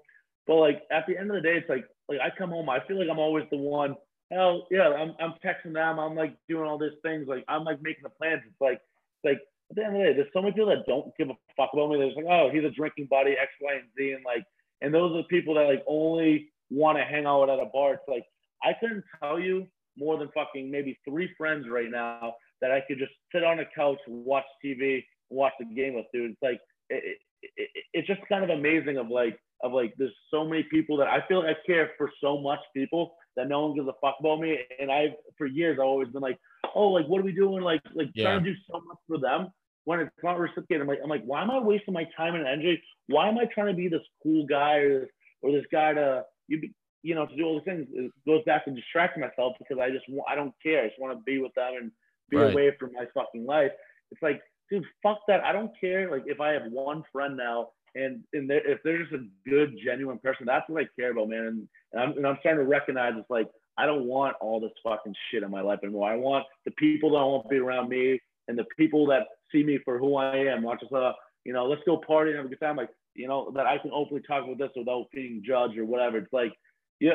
but 0.48 0.56
like 0.56 0.84
at 0.92 1.06
the 1.08 1.18
end 1.18 1.30
of 1.30 1.36
the 1.36 1.42
day, 1.42 1.58
it's 1.58 1.70
like 1.70 1.86
like 2.10 2.20
I 2.20 2.36
come 2.36 2.50
home, 2.50 2.70
I 2.70 2.80
feel 2.88 3.00
like 3.00 3.10
I'm 3.10 3.20
always 3.20 3.46
the 3.52 3.58
one. 3.58 3.96
Hell 4.32 4.68
yeah, 4.72 4.90
I'm 4.90 5.16
I'm 5.20 5.34
texting 5.44 5.74
them, 5.74 6.00
I'm 6.00 6.16
like 6.16 6.36
doing 6.48 6.68
all 6.68 6.78
these 6.78 6.98
things, 7.02 7.28
like 7.28 7.44
I'm 7.48 7.64
like 7.64 7.82
making 7.82 8.04
the 8.04 8.10
plans. 8.10 8.42
It's 8.48 8.62
like 8.62 8.82
like 9.24 9.40
at 9.74 9.82
the 9.82 9.86
end 9.86 9.96
of 9.96 10.02
the 10.02 10.08
day, 10.08 10.14
there's 10.14 10.34
so 10.34 10.42
many 10.42 10.54
people 10.54 10.70
that 10.70 10.86
don't 10.86 11.16
give 11.18 11.30
a 11.30 11.34
fuck 11.58 11.72
about 11.74 11.90
me. 11.90 11.98
They're 11.98 12.08
just 12.08 12.18
like, 12.18 12.28
oh, 12.30 12.50
he's 12.54 12.64
a 12.64 12.70
drinking 12.70 13.08
buddy, 13.10 13.32
X, 13.32 13.52
Y, 13.62 13.74
and 13.74 13.90
Z, 13.98 14.12
and 14.12 14.24
like, 14.26 14.44
and 14.82 14.94
those 14.94 15.12
are 15.12 15.18
the 15.18 15.24
people 15.24 15.56
that 15.56 15.66
like 15.66 15.84
only 15.88 16.52
want 16.70 16.98
to 16.98 17.04
hang 17.04 17.26
out 17.26 17.50
at 17.50 17.60
a 17.60 17.66
bar. 17.74 17.94
It's 17.94 18.04
like 18.08 18.26
I 18.64 18.74
couldn't 18.80 19.04
tell 19.22 19.40
you 19.40 19.68
more 19.98 20.18
than 20.18 20.30
fucking 20.34 20.70
maybe 20.70 21.00
three 21.08 21.30
friends 21.38 21.66
right 21.70 21.90
now 21.90 22.36
that 22.62 22.72
I 22.72 22.82
could 22.88 22.98
just 22.98 23.12
sit 23.34 23.44
on 23.44 23.60
a 23.60 23.66
couch, 23.76 23.98
watch 24.08 24.46
TV, 24.64 25.04
watch 25.30 25.54
the 25.60 25.66
game 25.66 25.96
with, 25.96 26.06
dude. 26.14 26.32
It's 26.32 26.42
like 26.42 26.60
it, 26.90 27.18
it, 27.42 27.70
it's 27.94 28.08
just 28.08 28.22
kind 28.30 28.44
of 28.44 28.50
amazing 28.50 28.98
of 28.98 29.10
like 29.10 29.40
of 29.64 29.72
like 29.72 29.94
there's 29.98 30.14
so 30.30 30.46
many 30.46 30.64
people 30.64 30.98
that 30.98 31.08
I 31.08 31.26
feel 31.28 31.44
like 31.44 31.56
I 31.56 31.66
care 31.66 31.92
for 31.98 32.12
so 32.22 32.40
much 32.40 32.60
people 32.76 33.16
that 33.36 33.48
no 33.48 33.68
one 33.68 33.76
gives 33.76 33.88
a 33.88 33.94
fuck 34.02 34.18
about 34.20 34.40
me. 34.40 34.60
And 34.80 34.92
I've 34.92 35.14
for 35.38 35.48
years 35.48 35.80
I've 35.80 35.88
always 35.88 36.10
been 36.10 36.22
like, 36.22 36.38
oh, 36.76 36.90
like 36.90 37.08
what 37.08 37.22
are 37.22 37.26
we 37.26 37.32
doing? 37.32 37.64
Like 37.64 37.82
like 37.96 38.10
yeah. 38.14 38.26
trying 38.26 38.44
to 38.44 38.54
do 38.54 38.60
so 38.70 38.82
much 38.86 38.98
for 39.08 39.18
them 39.20 39.50
when 39.86 40.00
it's 40.00 40.12
not 40.24 40.40
reciprocated. 40.40 40.82
I'm 40.82 40.88
like 40.88 41.00
I'm 41.04 41.10
like 41.10 41.24
why 41.24 41.42
am 41.42 41.52
I 41.52 41.60
wasting 41.60 41.94
my 41.94 42.08
time 42.16 42.36
and 42.36 42.48
energy? 42.48 42.82
Why 43.08 43.28
am 43.28 43.38
I 43.38 43.46
trying 43.46 43.68
to 43.68 43.74
be 43.74 43.88
this 43.88 44.02
cool 44.22 44.46
guy 44.46 44.76
or 44.78 45.00
this, 45.02 45.10
or 45.42 45.52
this 45.52 45.66
guy 45.72 45.94
to 45.94 46.24
you 46.48 46.70
you 47.02 47.16
know 47.16 47.26
to 47.26 47.36
do 47.36 47.44
all 47.44 47.56
these 47.56 47.66
things? 47.66 47.88
It 47.94 48.12
goes 48.26 48.44
back 48.46 48.66
to 48.66 48.72
distracting 48.72 49.22
myself 49.22 49.56
because 49.60 49.78
I 49.82 49.90
just 49.90 50.06
I 50.28 50.36
don't 50.36 50.54
care. 50.62 50.84
I 50.84 50.88
just 50.88 51.00
want 51.00 51.18
to 51.18 51.24
be 51.24 51.40
with 51.40 51.54
them 51.56 51.74
and 51.80 51.92
be 52.30 52.38
right. 52.38 52.52
away 52.52 52.72
from 52.80 52.92
my 52.94 53.06
fucking 53.14 53.46
life. 53.46 53.72
It's 54.12 54.22
like 54.22 54.42
dude, 54.70 54.86
fuck 55.02 55.20
that. 55.28 55.44
I 55.44 55.52
don't 55.52 55.72
care. 55.80 56.10
Like 56.10 56.24
if 56.26 56.40
I 56.40 56.52
have 56.52 56.64
one 56.72 57.04
friend 57.12 57.38
now 57.38 57.70
and 57.96 58.24
and 58.34 58.50
they're, 58.50 58.68
if 58.70 58.80
they're 58.84 59.02
just 59.02 59.14
a 59.14 59.26
good, 59.50 59.76
genuine 59.84 60.20
person, 60.20 60.46
that's 60.46 60.68
what 60.70 60.84
I 60.84 60.88
care 61.00 61.12
about, 61.12 61.30
man. 61.30 61.46
And, 61.46 61.68
and 61.92 62.02
I'm 62.02 62.18
and 62.18 62.28
I'm 62.28 62.38
starting 62.40 62.64
to 62.64 62.70
recognize 62.70 63.14
it's 63.18 63.30
like 63.30 63.50
I 63.78 63.86
don't 63.86 64.06
want 64.06 64.36
all 64.42 64.60
this 64.60 64.72
fucking 64.84 65.16
shit 65.30 65.44
in 65.44 65.52
my 65.52 65.62
life 65.62 65.80
anymore. 65.84 66.10
I 66.10 66.16
want 66.16 66.46
the 66.66 66.72
people 66.72 67.12
that 67.12 67.18
I 67.18 67.24
want 67.24 67.44
to 67.44 67.50
be 67.50 67.58
around 67.58 67.90
me 67.90 68.20
and 68.48 68.58
the 68.58 68.66
people 68.78 69.06
that 69.08 69.28
see 69.52 69.64
me 69.64 69.80
for 69.84 69.98
who 69.98 70.16
I 70.16 70.38
am, 70.38 70.64
not 70.64 70.80
just 70.80 70.92
a 70.92 71.14
you 71.46 71.54
know, 71.54 71.66
let's 71.66 71.82
go 71.86 71.98
party 71.98 72.32
and 72.32 72.38
have 72.38 72.46
a 72.46 72.50
good 72.50 72.60
time. 72.60 72.78
Like, 72.78 72.90
you 73.16 73.28
know, 73.28 73.52
that 73.56 73.66
I 73.66 73.78
can 73.78 73.92
openly 73.94 74.24
talk 74.26 74.44
about 74.44 74.58
this 74.58 74.72
without 74.76 75.08
being 75.14 75.44
judged 75.46 75.78
or 75.78 75.86
whatever. 75.86 76.18
It's 76.18 76.34
like, 76.34 76.54
yeah, 77.00 77.14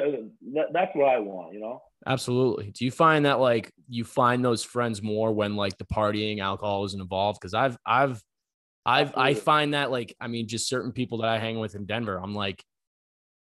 that, 0.54 0.66
that's 0.72 0.94
what 0.94 1.08
I 1.08 1.18
want, 1.18 1.54
you 1.54 1.60
know? 1.60 1.80
Absolutely. 2.06 2.70
Do 2.70 2.84
you 2.84 2.90
find 2.90 3.24
that 3.24 3.40
like 3.40 3.72
you 3.88 4.04
find 4.04 4.44
those 4.44 4.62
friends 4.62 5.02
more 5.02 5.32
when 5.32 5.56
like 5.56 5.78
the 5.78 5.84
partying 5.84 6.40
alcohol 6.40 6.84
isn't 6.84 7.00
involved? 7.00 7.40
Cause 7.40 7.54
I've, 7.54 7.76
I've, 7.86 8.22
I've, 8.84 9.08
Absolutely. 9.08 9.30
I 9.30 9.34
find 9.34 9.74
that 9.74 9.90
like, 9.90 10.14
I 10.20 10.28
mean, 10.28 10.46
just 10.46 10.68
certain 10.68 10.92
people 10.92 11.18
that 11.18 11.28
I 11.28 11.38
hang 11.38 11.58
with 11.58 11.74
in 11.74 11.86
Denver, 11.86 12.20
I'm 12.22 12.34
like, 12.34 12.62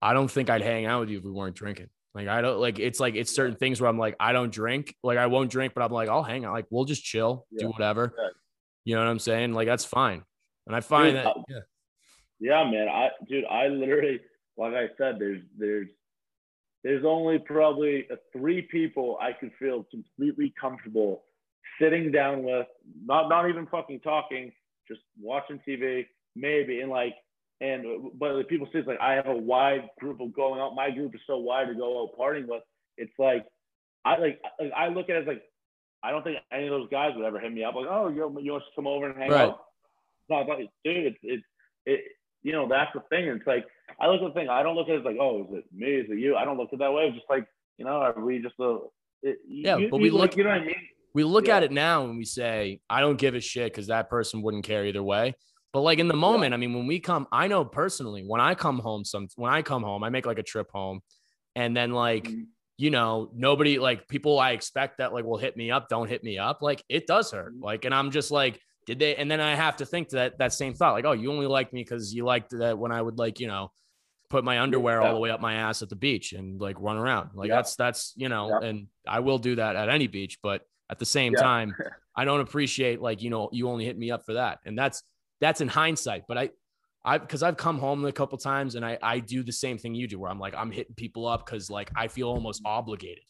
I 0.02 0.14
don't 0.14 0.30
think 0.30 0.50
I'd 0.50 0.62
hang 0.62 0.86
out 0.86 1.02
with 1.02 1.10
you 1.10 1.18
if 1.18 1.24
we 1.24 1.32
weren't 1.32 1.56
drinking. 1.56 1.90
Like 2.14 2.28
I 2.28 2.42
don't 2.42 2.60
like 2.60 2.80
it's 2.80 3.00
like 3.00 3.16
it's 3.16 3.34
certain 3.34 3.56
things 3.56 3.80
where 3.80 3.90
I'm 3.90 3.98
like 3.98 4.16
I 4.20 4.32
don't 4.32 4.52
drink, 4.52 4.96
like 5.04 5.18
I 5.18 5.28
won't 5.28 5.52
drink, 5.52 5.74
but 5.74 5.84
I'm 5.84 5.92
like 5.92 6.10
I'll 6.10 6.24
hang 6.24 6.46
out, 6.46 6.54
like 6.54 6.66
we'll 6.70 6.86
just 6.86 7.04
chill, 7.04 7.46
yeah. 7.52 7.66
do 7.66 7.68
whatever. 7.70 8.14
Yeah. 8.18 8.30
You 8.86 8.96
know 8.96 9.02
what 9.02 9.10
I'm 9.10 9.20
saying? 9.20 9.54
Like 9.54 9.68
that's 9.68 9.86
fine. 9.86 10.24
And 10.66 10.76
I 10.76 10.80
find 10.80 11.16
dude, 11.16 11.26
that 11.26 11.36
yeah. 11.48 11.60
yeah, 12.40 12.72
man. 12.72 12.88
I 12.90 13.10
dude, 13.28 13.46
I 13.46 13.68
literally 13.68 14.22
like 14.58 14.74
I 14.74 14.88
said, 14.98 15.20
there's 15.20 15.42
there's 15.58 15.90
there's 16.84 17.06
only 17.06 17.40
probably 17.40 18.08
uh, 18.12 18.16
three 18.34 18.62
people 18.62 19.18
I 19.22 19.34
could 19.34 19.52
feel 19.60 19.86
completely 19.92 20.54
comfortable 20.60 21.24
sitting 21.82 22.12
down 22.12 22.44
with, 22.44 22.68
not 23.06 23.30
not 23.30 23.50
even 23.50 23.68
fucking 23.68 24.00
talking, 24.00 24.52
just 24.88 25.02
watching 25.20 25.60
TV, 25.68 26.06
maybe, 26.36 26.82
and 26.82 26.90
like 26.90 27.16
and 27.62 27.86
uh, 27.86 28.10
but 28.18 28.38
the 28.38 28.44
people 28.44 28.68
say 28.72 28.80
it's 28.80 28.88
like 28.88 29.00
I 29.00 29.14
have 29.14 29.28
a 29.28 29.36
wide 29.36 29.90
group 30.00 30.20
of 30.20 30.34
going 30.34 30.60
out. 30.60 30.76
My 30.76 30.92
group 30.92 31.16
is 31.16 31.22
so 31.28 31.38
wide 31.38 31.68
to 31.68 31.76
go 31.76 32.04
out 32.04 32.18
partying 32.20 32.48
with. 32.48 32.64
It's 32.98 33.14
like 33.18 33.46
I 34.06 34.18
like 34.18 34.40
I 34.76 34.88
look 34.90 35.10
at 35.10 35.18
it 35.18 35.22
as 35.22 35.28
like 35.28 35.44
I 36.04 36.12
don't 36.12 36.24
think 36.24 36.38
any 36.52 36.66
of 36.66 36.72
those 36.72 36.90
guys 36.90 37.12
would 37.16 37.26
ever 37.26 37.40
hit 37.40 37.52
me 37.52 37.64
up 37.64 37.76
like, 37.76 37.88
oh, 37.90 38.10
you 38.10 38.18
you 38.42 38.52
want 38.52 38.64
to 38.64 38.76
come 38.76 38.88
over 38.88 39.10
and 39.10 39.18
hang 39.18 39.32
right. 39.32 39.50
out? 39.50 39.60
No, 40.30 40.42
it's 40.42 40.50
like, 40.50 40.70
dude, 40.84 41.06
it's 41.06 41.18
it's 41.24 41.44
it, 41.86 42.02
you 42.44 42.52
know 42.52 42.68
that's 42.68 42.92
the 42.94 43.02
thing. 43.10 43.26
It's 43.28 43.48
like 43.48 43.66
I 44.00 44.08
look 44.08 44.22
at 44.22 44.34
the 44.34 44.40
thing. 44.40 44.50
I 44.50 44.64
don't 44.64 44.76
look 44.76 44.90
at 44.90 44.96
it 44.96 45.00
as 45.00 45.06
like, 45.06 45.18
oh, 45.20 45.44
is 45.44 45.60
it 45.60 45.66
me? 45.74 45.88
Is 45.88 46.06
it 46.10 46.20
you? 46.20 46.36
I 46.36 46.46
don't 46.46 46.58
look 46.58 46.70
at 46.70 46.76
it 46.76 46.80
that 46.80 46.94
way. 46.94 47.08
It's 47.08 47.16
just 47.16 47.30
like 47.30 47.48
you 47.78 47.86
know, 47.86 47.92
are 47.92 48.20
we 48.20 48.40
just 48.40 48.56
a 48.60 48.80
it, 49.24 49.38
yeah? 49.48 49.78
You, 49.78 49.90
but 49.90 50.00
we 50.00 50.10
look, 50.10 50.36
you 50.36 50.44
know 50.44 50.50
what 50.50 50.62
I 50.62 50.66
mean? 50.66 50.76
We 51.14 51.24
look 51.24 51.48
yeah. 51.48 51.58
at 51.58 51.64
it 51.64 51.72
now 51.72 52.06
and 52.06 52.18
we 52.18 52.26
say, 52.26 52.80
I 52.90 53.02
don't 53.02 53.18
give 53.18 53.36
a 53.36 53.42
shit 53.42 53.72
because 53.72 53.88
that 53.88 54.10
person 54.10 54.42
wouldn't 54.42 54.64
care 54.64 54.86
either 54.86 55.02
way. 55.02 55.36
But 55.74 55.82
like 55.82 56.00
in 56.00 56.08
the 56.08 56.16
moment, 56.16 56.52
yeah. 56.52 56.56
I 56.56 56.58
mean, 56.58 56.74
when 56.74 56.88
we 56.88 57.00
come, 57.00 57.28
I 57.32 57.48
know 57.48 57.66
personally 57.66 58.24
when 58.26 58.42
I 58.42 58.56
come 58.56 58.80
home, 58.80 59.04
some 59.06 59.28
when 59.36 59.52
I 59.52 59.62
come 59.62 59.84
home, 59.84 60.04
I 60.04 60.10
make 60.10 60.26
like 60.26 60.40
a 60.40 60.44
trip 60.44 60.70
home, 60.72 61.02
and 61.56 61.76
then 61.76 61.92
like. 61.92 62.26
Mm-hmm. 62.26 62.42
You 62.80 62.92
know, 62.92 63.32
nobody 63.34 63.80
like 63.80 64.08
people 64.08 64.38
I 64.38 64.52
expect 64.52 65.00
that 65.00 65.12
like 65.12 65.26
will 65.26 65.40
hit 65.40 65.58
me 65.58 65.72
up, 65.72 65.90
don't 65.90 66.08
hit 66.08 66.24
me 66.24 66.38
up. 66.38 66.62
Like 66.62 66.84
it 66.88 67.08
does 67.08 67.32
hurt. 67.32 67.56
Mm-hmm. 67.56 67.64
Like, 67.64 67.86
and 67.86 67.92
I'm 67.96 68.12
just 68.12 68.30
like, 68.30 68.62
did 68.86 69.00
they? 69.00 69.16
And 69.16 69.32
then 69.32 69.42
I 69.42 69.56
have 69.56 69.78
to 69.78 69.86
think 69.88 70.10
that 70.10 70.38
that 70.38 70.54
same 70.54 70.76
thought, 70.76 70.94
like, 70.94 71.04
oh, 71.04 71.14
you 71.14 71.32
only 71.32 71.48
liked 71.48 71.74
me 71.74 71.84
because 71.84 72.14
you 72.14 72.24
liked 72.24 72.52
that 72.52 72.78
when 72.78 72.92
I 72.92 73.02
would 73.02 73.18
like, 73.18 73.40
you 73.40 73.48
know, 73.48 73.72
put 74.30 74.44
my 74.44 74.60
underwear 74.60 75.02
yeah. 75.02 75.08
all 75.08 75.14
the 75.14 75.20
way 75.20 75.30
up 75.30 75.42
my 75.42 75.56
ass 75.56 75.82
at 75.82 75.90
the 75.90 75.96
beach 75.96 76.34
and 76.34 76.60
like 76.60 76.76
run 76.80 76.98
around. 76.98 77.32
Like 77.34 77.50
yeah. 77.50 77.56
that's 77.56 77.76
that's 77.76 78.14
you 78.16 78.30
know, 78.30 78.50
yeah. 78.50 78.68
and 78.68 78.88
I 79.08 79.20
will 79.20 79.38
do 79.38 79.56
that 79.56 79.76
at 79.76 79.90
any 79.90 80.08
beach, 80.08 80.40
but 80.42 80.62
at 80.90 81.00
the 81.00 81.06
same 81.06 81.34
time, 81.34 81.76
I 82.16 82.26
don't 82.26 82.42
appreciate 82.42 83.02
like 83.02 83.22
you 83.22 83.30
know 83.30 83.50
you 83.52 83.70
only 83.70 83.86
hit 83.86 83.98
me 83.98 84.12
up 84.12 84.26
for 84.26 84.34
that, 84.34 84.60
and 84.66 84.78
that's 84.78 85.04
that's 85.40 85.62
in 85.62 85.68
hindsight. 85.68 86.24
But 86.28 86.38
I, 86.38 86.50
I 87.06 87.18
because 87.18 87.44
I've 87.44 87.58
come 87.58 87.78
home 87.78 88.06
a 88.06 88.12
couple 88.12 88.38
times 88.38 88.76
and 88.76 88.86
I 88.86 88.98
I 89.02 89.20
do 89.20 89.44
the 89.44 89.52
same 89.52 89.78
thing 89.78 89.96
you 89.96 90.08
do 90.08 90.20
where 90.20 90.30
I'm 90.32 90.40
like 90.40 90.56
I'm 90.56 90.72
hitting 90.72 90.96
people 90.96 91.28
up 91.28 91.46
because 91.46 91.70
like 91.70 91.92
I 91.96 92.08
feel 92.08 92.28
almost 92.28 92.62
obligated. 92.66 93.24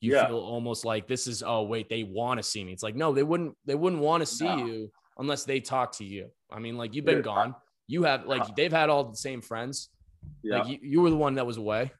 You 0.00 0.14
yeah. 0.14 0.26
feel 0.26 0.38
almost 0.38 0.84
like 0.84 1.06
this 1.06 1.26
is 1.26 1.42
oh 1.46 1.62
wait 1.62 1.88
they 1.88 2.02
want 2.02 2.38
to 2.38 2.42
see 2.42 2.64
me. 2.64 2.72
It's 2.72 2.82
like 2.82 2.96
no 2.96 3.12
they 3.12 3.22
wouldn't 3.22 3.54
they 3.66 3.74
wouldn't 3.74 4.02
want 4.02 4.22
to 4.22 4.26
see 4.26 4.44
no. 4.44 4.66
you 4.66 4.90
unless 5.18 5.44
they 5.44 5.60
talk 5.60 5.92
to 5.98 6.04
you. 6.04 6.28
I 6.50 6.58
mean 6.58 6.76
like 6.76 6.94
you've 6.94 7.04
been 7.04 7.16
yeah. 7.16 7.22
gone. 7.22 7.54
You 7.86 8.04
have 8.04 8.26
like 8.26 8.42
uh-huh. 8.42 8.52
they've 8.56 8.72
had 8.72 8.88
all 8.88 9.04
the 9.04 9.16
same 9.16 9.42
friends. 9.42 9.90
Yeah. 10.42 10.58
Like 10.58 10.68
you, 10.68 10.78
you 10.82 11.00
were 11.02 11.10
the 11.10 11.16
one 11.16 11.34
that 11.34 11.46
was 11.46 11.56
away. 11.56 11.92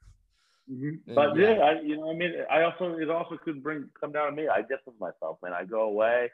Mm-hmm. 0.71 1.15
But 1.15 1.37
yeah, 1.37 1.59
I, 1.59 1.81
you 1.83 1.97
know, 1.97 2.11
I 2.11 2.15
mean, 2.15 2.33
I 2.51 2.63
also 2.63 2.97
it 2.97 3.11
also 3.11 3.37
could 3.37 3.63
bring 3.63 3.89
come 4.01 4.13
down 4.13 4.31
to 4.31 4.33
me. 4.33 4.49
I 4.49 4.61
distance 4.63 4.97
myself, 5.01 5.39
man. 5.43 5.53
I 5.53 5.65
go 5.65 5.83
away 5.83 6.31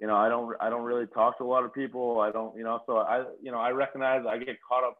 you 0.00 0.06
know, 0.06 0.16
I 0.16 0.28
don't 0.28 0.54
I 0.60 0.70
don't 0.70 0.84
really 0.84 1.06
talk 1.06 1.38
to 1.38 1.44
a 1.44 1.46
lot 1.46 1.64
of 1.64 1.72
people. 1.72 2.20
I 2.20 2.30
don't, 2.30 2.56
you 2.56 2.64
know, 2.64 2.80
so 2.86 2.98
I 2.98 3.24
you 3.42 3.52
know 3.52 3.58
I 3.58 3.70
recognize 3.70 4.24
I 4.28 4.38
get 4.38 4.56
caught 4.66 4.84
up. 4.84 4.98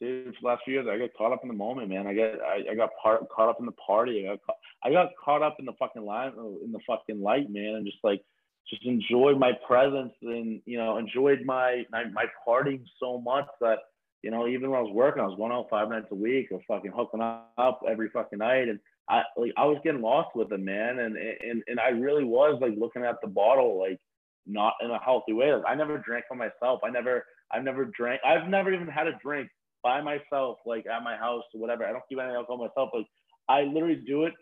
Dude, 0.00 0.34
last 0.42 0.62
few 0.64 0.74
years 0.74 0.86
I 0.90 0.98
get 0.98 1.16
caught 1.16 1.32
up 1.32 1.40
in 1.42 1.48
the 1.48 1.54
moment, 1.54 1.88
man. 1.88 2.06
I 2.06 2.14
get 2.14 2.38
I, 2.44 2.72
I 2.72 2.74
got 2.74 2.90
part, 3.00 3.28
caught 3.30 3.48
up 3.48 3.60
in 3.60 3.66
the 3.66 3.72
party. 3.72 4.26
I 4.26 4.32
got 4.32 4.40
caught, 4.44 4.56
I 4.82 4.90
got 4.90 5.08
caught 5.24 5.42
up 5.42 5.56
in 5.60 5.64
the 5.64 5.72
fucking 5.78 6.04
line 6.04 6.32
in 6.64 6.72
the 6.72 6.80
fucking 6.86 7.22
light, 7.22 7.48
man, 7.48 7.76
and 7.76 7.86
just 7.86 7.98
like 8.02 8.22
just 8.68 8.84
enjoyed 8.84 9.38
my 9.38 9.52
presence 9.66 10.12
and 10.22 10.60
you 10.66 10.78
know 10.78 10.96
enjoyed 10.96 11.42
my 11.44 11.84
my, 11.92 12.04
my 12.12 12.24
partying 12.46 12.82
so 12.98 13.20
much 13.20 13.46
that 13.60 13.78
you 14.22 14.32
know 14.32 14.48
even 14.48 14.70
when 14.70 14.80
I 14.80 14.82
was 14.82 14.92
working, 14.92 15.22
I 15.22 15.26
was 15.26 15.36
going 15.36 15.52
out 15.52 15.68
five 15.70 15.88
nights 15.88 16.08
a 16.10 16.16
week. 16.16 16.50
Was 16.50 16.62
fucking 16.66 16.92
hooking 16.94 17.20
up 17.20 17.82
every 17.88 18.08
fucking 18.10 18.40
night, 18.40 18.68
and 18.68 18.80
I 19.08 19.22
like 19.36 19.52
I 19.56 19.64
was 19.64 19.78
getting 19.84 20.02
lost 20.02 20.30
with 20.34 20.50
it, 20.50 20.60
man. 20.60 20.98
And 20.98 21.16
and 21.16 21.62
and 21.68 21.78
I 21.78 21.90
really 21.90 22.24
was 22.24 22.58
like 22.60 22.72
looking 22.76 23.04
at 23.04 23.20
the 23.22 23.28
bottle 23.28 23.78
like 23.78 24.00
not 24.46 24.74
in 24.82 24.90
a 24.90 24.98
healthy 24.98 25.32
way. 25.32 25.52
Like 25.52 25.64
I 25.66 25.74
never 25.74 25.98
drank 25.98 26.24
by 26.30 26.36
myself. 26.36 26.80
I 26.84 26.90
never, 26.90 27.24
I've 27.52 27.64
never 27.64 27.84
drank. 27.86 28.20
I've 28.24 28.48
never 28.48 28.72
even 28.72 28.88
had 28.88 29.06
a 29.06 29.18
drink 29.22 29.48
by 29.82 30.00
myself, 30.00 30.58
like 30.66 30.86
at 30.86 31.02
my 31.02 31.16
house 31.16 31.44
or 31.54 31.60
whatever. 31.60 31.84
I 31.84 31.92
don't 31.92 32.02
keep 32.08 32.18
any 32.18 32.34
alcohol 32.34 32.58
myself. 32.58 32.90
Like 32.94 33.06
I 33.48 33.62
literally 33.62 34.02
do 34.06 34.24
it 34.24 34.34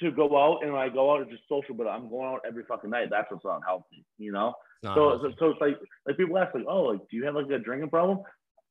to 0.00 0.10
go 0.10 0.36
out, 0.36 0.62
and 0.62 0.72
when 0.72 0.80
I 0.80 0.88
go 0.88 1.12
out, 1.12 1.20
it's 1.22 1.30
just 1.30 1.48
social. 1.48 1.74
But 1.74 1.86
I'm 1.86 2.08
going 2.08 2.26
out 2.26 2.40
every 2.46 2.64
fucking 2.68 2.90
night. 2.90 3.08
That's 3.10 3.30
what's 3.30 3.44
unhealthy, 3.44 4.04
you 4.18 4.32
know. 4.32 4.54
So, 4.84 5.20
so, 5.22 5.32
so 5.38 5.50
it's 5.50 5.60
like, 5.60 5.78
like 6.06 6.16
people 6.16 6.36
ask, 6.38 6.52
like, 6.54 6.64
oh, 6.68 6.82
like, 6.82 7.00
do 7.08 7.16
you 7.16 7.24
have 7.24 7.36
like 7.36 7.48
a 7.50 7.58
drinking 7.58 7.90
problem? 7.90 8.18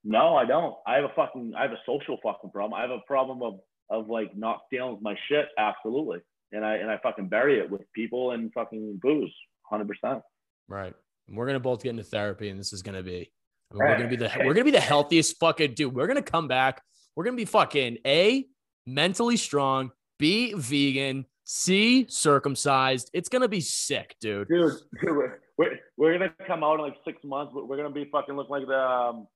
No, 0.03 0.35
I 0.35 0.45
don't. 0.45 0.75
I 0.85 0.95
have 0.95 1.05
a 1.05 1.13
fucking, 1.15 1.53
I 1.57 1.61
have 1.61 1.71
a 1.71 1.79
social 1.85 2.17
fucking 2.21 2.49
problem. 2.49 2.73
I 2.73 2.81
have 2.81 2.91
a 2.91 2.99
problem 3.07 3.41
of, 3.41 3.59
of 3.89 4.09
like 4.09 4.35
not 4.35 4.61
dealing 4.71 4.93
with 4.93 5.01
my 5.01 5.15
shit. 5.29 5.45
Absolutely. 5.57 6.19
And 6.51 6.65
I, 6.65 6.75
and 6.75 6.91
I 6.91 6.97
fucking 6.97 7.29
bury 7.29 7.59
it 7.59 7.69
with 7.69 7.81
people 7.93 8.31
and 8.31 8.51
fucking 8.51 8.99
booze 9.01 9.33
hundred 9.71 9.87
percent. 9.87 10.21
Right. 10.67 10.93
And 11.27 11.37
we're 11.37 11.47
gonna 11.47 11.59
both 11.59 11.83
get 11.83 11.89
into 11.91 12.03
therapy, 12.03 12.49
and 12.49 12.59
this 12.59 12.73
is 12.73 12.81
gonna 12.81 13.03
be. 13.03 13.31
I 13.71 13.73
mean, 13.73 13.87
we're 13.87 13.97
gonna 13.97 14.09
be 14.09 14.15
the 14.17 14.31
we're 14.39 14.53
gonna 14.53 14.65
be 14.65 14.71
the 14.71 14.79
healthiest 14.79 15.39
fucking 15.39 15.73
dude. 15.73 15.95
We're 15.95 16.07
gonna 16.07 16.21
come 16.21 16.47
back. 16.47 16.81
We're 17.15 17.23
gonna 17.23 17.37
be 17.37 17.45
fucking 17.45 17.97
a 18.05 18.45
mentally 18.85 19.37
strong, 19.37 19.91
b 20.19 20.53
vegan, 20.55 21.25
c 21.43 22.05
circumcised. 22.09 23.09
It's 23.13 23.29
gonna 23.29 23.47
be 23.47 23.61
sick, 23.61 24.15
dude. 24.21 24.47
Dude, 24.47 24.73
dude 25.01 25.31
we're, 25.57 25.79
we're 25.97 26.17
gonna 26.17 26.33
come 26.47 26.63
out 26.63 26.75
in 26.75 26.81
like 26.81 26.95
six 27.05 27.23
months. 27.23 27.53
We're 27.55 27.77
gonna 27.77 27.91
be 27.91 28.09
fucking 28.11 28.35
look 28.35 28.49
like 28.49 28.67
the 28.67 28.79
um, 28.79 29.27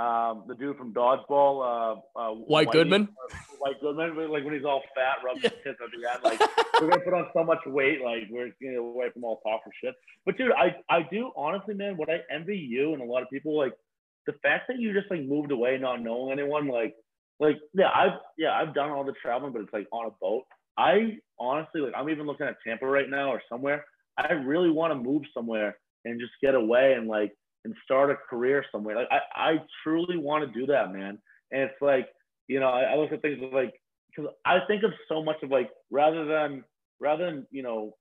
um, 0.00 0.44
the 0.48 0.54
dude 0.54 0.76
from 0.78 0.94
Dodgeball, 0.94 1.60
uh, 1.60 2.18
uh, 2.18 2.34
White 2.34 2.68
Whitey, 2.68 2.72
Goodman. 2.72 3.08
Uh, 3.10 3.36
White 3.58 3.80
Goodman, 3.82 4.16
like 4.30 4.44
when 4.44 4.54
he's 4.54 4.64
all 4.64 4.82
fat, 4.94 5.22
rubs 5.24 5.42
his 5.42 5.52
tits 5.62 5.78
at 5.82 5.90
the 5.92 6.10
end. 6.10 6.24
Like 6.24 6.40
we're 6.80 6.88
gonna 6.88 7.02
put 7.02 7.12
on 7.12 7.26
so 7.34 7.44
much 7.44 7.58
weight, 7.66 8.00
like 8.02 8.22
we're 8.30 8.50
getting 8.60 8.78
away 8.78 9.10
from 9.12 9.24
all 9.24 9.40
talk 9.40 9.60
or 9.66 9.72
shit. 9.82 9.94
But 10.24 10.38
dude, 10.38 10.52
I 10.52 10.76
I 10.88 11.06
do 11.10 11.32
honestly, 11.36 11.74
man, 11.74 11.98
what 11.98 12.08
I 12.08 12.20
envy 12.34 12.56
you 12.56 12.94
and 12.94 13.02
a 13.02 13.04
lot 13.04 13.22
of 13.22 13.28
people, 13.28 13.58
like 13.58 13.74
the 14.26 14.32
fact 14.42 14.68
that 14.68 14.78
you 14.78 14.94
just 14.94 15.10
like 15.10 15.22
moved 15.22 15.50
away, 15.50 15.76
not 15.76 16.00
knowing 16.00 16.32
anyone, 16.32 16.68
like 16.68 16.94
like 17.38 17.58
yeah, 17.74 17.90
I've 17.94 18.18
yeah, 18.38 18.52
I've 18.52 18.74
done 18.74 18.90
all 18.90 19.04
the 19.04 19.14
traveling, 19.20 19.52
but 19.52 19.62
it's 19.62 19.72
like 19.72 19.86
on 19.92 20.06
a 20.06 20.14
boat. 20.18 20.44
I 20.78 21.18
honestly 21.38 21.82
like 21.82 21.92
I'm 21.94 22.08
even 22.08 22.26
looking 22.26 22.46
at 22.46 22.56
Tampa 22.66 22.86
right 22.86 23.08
now 23.08 23.30
or 23.30 23.42
somewhere. 23.50 23.84
I 24.16 24.32
really 24.32 24.70
want 24.70 24.92
to 24.92 24.94
move 24.94 25.22
somewhere 25.34 25.76
and 26.06 26.18
just 26.18 26.32
get 26.42 26.54
away 26.54 26.94
and 26.94 27.06
like 27.06 27.32
and 27.64 27.74
start 27.84 28.10
a 28.10 28.16
career 28.28 28.64
somewhere. 28.72 28.96
Like 28.96 29.08
I, 29.10 29.50
I 29.52 29.56
truly 29.82 30.16
want 30.16 30.46
to 30.46 30.58
do 30.58 30.66
that, 30.66 30.92
man. 30.92 31.18
And 31.52 31.62
it's 31.62 31.80
like, 31.80 32.08
you 32.48 32.60
know, 32.60 32.68
I, 32.68 32.82
I 32.82 32.96
look 32.96 33.12
at 33.12 33.22
things 33.22 33.38
like 33.52 33.74
because 34.14 34.30
I 34.44 34.58
think 34.66 34.82
of 34.82 34.92
so 35.08 35.22
much 35.22 35.36
of 35.42 35.50
like 35.50 35.70
rather 35.90 36.24
than 36.24 36.64
rather 37.00 37.26
than 37.26 37.46
you 37.50 37.62
know 37.62 37.94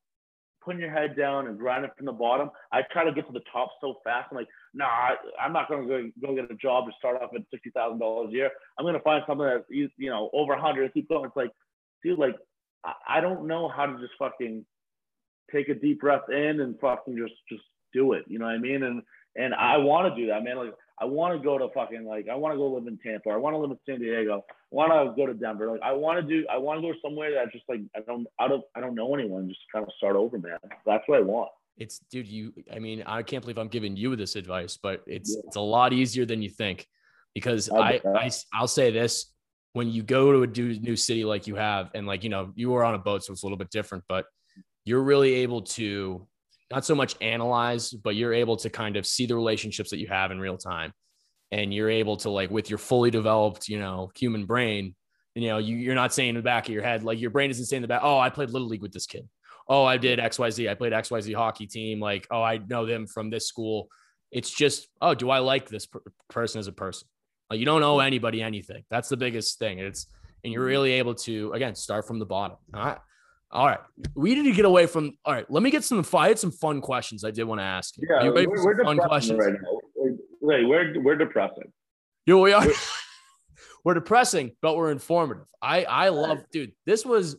putting 0.64 0.82
your 0.82 0.92
head 0.92 1.16
down 1.16 1.48
and 1.48 1.58
grinding 1.58 1.90
from 1.98 2.06
the 2.06 2.12
bottom, 2.12 2.50
I 2.72 2.82
try 2.92 3.06
to 3.06 3.14
get 3.14 3.26
to 3.28 3.34
the 3.34 3.42
top 3.52 3.70
so 3.80 3.96
fast. 4.04 4.28
I'm 4.30 4.38
like, 4.38 4.48
nah, 4.74 4.86
I, 4.86 5.16
am 5.46 5.54
not 5.54 5.70
gonna 5.70 5.88
go, 5.88 6.10
go 6.22 6.36
get 6.36 6.52
a 6.52 6.56
job 6.56 6.86
to 6.86 6.92
start 6.98 7.22
off 7.22 7.32
at 7.36 7.42
sixty 7.52 7.70
thousand 7.72 8.00
dollars 8.00 8.30
a 8.30 8.34
year. 8.34 8.50
I'm 8.78 8.86
gonna 8.86 9.00
find 9.00 9.24
something 9.28 9.46
that 9.46 9.66
you 9.70 10.10
know 10.10 10.30
over 10.34 10.56
hundred. 10.56 10.94
Keep 10.94 11.10
going. 11.10 11.26
It's 11.26 11.36
like, 11.36 11.52
dude, 12.04 12.20
like 12.20 12.36
I, 12.84 12.94
I 13.08 13.22
don't 13.22 13.48
know 13.48 13.68
how 13.68 13.86
to 13.86 14.00
just 14.00 14.14
fucking 14.20 14.66
take 15.52 15.70
a 15.70 15.74
deep 15.74 16.02
breath 16.02 16.30
in 16.30 16.62
and 16.62 16.80
fucking 16.80 17.18
just 17.18 17.34
just 17.50 17.64
do 17.94 18.14
it. 18.14 18.26
You 18.28 18.40
know 18.40 18.46
what 18.46 18.56
I 18.56 18.60
mean? 18.60 18.84
And 18.84 19.02
and 19.36 19.54
I 19.54 19.78
want 19.78 20.14
to 20.14 20.22
do 20.22 20.28
that, 20.28 20.44
man. 20.44 20.58
Like 20.58 20.74
I 21.00 21.06
want 21.06 21.38
to 21.38 21.44
go 21.44 21.58
to 21.58 21.70
fucking 21.74 22.06
like 22.06 22.28
I 22.30 22.36
want 22.36 22.54
to 22.54 22.58
go 22.58 22.68
live 22.74 22.88
in 22.88 22.98
Tampa. 22.98 23.30
I 23.30 23.38
want 23.38 23.54
to 23.54 23.58
live 23.58 23.72
in 23.72 23.80
San 23.86 24.00
Diego. 24.00 24.44
I 24.50 24.76
want 24.76 24.92
to 24.92 25.16
go 25.16 25.26
to 25.26 25.34
Denver. 25.34 25.72
Like 25.72 25.82
I 25.82 25.94
want 25.94 26.20
to 26.20 26.24
do. 26.24 26.46
I 26.52 26.58
want 26.58 26.82
to 26.82 26.88
go 26.88 26.94
somewhere 27.02 27.34
that 27.34 27.52
just 27.52 27.66
like 27.70 27.82
I 27.96 28.02
don't 28.02 28.28
out 28.40 28.52
of 28.52 28.62
I 28.76 28.82
don't 28.82 28.96
know 28.96 29.14
anyone. 29.14 29.48
Just 29.48 29.62
kind 29.74 29.86
of 29.86 29.92
start 29.98 30.16
over, 30.16 30.38
man. 30.38 30.58
That's 30.86 31.04
what 31.08 31.20
I 31.20 31.22
want. 31.22 31.50
It's 31.78 32.00
dude. 32.12 32.28
You. 32.28 32.54
I 32.74 32.80
mean, 32.80 33.04
I 33.06 33.24
can't 33.24 33.42
believe 33.42 33.58
I'm 33.58 33.70
giving 33.70 33.96
you 33.96 34.16
this 34.16 34.36
advice, 34.36 34.78
but 34.82 35.02
it's 35.08 35.34
yeah. 35.34 35.42
it's 35.46 35.56
a 35.56 35.62
lot 35.62 35.94
easier 35.94 36.26
than 36.26 36.42
you 36.42 36.50
think 36.50 36.86
because 37.34 37.70
I, 37.70 38.02
I 38.06 38.30
I'll 38.54 38.68
say 38.68 38.92
this 38.92 39.32
when 39.74 39.90
you 39.90 40.04
go 40.04 40.32
to 40.32 40.44
a 40.44 40.48
new 40.48 40.96
city 40.96 41.24
like 41.24 41.48
you 41.48 41.56
have 41.56 41.92
and 41.94 42.08
like 42.08 42.24
you 42.24 42.30
know 42.30 42.52
you 42.56 42.70
were 42.72 42.84
on 42.84 42.96
a 42.96 43.00
boat 43.00 43.24
so 43.24 43.34
it's 43.34 43.44
a 43.44 43.46
little 43.46 43.58
bit 43.58 43.70
different 43.70 44.04
but 44.10 44.26
you're 44.84 45.04
really 45.04 45.36
able 45.36 45.62
to 45.62 46.28
not 46.72 46.86
so 46.86 46.96
much 46.96 47.16
analyze, 47.22 47.92
but 47.92 48.16
you're 48.16 48.34
able 48.34 48.58
to 48.58 48.70
kind 48.70 48.96
of 48.96 49.06
see 49.06 49.26
the 49.26 49.36
relationships 49.36 49.90
that 49.90 50.00
you 50.00 50.08
have 50.08 50.32
in 50.32 50.40
real 50.40 50.58
time. 50.58 50.94
And 51.52 51.74
you're 51.74 51.90
able 51.90 52.18
to 52.18 52.30
like 52.30 52.52
with 52.52 52.70
your 52.70 52.78
fully 52.78 53.10
developed, 53.10 53.68
you 53.68 53.80
know, 53.80 54.12
human 54.16 54.46
brain, 54.46 54.96
you 55.34 55.48
know, 55.48 55.58
you, 55.58 55.78
you're 55.78 55.96
not 55.96 56.14
saying 56.14 56.30
in 56.30 56.36
the 56.36 56.42
back 56.42 56.68
of 56.68 56.74
your 56.74 56.84
head, 56.84 57.04
like 57.04 57.20
your 57.20 57.32
brain 57.32 57.50
isn't 57.50 57.66
saying 57.66 57.80
in 57.80 57.82
the 57.84 57.88
back, 57.88 58.02
oh, 58.04 58.20
I 58.20 58.30
played 58.30 58.52
little 58.52 58.68
league 58.68 58.84
with 58.84 58.92
this 58.92 59.08
kid. 59.08 59.28
Oh, 59.68 59.84
I 59.84 59.98
did 59.98 60.20
XYZ. 60.20 60.70
I 60.70 60.76
played 60.76 60.94
XYZ 60.94 61.34
hockey 61.36 61.66
team. 61.66 62.00
Like, 62.00 62.28
oh, 62.30 62.42
I 62.42 62.58
know 62.58 62.86
them 62.86 63.08
from 63.08 63.30
this 63.30 63.48
school. 63.48 63.88
It's 64.32 64.52
just, 64.52 64.88
oh, 65.02 65.16
do 65.16 65.30
I 65.32 65.40
like 65.40 65.70
this 65.70 65.88
per- 65.88 66.02
person 66.30 66.60
as 66.60 66.68
a 66.68 66.72
person? 66.72 67.08
Like 67.50 67.60
you 67.60 67.66
don't 67.66 67.84
owe 67.84 68.00
anybody 68.00 68.42
anything. 68.42 68.84
That's 68.90 69.10
the 69.10 69.18
biggest 69.18 69.58
thing. 69.60 69.80
It's 69.80 70.08
and 70.44 70.54
you're 70.54 70.62
mm-hmm. 70.62 70.70
really 70.70 70.92
able 70.94 71.16
to 71.16 71.52
again 71.54 71.76
start 71.76 72.08
from 72.08 72.20
the 72.20 72.26
bottom. 72.26 72.58
All 73.52 73.66
right. 73.66 73.80
We 74.16 74.36
need 74.36 74.44
to 74.44 74.52
get 74.52 74.66
away 74.66 74.86
from 74.86 75.18
all 75.26 75.34
right. 75.34 75.50
Let 75.50 75.64
me 75.64 75.72
get 75.72 75.84
some 75.84 76.06
I 76.14 76.28
had 76.28 76.40
some 76.40 76.52
fun 76.52 76.82
questions 76.82 77.24
I 77.24 77.32
did 77.32 77.44
want 77.46 77.60
to 77.60 77.66
ask 77.66 77.98
you. 77.98 78.08
Yeah, 78.10 78.30
we're, 78.30 78.48
we're 78.48 78.84
fun 78.84 78.98
depressing 78.98 79.38
questions? 79.38 79.40
right 79.40 79.54
now. 79.62 80.14
Wait, 80.42 80.66
we're 80.68 81.02
we're 81.02 81.16
depressing. 81.16 81.72
Yeah, 82.26 82.36
we 82.36 82.54
are. 82.54 82.66
we're 83.84 83.96
depressing, 83.96 84.52
but 84.62 84.76
we're 84.78 84.92
informative. 84.92 85.46
I 85.62 85.84
I 85.84 86.10
love, 86.10 86.40
dude. 86.52 86.72
This 86.86 87.06
was. 87.06 87.38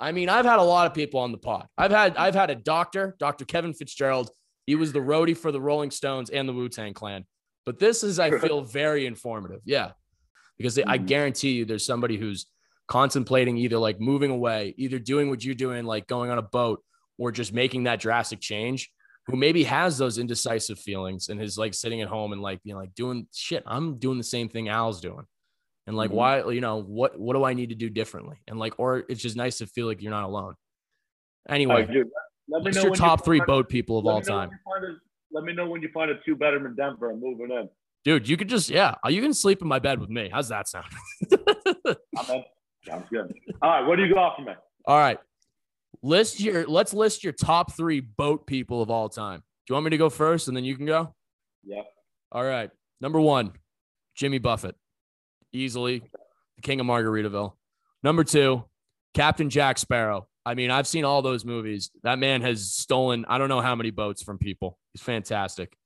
I 0.00 0.10
mean, 0.10 0.28
I've 0.28 0.44
had 0.46 0.58
a 0.58 0.62
lot 0.64 0.86
of 0.88 0.94
people 0.94 1.20
on 1.20 1.30
the 1.30 1.38
pod. 1.38 1.68
I've 1.78 1.92
had 1.92 2.16
I've 2.16 2.34
had 2.34 2.50
a 2.50 2.56
doctor, 2.56 3.14
Dr. 3.20 3.44
Kevin 3.44 3.72
Fitzgerald. 3.72 4.30
He 4.66 4.74
was 4.74 4.92
the 4.92 4.98
roadie 5.00 5.36
for 5.36 5.52
the 5.52 5.60
Rolling 5.60 5.90
Stones 5.92 6.30
and 6.30 6.48
the 6.48 6.52
Wu 6.52 6.68
Tang 6.68 6.92
Clan. 6.94 7.24
But 7.66 7.78
this 7.78 8.02
is, 8.02 8.18
I 8.18 8.30
feel, 8.38 8.62
very 8.62 9.06
informative. 9.06 9.60
Yeah, 9.64 9.92
because 10.58 10.76
I 10.78 10.98
Mhm. 10.98 11.06
guarantee 11.06 11.52
you, 11.52 11.64
there's 11.64 11.86
somebody 11.86 12.16
who's 12.16 12.46
contemplating 12.92 13.56
either 13.56 13.78
like 13.78 13.98
moving 13.98 14.30
away, 14.30 14.74
either 14.76 14.98
doing 14.98 15.30
what 15.30 15.42
you're 15.42 15.54
doing, 15.54 15.86
like 15.86 16.06
going 16.06 16.30
on 16.30 16.36
a 16.36 16.42
boat, 16.42 16.82
or 17.18 17.32
just 17.32 17.50
making 17.54 17.84
that 17.84 17.98
drastic 18.00 18.38
change. 18.38 18.90
Who 19.28 19.36
maybe 19.36 19.62
has 19.64 19.96
those 19.96 20.18
indecisive 20.18 20.78
feelings 20.78 21.28
and 21.30 21.40
is 21.40 21.56
like 21.56 21.72
sitting 21.74 22.02
at 22.02 22.08
home 22.08 22.32
and 22.34 22.42
like 22.42 22.62
being 22.64 22.76
like 22.76 22.94
doing 22.94 23.28
shit. 23.32 23.62
I'm 23.66 23.98
doing 23.98 24.18
the 24.18 24.24
same 24.24 24.48
thing 24.50 24.68
Al's 24.68 25.00
doing, 25.00 25.24
and 25.86 25.96
like 25.96 26.10
Mhm. 26.10 26.14
why 26.14 26.50
you 26.50 26.60
know 26.60 26.82
what 26.82 27.18
what 27.18 27.32
do 27.34 27.44
I 27.44 27.54
need 27.54 27.70
to 27.70 27.74
do 27.76 27.88
differently? 27.88 28.36
And 28.46 28.58
like 28.58 28.74
or 28.78 29.04
it's 29.08 29.22
just 29.22 29.36
nice 29.36 29.58
to 29.58 29.66
feel 29.66 29.86
like 29.86 30.02
you're 30.02 30.10
not 30.10 30.24
alone. 30.24 30.54
Anyway, 31.48 31.72
All 31.74 31.78
right, 31.80 31.88
let 31.88 31.96
me 31.96 32.04
what's 32.48 32.76
know 32.76 32.82
your 32.82 32.90
when 32.90 32.98
you 32.98 33.06
top 33.06 33.24
three 33.24 33.40
boat 33.40 33.68
people 33.70 33.96
of 33.98 34.04
all 34.06 34.18
me 34.20 34.26
know 34.28 34.36
when 34.38 34.48
time, 34.50 34.58
a- 34.84 34.98
let 35.34 35.44
me 35.44 35.52
know 35.54 35.66
when 35.70 35.80
you 35.82 35.88
find 35.94 36.10
a 36.10 36.14
two 36.26 36.36
bedroom 36.36 36.66
in 36.66 36.74
Denver. 36.74 37.10
I'm 37.12 37.20
moving 37.20 37.50
in. 37.52 37.70
dude? 38.04 38.28
You 38.28 38.36
could 38.36 38.48
just 38.48 38.68
yeah, 38.68 38.96
you 39.08 39.22
can 39.22 39.32
sleep 39.32 39.62
in 39.62 39.68
my 39.68 39.78
bed 39.78 39.98
with 40.00 40.10
me. 40.10 40.28
How's 40.32 40.48
that 40.48 40.66
sound? 40.68 40.86
I'm 41.32 42.30
in. 42.34 42.44
Sounds 42.86 43.06
good. 43.10 43.32
All 43.60 43.70
right, 43.70 43.86
what 43.86 43.96
do 43.96 44.04
you 44.04 44.14
got 44.14 44.36
for 44.36 44.42
me? 44.42 44.52
All 44.86 44.98
right. 44.98 45.18
List 46.02 46.40
your 46.40 46.66
let's 46.66 46.92
list 46.92 47.22
your 47.22 47.32
top 47.32 47.74
three 47.74 48.00
boat 48.00 48.46
people 48.46 48.82
of 48.82 48.90
all 48.90 49.08
time. 49.08 49.38
Do 49.40 49.72
you 49.72 49.74
want 49.74 49.84
me 49.84 49.90
to 49.90 49.98
go 49.98 50.10
first 50.10 50.48
and 50.48 50.56
then 50.56 50.64
you 50.64 50.76
can 50.76 50.86
go? 50.86 51.14
Yep. 51.64 51.86
All 52.32 52.44
right. 52.44 52.70
Number 53.00 53.20
one, 53.20 53.52
Jimmy 54.16 54.38
Buffett. 54.38 54.74
Easily 55.52 56.02
the 56.56 56.62
king 56.62 56.80
of 56.80 56.86
Margaritaville. 56.86 57.52
Number 58.02 58.24
two, 58.24 58.64
Captain 59.14 59.50
Jack 59.50 59.78
Sparrow. 59.78 60.26
I 60.44 60.54
mean, 60.54 60.70
I've 60.70 60.86
seen 60.86 61.04
all 61.04 61.22
those 61.22 61.44
movies. 61.44 61.90
That 62.02 62.18
man 62.18 62.42
has 62.42 62.72
stolen, 62.72 63.24
I 63.28 63.38
don't 63.38 63.48
know 63.48 63.60
how 63.60 63.76
many 63.76 63.90
boats 63.90 64.22
from 64.22 64.38
people. 64.38 64.78
He's 64.92 65.02
fantastic. 65.02 65.76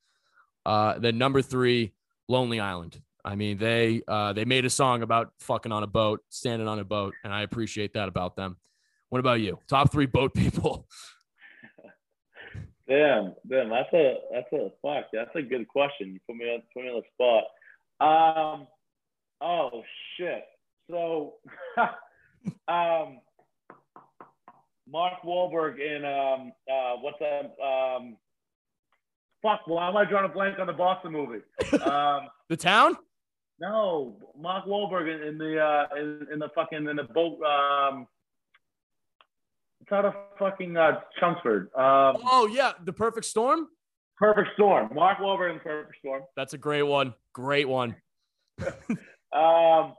Uh, 0.65 0.99
then 0.99 1.19
number 1.19 1.43
three, 1.43 1.93
Lonely 2.29 2.59
Island. 2.59 3.01
I 3.27 3.35
mean, 3.35 3.59
they 3.59 4.03
uh, 4.07 4.33
they 4.33 4.45
made 4.45 4.65
a 4.65 4.71
song 4.71 5.03
about 5.03 5.33
fucking 5.41 5.73
on 5.73 5.83
a 5.83 5.87
boat, 5.89 6.21
standing 6.31 6.69
on 6.69 6.79
a 6.79 6.85
boat, 6.85 7.13
and 7.25 7.33
I 7.33 7.43
appreciate 7.43 7.93
that 7.95 8.09
about 8.09 8.37
them. 8.37 8.57
What 9.09 9.19
about 9.19 9.41
you? 9.41 9.59
Top 9.69 9.91
three 9.91 10.07
boat 10.07 10.33
people. 10.33 10.87
Damn, 12.89 13.35
damn, 13.51 13.69
that's 13.69 13.93
a 13.95 14.15
that's 14.33 14.53
a 14.53 14.71
fuck. 14.81 15.07
That's 15.13 15.35
a 15.35 15.43
good 15.43 15.67
question. 15.67 16.13
You 16.13 16.21
put 16.25 16.37
me 16.37 16.45
on 16.45 16.63
put 16.73 16.85
me 16.85 16.91
on 16.91 17.03
the 17.03 17.43
spot. 17.99 18.55
Um, 18.55 18.69
oh 19.41 19.83
shit. 20.17 20.45
So, 20.89 21.35
um, 22.69 23.19
Mark 24.89 25.15
Wahlberg 25.25 25.81
in 25.81 26.05
um 26.05 26.53
uh 26.71 26.95
what's 27.01 27.19
that 27.19 27.57
um. 27.61 28.17
Fuck! 29.43 29.63
Why 29.67 29.89
am 29.89 29.97
I 29.97 30.05
drawing 30.05 30.31
a 30.31 30.33
blank 30.33 30.61
on 30.61 30.69
the 30.69 30.73
Boston 30.73 31.11
movie? 31.11 31.41
Um, 31.85 32.29
The 32.49 32.57
town? 32.57 32.97
No, 33.61 34.17
Mark 34.39 34.67
Wahlberg 34.67 35.29
in, 35.29 35.39
the 35.39 35.61
uh 35.61 35.87
in, 35.97 36.27
in 36.33 36.39
the 36.39 36.49
fucking 36.55 36.87
in 36.87 36.97
the 36.97 37.05
boat 37.05 37.39
um. 37.43 38.07
It's 39.83 39.93
out 39.93 40.05
of 40.05 40.15
fucking 40.37 40.77
uh, 40.77 41.01
Chelmsford. 41.21 41.69
Um, 41.77 42.17
Oh 42.25 42.49
yeah, 42.51 42.73
the 42.85 42.93
perfect 42.93 43.25
storm. 43.27 43.69
Perfect 44.17 44.49
Storm. 44.55 44.89
Mark 44.95 45.19
Wahlberg 45.19 45.53
in 45.53 45.61
Perfect 45.61 45.99
Storm. 46.01 46.23
That's 46.35 46.55
a 46.55 46.59
great 46.59 46.83
one. 46.83 47.15
Great 47.33 47.69
one. 47.69 47.95
Um, 49.33 49.95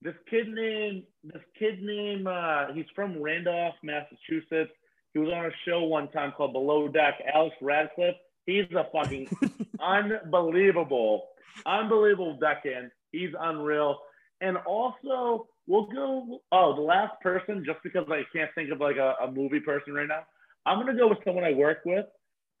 this 0.00 0.14
kid 0.30 0.48
named 0.48 1.02
this 1.24 1.42
kid 1.58 1.82
named 1.82 2.26
uh, 2.26 2.68
he's 2.72 2.86
from 2.94 3.20
Randolph, 3.20 3.74
Massachusetts. 3.82 4.72
He 5.12 5.18
was 5.18 5.30
on 5.30 5.44
a 5.44 5.50
show 5.66 5.82
one 5.82 6.08
time 6.10 6.32
called 6.34 6.54
Below 6.54 6.88
Deck. 6.88 7.14
Alex 7.34 7.54
Radcliffe. 7.60 8.16
He's 8.46 8.64
a 8.74 8.86
fucking 8.90 9.28
unbelievable, 9.80 11.28
unbelievable 11.66 12.38
deckhand. 12.40 12.90
He's 13.10 13.30
unreal. 13.38 13.98
And 14.40 14.56
also, 14.58 15.46
we'll 15.66 15.86
go. 15.86 16.40
Oh, 16.50 16.74
the 16.74 16.82
last 16.82 17.20
person, 17.20 17.64
just 17.64 17.78
because 17.82 18.06
I 18.08 18.22
can't 18.34 18.50
think 18.54 18.70
of 18.70 18.80
like 18.80 18.96
a, 18.96 19.14
a 19.22 19.30
movie 19.30 19.60
person 19.60 19.94
right 19.94 20.08
now. 20.08 20.24
I'm 20.66 20.78
gonna 20.78 20.96
go 20.96 21.08
with 21.08 21.18
someone 21.24 21.44
I 21.44 21.54
work 21.54 21.78
with. 21.84 22.06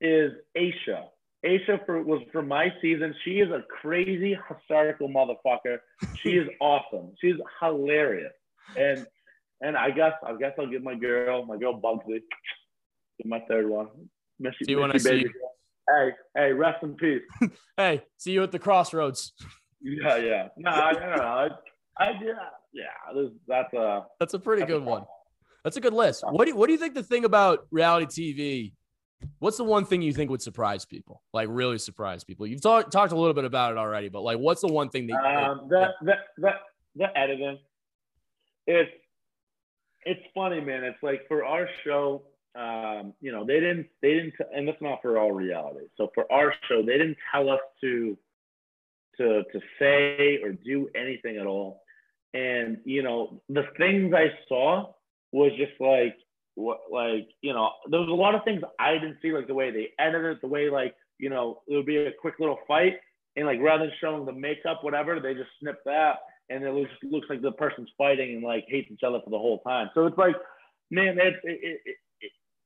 Is 0.00 0.32
Aesha. 0.56 1.04
Aesha 1.44 1.84
for, 1.86 2.02
was 2.02 2.22
for 2.32 2.42
my 2.42 2.68
season. 2.80 3.14
She 3.24 3.40
is 3.40 3.50
a 3.50 3.62
crazy, 3.80 4.36
hysterical 4.48 5.08
motherfucker. 5.08 5.78
She 6.22 6.30
is 6.30 6.48
awesome. 6.60 7.12
She's 7.20 7.36
hilarious. 7.60 8.32
And 8.76 9.06
and 9.60 9.76
I 9.76 9.90
guess 9.90 10.12
I 10.26 10.34
guess 10.36 10.52
I'll 10.58 10.66
give 10.66 10.82
my 10.82 10.94
girl, 10.94 11.44
my 11.44 11.56
girl 11.56 11.80
Bugsy, 11.80 12.22
my 13.24 13.40
third 13.48 13.68
one. 13.68 13.88
Miss 14.38 14.54
you, 14.60 14.66
See 14.66 14.72
you 14.72 14.80
when 14.80 14.92
I 14.92 14.98
see 14.98 15.10
baby 15.10 15.24
girl. 15.24 15.51
Hey, 15.88 16.10
hey, 16.36 16.52
rest 16.52 16.82
in 16.82 16.94
peace. 16.94 17.22
Hey, 17.76 18.02
see 18.18 18.32
you 18.32 18.42
at 18.42 18.52
the 18.52 18.58
crossroads. 18.58 19.32
Yeah, 19.82 20.16
yeah. 20.16 20.48
No, 20.56 20.70
I, 20.70 20.92
know. 20.92 21.22
I, 21.22 21.48
I 21.98 22.10
yeah, 22.22 22.32
yeah. 22.72 23.14
This, 23.14 23.30
that's 23.48 23.72
a 23.74 24.04
That's 24.20 24.34
a 24.34 24.38
pretty 24.38 24.60
That's 24.60 24.70
a 24.70 24.74
good 24.74 24.84
one. 24.84 25.04
That's 25.64 25.76
a 25.76 25.80
good 25.80 25.94
list. 25.94 26.22
What 26.28 26.44
do 26.44 26.50
you, 26.50 26.56
what 26.56 26.66
do 26.66 26.72
you 26.72 26.78
think 26.78 26.94
the 26.94 27.02
thing 27.02 27.24
about 27.24 27.66
reality 27.70 28.06
TV? 28.32 28.72
What's 29.38 29.56
the 29.56 29.64
one 29.64 29.84
thing 29.84 30.02
you 30.02 30.12
think 30.12 30.30
would 30.30 30.42
surprise 30.42 30.84
people? 30.84 31.22
Like 31.32 31.48
really 31.50 31.78
surprise 31.78 32.24
people? 32.24 32.46
You've 32.46 32.60
talked 32.60 32.92
talked 32.92 33.12
a 33.12 33.16
little 33.16 33.34
bit 33.34 33.44
about 33.44 33.72
it 33.72 33.78
already, 33.78 34.08
but 34.08 34.22
like 34.22 34.38
what's 34.38 34.60
the 34.60 34.68
one 34.68 34.90
thing 34.90 35.06
that 35.06 35.14
um, 35.24 35.68
the 35.68 35.88
the 36.02 36.14
the 36.38 36.50
the 36.96 37.18
editing. 37.18 37.58
It's 38.66 38.90
it's 40.04 40.20
funny, 40.34 40.60
man. 40.60 40.84
It's 40.84 41.02
like 41.02 41.22
for 41.28 41.44
our 41.44 41.68
show, 41.84 42.22
um, 42.54 43.14
you 43.20 43.32
know, 43.32 43.44
they 43.46 43.60
didn't 43.60 43.86
they 44.02 44.14
didn't, 44.14 44.34
and 44.54 44.68
that's 44.68 44.82
not 44.82 45.00
for 45.00 45.18
all 45.18 45.32
reality. 45.32 45.86
So 45.96 46.10
for 46.14 46.30
our 46.30 46.54
show, 46.68 46.82
they 46.82 46.98
didn't 46.98 47.16
tell 47.32 47.48
us 47.48 47.60
to 47.80 48.16
to 49.18 49.42
to 49.52 49.60
say 49.78 50.38
or 50.42 50.52
do 50.52 50.88
anything 50.94 51.38
at 51.38 51.46
all. 51.46 51.82
And 52.34 52.78
you 52.84 53.02
know, 53.02 53.40
the 53.48 53.64
things 53.78 54.12
I 54.14 54.32
saw 54.48 54.92
was 55.32 55.52
just 55.56 55.80
like 55.80 56.16
what 56.54 56.80
like 56.90 57.28
you 57.40 57.54
know, 57.54 57.70
there 57.90 58.00
was 58.00 58.08
a 58.08 58.12
lot 58.12 58.34
of 58.34 58.44
things 58.44 58.62
I 58.78 58.94
didn't 58.94 59.18
see, 59.22 59.32
like 59.32 59.46
the 59.46 59.54
way 59.54 59.70
they 59.70 59.90
edited, 59.98 60.38
the 60.42 60.48
way 60.48 60.68
like 60.68 60.94
you 61.18 61.30
know, 61.30 61.60
it 61.68 61.76
would 61.76 61.86
be 61.86 61.96
a 61.96 62.10
quick 62.20 62.34
little 62.38 62.58
fight, 62.68 62.94
and 63.36 63.46
like 63.46 63.60
rather 63.60 63.84
than 63.84 63.92
showing 64.00 64.26
the 64.26 64.32
makeup, 64.32 64.80
whatever, 64.82 65.20
they 65.20 65.34
just 65.34 65.50
snip 65.60 65.82
that, 65.84 66.16
and 66.50 66.62
it 66.64 66.74
looks 66.74 66.90
looks 67.02 67.28
like 67.30 67.40
the 67.40 67.52
person's 67.52 67.90
fighting 67.96 68.34
and 68.34 68.44
like 68.44 68.64
hates 68.68 68.90
each 68.90 69.02
other 69.06 69.20
for 69.24 69.30
the 69.30 69.38
whole 69.38 69.60
time. 69.60 69.88
So 69.94 70.06
it's 70.06 70.18
like, 70.18 70.36
man, 70.90 71.18
it, 71.18 71.34
it, 71.44 71.60
it, 71.62 71.80
it, 71.84 71.96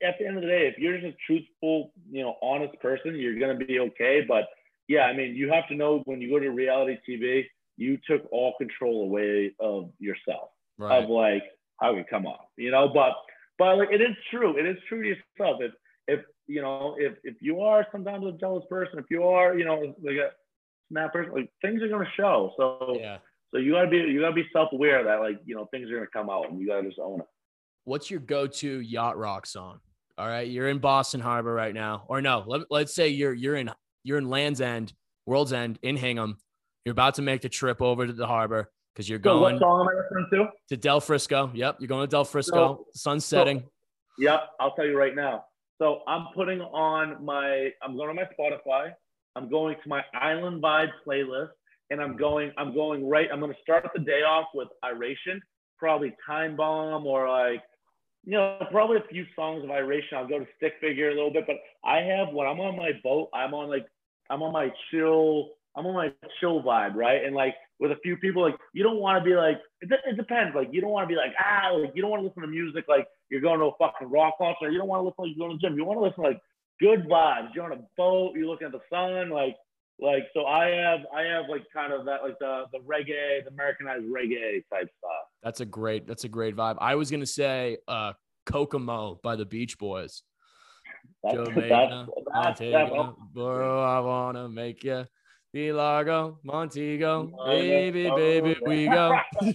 at 0.03 0.15
the 0.19 0.27
end 0.27 0.37
of 0.37 0.43
the 0.43 0.49
day, 0.49 0.67
if 0.67 0.79
you're 0.79 0.99
just 0.99 1.15
a 1.15 1.17
truthful, 1.27 1.93
you 2.11 2.23
know, 2.23 2.37
honest 2.43 2.79
person, 2.81 3.15
you're 3.15 3.39
gonna 3.39 3.55
be 3.55 3.79
okay. 3.79 4.25
But 4.27 4.45
yeah, 4.89 5.03
I 5.03 5.17
mean, 5.17 5.35
you 5.35 5.51
have 5.53 5.67
to 5.69 5.75
know 5.75 6.03
when 6.05 6.21
you 6.21 6.31
go 6.31 6.39
to 6.39 6.51
reality 6.51 6.99
TV, 7.09 7.45
you 7.77 7.99
took 8.09 8.23
all 8.33 8.55
control 8.59 9.05
away 9.05 9.53
of 9.61 9.91
yourself 9.99 10.51
right? 10.79 11.03
of 11.03 11.11
like 11.11 11.43
how 11.81 11.95
it 11.97 12.07
come 12.09 12.27
off, 12.27 12.47
you 12.57 12.71
know. 12.71 12.89
But 12.89 13.13
but 13.59 13.79
like 13.79 13.89
it 13.91 14.01
is 14.01 14.17
true. 14.31 14.57
It 14.59 14.67
is 14.67 14.77
true 14.89 15.03
to 15.03 15.09
yourself. 15.09 15.61
If 15.61 15.73
if 16.09 16.25
you 16.47 16.63
know 16.63 16.97
if 16.99 17.15
if 17.25 17.37
you 17.41 17.61
are 17.61 17.87
sometimes 17.93 18.25
a 18.27 18.33
jealous 18.33 18.65
person, 18.69 18.99
if 18.99 19.07
you 19.11 19.25
are 19.25 19.59
you 19.59 19.65
know 19.65 19.95
like 20.03 20.17
a 20.17 20.31
snap 20.91 21.13
person, 21.13 21.33
like 21.33 21.51
things 21.63 21.83
are 21.83 21.89
gonna 21.89 22.11
show. 22.17 22.53
So 22.57 22.97
yeah. 23.01 23.19
so 23.53 23.59
you 23.59 23.73
gotta 23.73 23.89
be 23.89 23.99
you 23.99 24.21
gotta 24.21 24.35
be 24.35 24.47
self 24.53 24.73
aware 24.73 25.05
that 25.05 25.21
like 25.21 25.41
you 25.45 25.55
know 25.55 25.67
things 25.71 25.91
are 25.91 25.95
gonna 25.95 26.07
come 26.13 26.31
out 26.31 26.51
and 26.51 26.61
you 26.61 26.67
gotta 26.67 26.87
just 26.87 26.99
own 26.99 27.21
it. 27.21 27.27
What's 27.87 28.11
your 28.11 28.19
go-to 28.19 28.81
yacht 28.81 29.17
rock 29.17 29.47
song? 29.47 29.79
All 30.19 30.27
right, 30.27 30.49
you're 30.49 30.69
in 30.69 30.79
Boston 30.79 31.21
Harbor 31.21 31.53
right 31.55 31.73
now, 31.73 32.05
or 32.09 32.21
no? 32.21 32.43
Let, 32.45 32.63
let's 32.69 32.93
say 32.93 33.09
you're 33.09 33.33
you're 33.33 33.55
in 33.55 33.71
you're 34.03 34.19
in 34.19 34.29
Land's 34.29 34.61
End, 34.61 34.93
World's 35.25 35.53
End 35.53 35.79
in 35.83 35.97
Hingham. 35.97 36.37
You're 36.85 36.95
about 36.95 37.15
to 37.15 37.23
make 37.23 37.43
the 37.43 37.49
trip 37.49 37.81
over 37.81 38.05
to 38.05 38.13
the 38.13 38.27
harbor 38.27 38.73
because 38.93 39.09
you're 39.09 39.21
So 39.23 39.39
what 39.41 39.51
going 39.51 39.59
song 39.61 39.83
am 39.83 39.89
I 39.89 40.01
listening 40.03 40.27
to? 40.49 40.75
to 40.75 40.77
Del 40.77 41.01
Frisco. 41.01 41.51
Yep, 41.55 41.77
you're 41.79 41.87
going 41.87 42.05
to 42.05 42.11
Del 42.11 42.25
Frisco. 42.25 42.57
So- 42.57 42.87
Sun's 42.95 43.25
setting. 43.25 43.63
Yep, 44.19 44.41
I'll 44.59 44.75
tell 44.75 44.87
you 44.87 44.99
right 44.99 45.15
now. 45.15 45.45
So 45.81 46.01
I'm 46.09 46.27
putting 46.35 46.61
on 46.63 47.25
my, 47.25 47.69
I'm 47.83 47.97
going 47.97 48.09
to 48.09 48.15
my 48.15 48.25
Spotify. 48.37 48.91
I'm 49.37 49.49
going 49.49 49.77
to 49.81 49.89
my 49.89 50.03
Island 50.15 50.61
Vibe 50.63 50.89
playlist, 51.07 51.51
and 51.91 52.01
I'm 52.01 52.17
going, 52.17 52.51
I'm 52.57 52.73
going 52.75 53.07
right. 53.07 53.29
I'm 53.31 53.39
going 53.39 53.53
to 53.53 53.61
start 53.61 53.87
the 53.95 54.01
day 54.01 54.23
off 54.23 54.47
with 54.55 54.69
Iration, 54.83 55.41
probably 55.79 56.17
Time 56.27 56.57
Bomb 56.57 57.07
or 57.07 57.29
like, 57.29 57.63
you 58.27 58.33
know, 58.33 58.59
probably 58.73 58.99
a 58.99 59.09
few 59.09 59.25
songs 59.35 59.65
of 59.65 59.71
Iration. 59.71 60.19
I'll 60.19 60.29
go 60.29 60.41
to 60.41 60.47
Stick 60.57 60.75
Figure 60.81 61.11
a 61.11 61.15
little 61.15 61.33
bit, 61.33 61.45
but 61.47 61.57
I 61.85 61.99
have 61.99 62.35
when 62.35 62.47
I'm 62.47 62.61
on 62.61 62.77
my 62.77 62.91
boat, 63.03 63.31
I'm 63.33 63.55
on 63.55 63.71
like, 63.71 63.87
I'm 64.29 64.43
on 64.43 64.53
my 64.53 64.71
chill, 64.91 65.51
I'm 65.77 65.87
on 65.87 65.95
my 65.95 66.13
chill 66.41 66.61
vibe, 66.63 66.97
right? 66.97 67.25
And 67.25 67.37
like 67.37 67.55
with 67.79 67.93
a 67.93 67.97
few 68.03 68.17
people, 68.17 68.43
like 68.43 68.57
you 68.73 68.83
don't 68.83 68.99
want 68.99 69.23
to 69.23 69.25
be 69.25 69.37
like, 69.37 69.59
it, 69.81 69.91
it 70.05 70.17
depends. 70.17 70.57
Like 70.57 70.69
you 70.73 70.81
don't 70.81 70.91
want 70.91 71.09
to 71.09 71.13
be 71.13 71.17
like, 71.17 71.33
ah, 71.39 71.71
like 71.73 71.93
you 71.95 72.03
don't 72.03 72.11
want 72.11 72.23
to 72.23 72.27
listen 72.27 72.43
to 72.43 72.49
music 72.49 72.85
like 72.89 73.07
you're 73.31 73.41
going 73.41 73.61
to 73.61 73.67
a 73.67 73.77
fucking 73.79 74.11
rock 74.11 74.35
concert. 74.39 74.73
You 74.73 74.79
don't 74.79 74.89
want 74.89 75.01
to 75.01 75.05
listen 75.05 75.25
like 75.25 75.31
you're 75.37 75.47
going 75.47 75.59
to 75.59 75.63
the 75.63 75.69
gym. 75.69 75.79
You 75.79 75.85
want 75.85 76.01
to 76.01 76.05
listen 76.05 76.25
like 76.25 76.41
good 76.81 77.09
vibes. 77.09 77.55
You're 77.55 77.65
on 77.65 77.73
a 77.73 77.83
boat. 77.97 78.33
You're 78.35 78.47
looking 78.47 78.67
at 78.67 78.73
the 78.73 78.81
sun. 78.91 79.31
Like, 79.31 79.57
like 80.01 80.25
so. 80.35 80.47
I 80.47 80.69
have, 80.69 81.01
I 81.15 81.23
have 81.23 81.45
like 81.49 81.65
kind 81.73 81.93
of 81.93 82.05
that, 82.07 82.23
like 82.23 82.39
the 82.39 82.65
the 82.73 82.79
reggae, 82.79 83.45
the 83.45 83.51
Americanized 83.51 84.05
reggae 84.05 84.63
type 84.73 84.89
stuff. 84.99 85.27
That's 85.43 85.61
a 85.61 85.67
great, 85.67 86.07
that's 86.07 86.25
a 86.25 86.29
great 86.29 86.57
vibe. 86.57 86.77
I 86.81 86.95
was 86.95 87.11
gonna 87.11 87.27
say, 87.27 87.79
uh, 87.89 88.13
Kokomo 88.47 89.21
by 89.23 89.37
the 89.37 89.45
Beach 89.45 89.79
Boys. 89.79 90.23
That's, 91.23 91.37
Jamaica, 91.37 92.07
that's, 92.33 92.61
that's, 92.61 92.61
Montego, 92.61 93.17
bro, 93.33 93.83
I 93.83 94.01
wanna 94.01 94.49
make 94.49 94.85
you. 94.85 95.05
Key 95.55 95.73
Largo, 95.73 96.39
Montego, 96.43 97.31
baby, 97.47 98.11
baby, 98.11 98.57
we 98.67 98.89
go. 98.89 99.17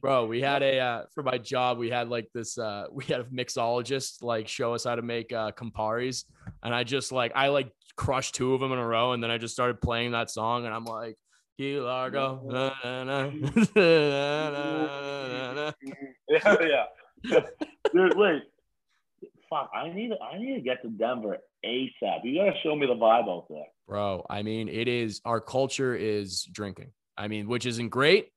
Bro, 0.00 0.26
we 0.26 0.40
had 0.40 0.62
a 0.62 0.78
uh, 0.78 1.02
for 1.14 1.22
my 1.22 1.38
job, 1.38 1.78
we 1.78 1.90
had 1.90 2.08
like 2.08 2.28
this 2.34 2.58
uh 2.58 2.86
we 2.92 3.04
had 3.04 3.20
a 3.20 3.24
mixologist 3.24 4.22
like 4.22 4.48
show 4.48 4.74
us 4.74 4.84
how 4.84 4.94
to 4.94 5.02
make 5.02 5.32
uh 5.32 5.52
Camparis. 5.52 6.24
And 6.62 6.74
I 6.74 6.84
just 6.84 7.12
like 7.12 7.32
I 7.34 7.48
like 7.48 7.70
crushed 7.96 8.34
two 8.34 8.54
of 8.54 8.60
them 8.60 8.72
in 8.72 8.78
a 8.78 8.86
row 8.86 9.12
and 9.12 9.22
then 9.22 9.30
I 9.30 9.38
just 9.38 9.54
started 9.54 9.80
playing 9.80 10.12
that 10.12 10.30
song 10.30 10.66
and 10.66 10.74
I'm 10.74 10.84
like 10.84 11.16
Key 11.56 11.80
Largo. 11.80 12.42
na, 12.44 12.72
na, 12.84 13.04
na, 13.04 13.30
na, 13.74 14.50
na, 14.50 15.28
na, 15.28 15.52
na. 15.54 15.72
yeah, 16.28 16.56
yeah. 16.60 17.40
Dude, 17.94 18.16
wait. 18.16 18.42
Fuck, 19.48 19.70
I 19.74 19.88
need 19.88 20.10
I 20.20 20.38
need 20.38 20.56
to 20.56 20.60
get 20.60 20.82
to 20.82 20.88
Denver 20.88 21.38
ASAP. 21.64 22.20
You 22.24 22.38
gotta 22.44 22.58
show 22.62 22.74
me 22.74 22.86
the 22.86 22.94
vibe 22.94 23.28
out 23.28 23.46
there. 23.48 23.64
Bro, 23.88 24.26
I 24.28 24.42
mean, 24.42 24.68
it 24.68 24.88
is 24.88 25.20
our 25.24 25.40
culture 25.40 25.94
is 25.94 26.42
drinking. 26.44 26.90
I 27.16 27.28
mean, 27.28 27.48
which 27.48 27.64
isn't 27.64 27.88
great, 27.88 28.28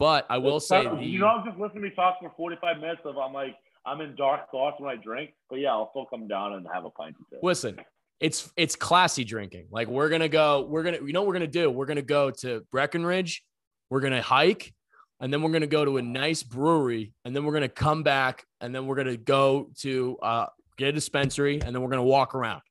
but 0.00 0.26
I 0.30 0.38
will 0.38 0.60
say 0.60 0.82
the, 0.82 0.96
you 0.96 1.18
know, 1.18 1.26
I'm 1.26 1.44
just 1.44 1.58
listening 1.58 1.82
to 1.82 1.88
me 1.90 1.94
talk 1.94 2.16
for 2.20 2.32
45 2.34 2.78
minutes 2.78 3.02
of 3.04 3.18
I'm 3.18 3.34
like 3.34 3.54
I'm 3.84 4.00
in 4.00 4.16
dark 4.16 4.50
thoughts 4.50 4.76
when 4.80 4.90
I 4.90 5.00
drink. 5.00 5.32
But 5.50 5.56
yeah, 5.60 5.70
I'll 5.70 5.90
still 5.90 6.06
come 6.06 6.26
down 6.26 6.54
and 6.54 6.66
have 6.72 6.86
a 6.86 6.90
pint 6.90 7.16
listen, 7.42 7.78
it's 8.18 8.50
it's 8.56 8.74
classy 8.74 9.24
drinking. 9.24 9.66
Like 9.70 9.88
we're 9.88 10.08
gonna 10.08 10.28
go, 10.28 10.62
we're 10.62 10.82
gonna, 10.82 10.98
you 11.04 11.12
know, 11.12 11.20
what 11.20 11.28
we're 11.28 11.34
gonna 11.34 11.46
do. 11.46 11.70
We're 11.70 11.84
gonna 11.84 12.02
go 12.02 12.30
to 12.30 12.66
Breckenridge, 12.72 13.44
we're 13.90 14.00
gonna 14.00 14.22
hike, 14.22 14.72
and 15.20 15.30
then 15.30 15.42
we're 15.42 15.52
gonna 15.52 15.66
go 15.66 15.84
to 15.84 15.98
a 15.98 16.02
nice 16.02 16.42
brewery, 16.42 17.12
and 17.26 17.36
then 17.36 17.44
we're 17.44 17.52
gonna 17.52 17.68
come 17.68 18.02
back, 18.02 18.46
and 18.62 18.74
then 18.74 18.86
we're 18.86 18.96
gonna 18.96 19.18
go 19.18 19.70
to 19.80 20.16
uh, 20.22 20.46
get 20.78 20.88
a 20.88 20.92
dispensary, 20.92 21.60
and 21.60 21.74
then 21.74 21.82
we're 21.82 21.90
gonna 21.90 22.02
walk 22.02 22.34
around. 22.34 22.62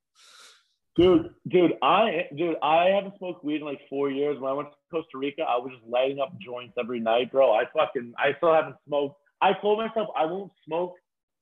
Dude, 0.96 1.30
dude, 1.48 1.74
I 1.84 2.28
dude, 2.36 2.56
I 2.64 2.86
haven't 2.88 3.18
smoked 3.20 3.46
weed 3.46 3.62
in 3.62 3.68
like 3.68 3.82
four 3.88 4.10
years. 4.10 4.40
When 4.40 4.50
I 4.50 4.54
went 4.54 4.72
to 4.72 4.78
Costa 4.92 5.18
Rica, 5.18 5.44
I 5.44 5.58
was 5.58 5.72
just 5.74 5.86
lighting 5.88 6.20
up 6.20 6.38
joints 6.40 6.74
every 6.80 7.00
night, 7.00 7.32
bro. 7.32 7.52
I 7.54 7.64
fucking, 7.76 8.14
I 8.18 8.36
still 8.38 8.54
haven't 8.54 8.76
smoked. 8.88 9.20
I 9.42 9.54
told 9.54 9.78
myself 9.80 10.10
I 10.18 10.26
won't 10.26 10.52
smoke. 10.66 10.96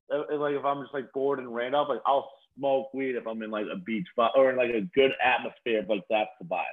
Like 0.09 0.53
if 0.53 0.63
I'm 0.63 0.81
just 0.83 0.93
like 0.93 1.11
bored 1.13 1.39
and 1.39 1.53
ran 1.53 1.75
up, 1.75 1.89
like 1.89 1.99
I'll 2.05 2.29
smoke 2.57 2.93
weed 2.93 3.15
if 3.15 3.27
I'm 3.27 3.41
in 3.43 3.51
like 3.51 3.65
a 3.71 3.77
beach 3.77 4.07
spot 4.11 4.31
or 4.35 4.49
in 4.51 4.55
like 4.57 4.69
a 4.73 4.81
good 4.95 5.11
atmosphere. 5.23 5.83
Like 5.87 6.03
that's 6.09 6.29
the 6.39 6.45
vibe. 6.47 6.63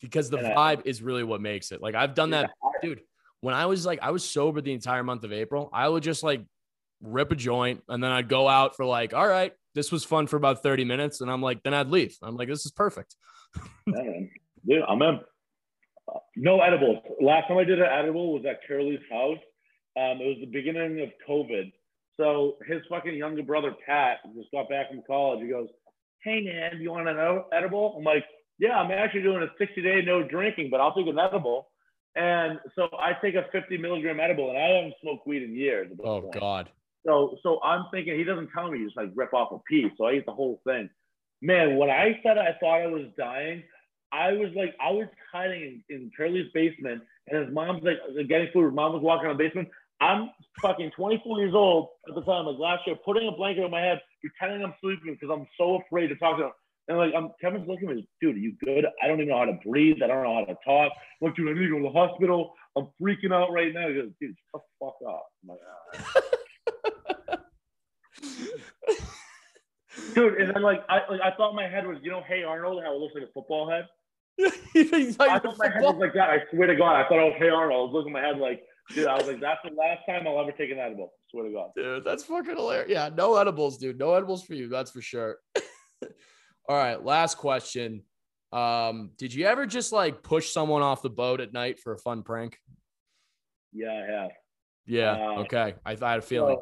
because 0.00 0.30
the 0.30 0.38
And 0.38 0.46
I- 0.48 0.76
vibe 0.76 0.82
is 0.86 1.02
really 1.02 1.24
what 1.24 1.40
makes 1.40 1.72
it. 1.72 1.80
Like 1.82 1.94
I've 1.94 2.14
done 2.14 2.30
that, 2.30 2.50
dude. 2.82 3.00
When 3.40 3.54
I 3.54 3.66
was 3.66 3.84
like, 3.84 3.98
I 4.02 4.10
was 4.10 4.28
sober 4.28 4.60
the 4.60 4.72
entire 4.72 5.02
month 5.02 5.24
of 5.24 5.32
April. 5.32 5.68
I 5.72 5.88
would 5.88 6.02
just 6.02 6.22
like 6.22 6.42
rip 7.02 7.30
a 7.32 7.36
joint, 7.36 7.82
and 7.88 8.02
then 8.02 8.10
I'd 8.10 8.28
go 8.28 8.48
out 8.48 8.74
for 8.76 8.84
like, 8.86 9.12
all 9.12 9.26
right, 9.28 9.52
this 9.74 9.90
was 9.92 10.02
fun 10.04 10.26
for 10.28 10.36
about 10.36 10.62
thirty 10.62 10.84
minutes, 10.84 11.20
and 11.20 11.30
I'm 11.30 11.42
like, 11.42 11.62
then 11.62 11.74
I'd 11.74 11.88
leave. 11.88 12.16
I'm 12.22 12.36
like, 12.36 12.48
this 12.48 12.64
is 12.64 12.70
perfect. 12.72 13.16
Yeah, 13.86 14.02
man. 14.02 14.30
Dude, 14.66 14.82
I'm 14.88 15.02
in. 15.02 15.20
No 16.36 16.60
edibles. 16.60 16.98
Last 17.20 17.48
time 17.48 17.58
I 17.58 17.64
did 17.64 17.80
an 17.80 17.88
edible 17.90 18.32
was 18.32 18.44
at 18.48 18.60
Curly's 18.66 19.00
house. 19.10 19.38
Um, 19.96 20.20
it 20.20 20.26
was 20.26 20.36
the 20.40 20.50
beginning 20.50 21.00
of 21.00 21.08
COVID. 21.28 21.72
So 22.16 22.56
his 22.66 22.82
fucking 22.88 23.14
younger 23.14 23.42
brother 23.42 23.74
Pat 23.86 24.18
just 24.36 24.50
got 24.52 24.68
back 24.68 24.88
from 24.90 25.02
college. 25.06 25.40
He 25.42 25.48
goes, 25.48 25.68
"Hey 26.22 26.40
man, 26.42 26.80
you 26.80 26.90
want 26.90 27.08
an 27.08 27.44
edible?" 27.52 27.94
I'm 27.96 28.04
like, 28.04 28.24
"Yeah, 28.58 28.78
I'm 28.78 28.90
actually 28.90 29.22
doing 29.22 29.42
a 29.42 29.50
60 29.58 29.82
day 29.82 30.02
no 30.02 30.22
drinking, 30.22 30.70
but 30.70 30.80
I'll 30.80 30.94
take 30.94 31.06
an 31.06 31.18
edible." 31.18 31.70
And 32.16 32.60
so 32.76 32.88
I 32.96 33.12
take 33.20 33.34
a 33.34 33.46
50 33.50 33.76
milligram 33.78 34.20
edible, 34.20 34.50
and 34.50 34.58
I 34.58 34.68
haven't 34.68 34.94
smoked 35.00 35.26
weed 35.26 35.42
in 35.42 35.54
years. 35.54 35.90
Oh 36.04 36.20
point. 36.20 36.34
God. 36.34 36.68
So 37.06 37.36
so 37.42 37.60
I'm 37.62 37.86
thinking 37.90 38.16
he 38.16 38.24
doesn't 38.24 38.50
tell 38.54 38.70
me 38.70 38.84
just 38.84 38.96
like 38.96 39.10
rip 39.14 39.34
off 39.34 39.52
a 39.52 39.58
piece. 39.68 39.92
So 39.96 40.06
I 40.06 40.14
eat 40.14 40.26
the 40.26 40.32
whole 40.32 40.60
thing. 40.64 40.88
Man, 41.42 41.76
when 41.76 41.90
I 41.90 42.20
said 42.22 42.38
I 42.38 42.56
thought 42.60 42.82
I 42.82 42.86
was 42.86 43.06
dying, 43.18 43.62
I 44.14 44.32
was 44.32 44.50
like 44.54 44.74
I 44.80 44.92
was 44.92 45.08
hiding 45.32 45.82
in, 45.90 45.96
in 45.96 46.10
Curly's 46.16 46.50
basement, 46.54 47.02
and 47.28 47.44
his 47.44 47.52
mom's 47.52 47.82
like 47.82 47.98
getting 48.28 48.48
food. 48.52 48.66
His 48.66 48.74
mom 48.74 48.92
was 48.92 49.02
walking 49.02 49.26
around 49.26 49.38
the 49.38 49.44
basement. 49.44 49.68
I'm 50.00 50.30
fucking 50.62 50.92
24 50.96 51.40
years 51.40 51.54
old 51.54 51.88
at 52.08 52.14
the 52.14 52.22
time, 52.22 52.46
like 52.46 52.58
last 52.58 52.86
year, 52.86 52.96
putting 53.04 53.28
a 53.28 53.32
blanket 53.32 53.64
on 53.64 53.70
my 53.70 53.80
head, 53.80 54.00
pretending 54.20 54.64
I'm 54.64 54.74
sleeping 54.80 55.16
because 55.18 55.30
I'm 55.32 55.46
so 55.58 55.80
afraid 55.82 56.08
to 56.08 56.16
talk 56.16 56.38
to 56.38 56.44
him. 56.44 56.50
And 56.86 56.98
like, 56.98 57.12
I'm 57.16 57.30
Kevin's 57.40 57.66
looking 57.66 57.88
at 57.88 57.96
me, 57.96 58.08
dude, 58.20 58.36
are 58.36 58.38
you 58.38 58.54
good? 58.62 58.84
I 59.02 59.08
don't 59.08 59.18
even 59.18 59.30
know 59.30 59.38
how 59.38 59.46
to 59.46 59.58
breathe. 59.66 59.96
I 60.04 60.06
don't 60.06 60.22
know 60.22 60.34
how 60.34 60.44
to 60.44 60.54
talk. 60.64 60.92
I'm 61.20 61.28
like, 61.28 61.36
dude, 61.36 61.48
I 61.48 61.58
need 61.58 61.66
to 61.66 61.70
go 61.70 61.78
to 61.78 61.84
the 61.84 61.90
hospital. 61.90 62.52
I'm 62.76 62.88
freaking 63.00 63.32
out 63.32 63.52
right 63.52 63.72
now. 63.72 63.88
He 63.88 63.94
goes, 63.94 64.10
dude, 64.20 64.34
shut 64.52 64.62
the 64.80 64.86
fuck 64.86 64.96
up. 65.08 65.26
Like, 65.46 65.58
"Ah." 65.94 66.22
dude, 70.14 70.34
and 70.34 70.54
then 70.54 70.62
like 70.62 70.84
I 70.88 71.00
like 71.10 71.20
I 71.22 71.34
thought 71.36 71.54
my 71.54 71.68
head 71.68 71.86
was, 71.86 71.98
you 72.02 72.10
know, 72.10 72.22
hey 72.28 72.42
Arnold, 72.42 72.82
how 72.84 72.94
it 72.94 72.98
looks 72.98 73.14
like 73.14 73.24
a 73.24 73.32
football 73.32 73.70
head. 73.70 73.86
Thought 74.74 74.74
you 74.74 75.14
I 75.20 75.38
thought 75.38 75.58
my 75.58 75.68
head 75.68 75.82
was 75.82 75.96
like 75.98 76.14
that. 76.14 76.30
I 76.30 76.38
swear 76.50 76.66
to 76.66 76.74
God, 76.74 76.96
I 76.96 77.08
thought 77.08 77.18
was 77.18 77.34
hey 77.38 77.48
Arnold. 77.48 77.78
I 77.78 77.82
was 77.84 77.92
looking 77.92 78.16
at 78.16 78.20
my 78.20 78.26
head 78.26 78.38
like, 78.38 78.62
dude, 78.92 79.06
I 79.06 79.14
was 79.14 79.28
like, 79.28 79.40
that's 79.40 79.60
the 79.64 79.74
last 79.74 80.00
time 80.08 80.26
I'll 80.26 80.40
ever 80.40 80.50
take 80.52 80.70
an 80.70 80.78
edible. 80.78 81.12
I 81.14 81.22
swear 81.30 81.44
to 81.44 81.52
God. 81.52 81.70
Dude, 81.76 82.04
that's 82.04 82.24
fucking 82.24 82.56
hilarious. 82.56 82.90
Yeah, 82.90 83.10
no 83.16 83.36
edibles, 83.36 83.78
dude. 83.78 83.98
No 83.98 84.14
edibles 84.14 84.42
for 84.42 84.54
you. 84.54 84.68
That's 84.68 84.90
for 84.90 85.00
sure. 85.00 85.38
All 86.68 86.76
right, 86.76 87.02
last 87.02 87.36
question. 87.36 88.02
Um, 88.52 89.10
did 89.18 89.34
you 89.34 89.46
ever 89.46 89.66
just 89.66 89.92
like 89.92 90.22
push 90.22 90.50
someone 90.50 90.82
off 90.82 91.02
the 91.02 91.10
boat 91.10 91.40
at 91.40 91.52
night 91.52 91.78
for 91.78 91.92
a 91.92 91.98
fun 91.98 92.22
prank? 92.22 92.58
Yeah, 93.72 93.92
I 93.92 94.12
have. 94.12 94.30
Yeah. 94.86 95.12
Uh, 95.12 95.40
okay. 95.40 95.74
I, 95.84 95.96
I 96.00 96.10
had 96.10 96.18
a 96.18 96.22
feeling. 96.22 96.58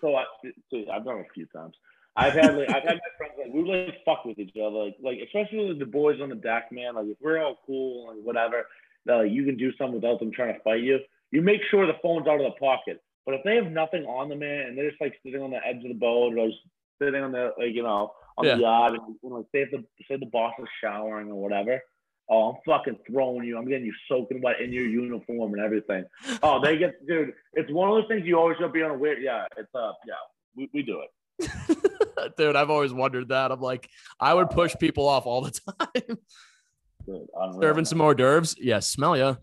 So, 0.00 0.08
so 0.08 0.16
I, 0.16 0.96
I've 0.96 1.04
done 1.04 1.18
it 1.18 1.26
a 1.28 1.32
few 1.32 1.46
times. 1.54 1.74
I've 2.16 2.34
had 2.34 2.56
like 2.56 2.68
I've 2.68 2.82
had 2.82 2.96
my 2.96 3.10
friends 3.16 3.32
like 3.38 3.52
we 3.52 3.62
would 3.62 3.86
like 3.86 4.04
fuck 4.04 4.24
with 4.24 4.38
each 4.38 4.54
other, 4.56 4.68
like 4.70 4.96
like 5.02 5.18
especially 5.24 5.68
with 5.68 5.78
the 5.78 5.86
boys 5.86 6.20
on 6.20 6.28
the 6.28 6.34
deck, 6.34 6.70
man. 6.70 6.94
Like 6.94 7.06
if 7.06 7.16
we're 7.20 7.42
all 7.42 7.58
cool 7.66 8.10
and 8.10 8.24
whatever, 8.24 8.66
that 9.06 9.14
like 9.16 9.30
you 9.32 9.44
can 9.44 9.56
do 9.56 9.72
something 9.76 9.94
without 9.94 10.18
them 10.20 10.30
trying 10.32 10.54
to 10.54 10.60
fight 10.60 10.82
you. 10.82 10.98
You 11.30 11.40
make 11.42 11.60
sure 11.70 11.86
the 11.86 11.94
phone's 12.02 12.26
out 12.28 12.40
of 12.40 12.52
the 12.52 12.58
pocket. 12.60 13.02
But 13.24 13.36
if 13.36 13.42
they 13.44 13.54
have 13.56 13.70
nothing 13.70 14.04
on 14.04 14.28
them, 14.28 14.40
man, 14.40 14.66
and 14.66 14.76
they're 14.76 14.90
just 14.90 15.00
like 15.00 15.14
sitting 15.24 15.40
on 15.42 15.50
the 15.50 15.64
edge 15.66 15.76
of 15.76 15.82
the 15.84 15.94
boat 15.94 16.36
or 16.36 16.48
just 16.48 16.58
sitting 17.00 17.22
on 17.22 17.32
the 17.32 17.52
like 17.58 17.72
you 17.74 17.82
know 17.82 18.12
on 18.36 18.44
Yeah. 18.44 18.56
the 18.56 18.60
yacht, 18.62 18.92
and 18.92 19.16
you 19.22 19.30
know, 19.30 19.36
like 19.36 19.46
say 19.54 19.62
if 19.62 19.70
the 19.70 19.84
say 20.08 20.16
the 20.16 20.26
boss 20.26 20.52
is 20.58 20.68
showering 20.82 21.30
or 21.30 21.40
whatever. 21.40 21.80
Oh, 22.28 22.50
I'm 22.50 22.56
fucking 22.64 22.98
throwing 23.10 23.44
you. 23.46 23.58
I'm 23.58 23.68
getting 23.68 23.84
you 23.84 23.92
soaking 24.08 24.40
wet 24.42 24.60
in 24.60 24.72
your 24.72 24.86
uniform 24.86 25.52
and 25.54 25.62
everything. 25.62 26.04
Oh, 26.42 26.62
they 26.62 26.78
get, 26.78 27.04
dude. 27.06 27.32
It's 27.52 27.70
one 27.70 27.90
of 27.90 27.96
those 27.96 28.06
things 28.08 28.24
you 28.26 28.38
always 28.38 28.56
gotta 28.58 28.72
be 28.72 28.82
on 28.82 28.92
a 28.92 28.96
weird. 28.96 29.22
Yeah, 29.22 29.44
it's 29.56 29.74
uh, 29.74 29.92
yeah, 30.06 30.14
we, 30.56 30.70
we 30.72 30.82
do 30.82 31.00
it. 31.00 31.10
Dude, 32.38 32.56
I've 32.56 32.70
always 32.70 32.92
wondered 32.92 33.28
that. 33.28 33.50
I'm 33.52 33.60
like, 33.60 33.88
I 34.20 34.32
would 34.32 34.50
push 34.50 34.74
people 34.78 35.08
off 35.08 35.26
all 35.26 35.42
the 35.42 35.50
time. 35.50 35.86
Dude. 37.06 37.26
Serving 37.60 37.84
some 37.84 38.00
hors 38.00 38.14
d'oeuvres. 38.14 38.54
Yeah, 38.58 38.78
smell 38.78 39.16
ya. 39.16 39.34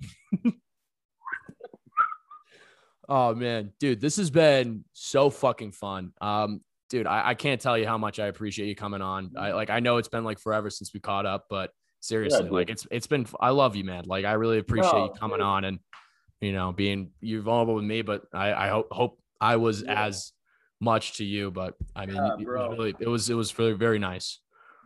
oh 3.09 3.33
man, 3.35 3.71
dude, 3.79 3.99
this 3.99 4.17
has 4.17 4.29
been 4.29 4.83
so 4.93 5.29
fucking 5.29 5.71
fun. 5.73 6.13
Um, 6.21 6.61
dude, 6.89 7.07
I, 7.07 7.29
I 7.29 7.33
can't 7.35 7.59
tell 7.59 7.77
you 7.77 7.85
how 7.85 7.97
much 7.97 8.19
I 8.19 8.27
appreciate 8.27 8.67
you 8.67 8.75
coming 8.75 9.01
on. 9.01 9.31
I 9.37 9.51
like 9.51 9.69
I 9.69 9.79
know 9.79 9.97
it's 9.97 10.07
been 10.07 10.23
like 10.23 10.39
forever 10.39 10.69
since 10.69 10.93
we 10.93 10.99
caught 10.99 11.25
up, 11.25 11.45
but 11.49 11.71
seriously, 11.99 12.43
dude. 12.43 12.51
like 12.51 12.69
it's 12.69 12.87
it's 12.91 13.07
been 13.07 13.25
I 13.39 13.49
love 13.49 13.75
you, 13.75 13.83
man. 13.83 14.05
Like 14.05 14.25
I 14.25 14.33
really 14.33 14.59
appreciate 14.59 14.93
you 14.93 15.09
Oh, 15.11 15.15
coming 15.19 15.37
dude. 15.37 15.45
on 15.45 15.63
and 15.65 15.79
you 16.41 16.53
know 16.53 16.71
being 16.71 17.11
you're 17.19 17.41
vulnerable 17.41 17.75
with 17.75 17.85
me, 17.85 18.01
but 18.03 18.23
I, 18.33 18.53
I 18.53 18.67
hope 18.69 18.87
hope 18.91 19.19
I 19.41 19.57
was 19.57 19.83
Yeah. 19.83 20.05
as 20.05 20.31
much 20.79 21.13
to 21.17 21.25
you. 21.25 21.51
But 21.51 21.75
I 21.95 22.05
mean, 22.05 22.15
Yeah, 22.15 22.33
it 22.33 22.37
was 22.47 22.77
really 22.77 22.95
it 22.99 23.07
was 23.07 23.29
it 23.29 23.35
was 23.35 23.57
really 23.59 23.73
very 23.73 23.99
nice. 23.99 24.39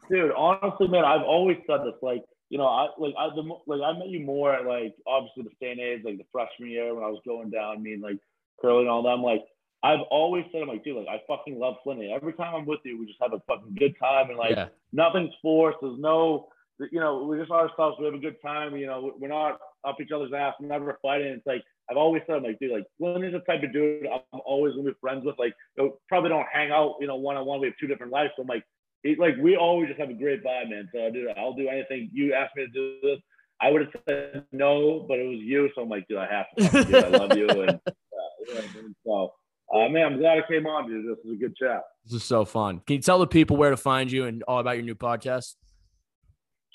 dude. 0.09 0.31
Honestly, 0.35 0.87
man, 0.87 1.05
I've 1.05 1.21
always 1.23 1.57
said 1.67 1.81
this. 1.85 1.95
Like, 2.01 2.23
you 2.49 2.57
know, 2.57 2.65
I 2.67 2.87
like 2.97 3.13
I 3.17 3.29
the, 3.35 3.41
like 3.67 3.81
I 3.81 3.97
met 3.97 4.09
you 4.09 4.19
more 4.19 4.53
at 4.53 4.65
like 4.65 4.93
obviously 5.07 5.43
the 5.43 5.55
same 5.65 5.79
age, 5.79 6.01
like 6.03 6.17
the 6.17 6.25
freshman 6.31 6.69
year 6.69 6.93
when 6.93 7.03
I 7.03 7.07
was 7.09 7.21
going 7.25 7.49
down, 7.49 7.81
me 7.83 7.93
and 7.93 8.01
like 8.01 8.17
Curly 8.61 8.81
and 8.81 8.89
all 8.89 9.03
them. 9.03 9.21
Like, 9.23 9.41
I've 9.83 10.01
always 10.11 10.45
said, 10.51 10.61
I'm 10.61 10.67
like, 10.67 10.83
dude, 10.83 10.97
like 10.97 11.07
I 11.07 11.21
fucking 11.27 11.57
love 11.59 11.75
Flinty. 11.83 12.11
Every 12.11 12.33
time 12.33 12.55
I'm 12.55 12.65
with 12.65 12.79
you, 12.85 12.99
we 12.99 13.05
just 13.05 13.21
have 13.21 13.33
a 13.33 13.41
fucking 13.47 13.75
good 13.77 13.95
time 13.99 14.29
and 14.29 14.37
like 14.37 14.51
Yeah. 14.55 14.67
nothing's 14.91 15.33
forced. 15.41 15.79
There's 15.81 15.99
no, 15.99 16.47
you 16.91 16.99
know, 16.99 17.23
we 17.23 17.37
just 17.37 17.51
ourselves. 17.51 17.97
We 17.99 18.05
have 18.05 18.13
a 18.13 18.19
good 18.19 18.41
time. 18.41 18.75
You 18.77 18.85
know, 18.87 19.13
we're 19.19 19.27
not 19.27 19.59
up 19.83 19.97
each 20.01 20.11
other's 20.11 20.31
ass. 20.33 20.53
We're 20.59 20.67
never 20.67 20.97
fighting. 21.01 21.27
It's 21.27 21.45
like 21.45 21.63
I've 21.89 21.97
always 21.97 22.21
said, 22.25 22.37
I'm 22.37 22.43
like, 22.43 22.59
dude, 22.59 22.71
like 22.71 22.85
Flinty's 22.97 23.33
the 23.33 23.39
type 23.39 23.63
of 23.63 23.73
dude 23.73 24.05
I'm 24.07 24.41
always 24.45 24.73
gonna 24.73 24.89
be 24.89 24.95
friends 25.01 25.25
with. 25.25 25.35
Like, 25.37 25.53
you 25.77 25.83
know, 25.83 25.97
probably 26.07 26.29
don't 26.29 26.45
hang 26.51 26.71
out, 26.71 26.95
you 26.99 27.07
know, 27.07 27.15
one 27.15 27.37
on 27.37 27.45
one. 27.45 27.59
We 27.59 27.67
have 27.67 27.75
two 27.79 27.87
different 27.87 28.11
lives. 28.11 28.31
So 28.35 28.43
I'm 28.43 28.47
like, 28.47 28.63
he, 29.03 29.15
like 29.15 29.35
we 29.41 29.57
always 29.57 29.89
just 29.89 29.99
have 29.99 30.09
a 30.09 30.13
great 30.13 30.43
vibe, 30.43 30.69
man. 30.69 30.89
So 30.93 31.09
dude, 31.11 31.29
I'll 31.37 31.53
do 31.53 31.67
anything 31.67 32.09
you 32.13 32.33
ask 32.33 32.55
me 32.55 32.65
to 32.65 32.71
do 32.71 32.97
this. 33.01 33.19
I 33.61 33.71
would 33.71 33.81
have 33.81 34.03
said 34.07 34.45
no, 34.51 35.05
but 35.07 35.19
it 35.19 35.27
was 35.27 35.39
you, 35.39 35.69
so 35.75 35.83
I'm 35.83 35.89
like, 35.89 36.07
dude, 36.07 36.17
I 36.17 36.27
have 36.27 36.45
to. 36.57 36.97
it. 36.97 37.05
I 37.05 37.07
love 37.09 37.37
you, 37.37 37.47
and 37.49 37.69
uh, 37.87 38.61
so. 39.05 39.33
Uh, 39.73 39.89
man, 39.89 40.05
I'm 40.05 40.19
glad 40.19 40.37
I 40.37 40.47
came 40.47 40.67
on, 40.67 40.87
dude. 40.87 41.05
This 41.05 41.25
is 41.25 41.31
a 41.31 41.35
good 41.35 41.55
chat. 41.55 41.81
This 42.05 42.13
is 42.13 42.23
so 42.23 42.45
fun. 42.45 42.81
Can 42.85 42.97
you 42.97 43.01
tell 43.01 43.17
the 43.17 43.25
people 43.25 43.57
where 43.57 43.71
to 43.71 43.77
find 43.77 44.11
you 44.11 44.25
and 44.25 44.43
all 44.43 44.59
about 44.59 44.75
your 44.75 44.83
new 44.83 44.93
podcast? 44.93 45.55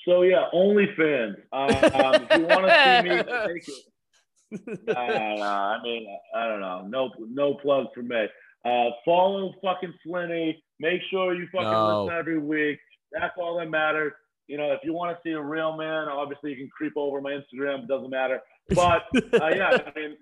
So 0.05 0.23
yeah, 0.23 0.45
OnlyFans. 0.53 1.35
Um, 1.53 1.69
if 1.69 2.39
you 2.39 2.45
want 2.45 2.65
to 2.65 3.03
see 3.03 3.09
me, 3.09 3.17
take 3.47 3.63
nah, 4.87 5.77
I 5.77 5.83
mean, 5.83 6.07
I 6.35 6.47
don't 6.47 6.59
know. 6.61 6.85
No, 6.87 7.11
no 7.29 7.53
plug 7.55 7.87
for 7.93 8.01
me. 8.01 8.25
Uh, 8.65 8.89
follow 9.05 9.53
fucking 9.63 9.93
Flinty. 10.03 10.63
Make 10.79 11.01
sure 11.09 11.33
you 11.33 11.47
fucking 11.51 11.69
No. 11.69 12.03
listen 12.05 12.17
every 12.17 12.39
week. 12.39 12.79
That's 13.11 13.33
all 13.37 13.57
that 13.59 13.69
matters. 13.69 14.13
You 14.47 14.57
know, 14.57 14.71
if 14.71 14.79
you 14.83 14.93
want 14.93 15.15
to 15.15 15.21
see 15.23 15.33
a 15.33 15.41
real 15.41 15.77
man, 15.77 16.07
obviously 16.07 16.51
you 16.51 16.57
can 16.57 16.69
creep 16.69 16.93
over 16.95 17.21
my 17.21 17.31
Instagram. 17.31 17.83
It 17.83 17.87
doesn't 17.87 18.09
matter. 18.09 18.39
But 18.69 19.03
uh, 19.15 19.47
yeah, 19.55 19.77
I 19.85 19.91
mean, 19.95 20.17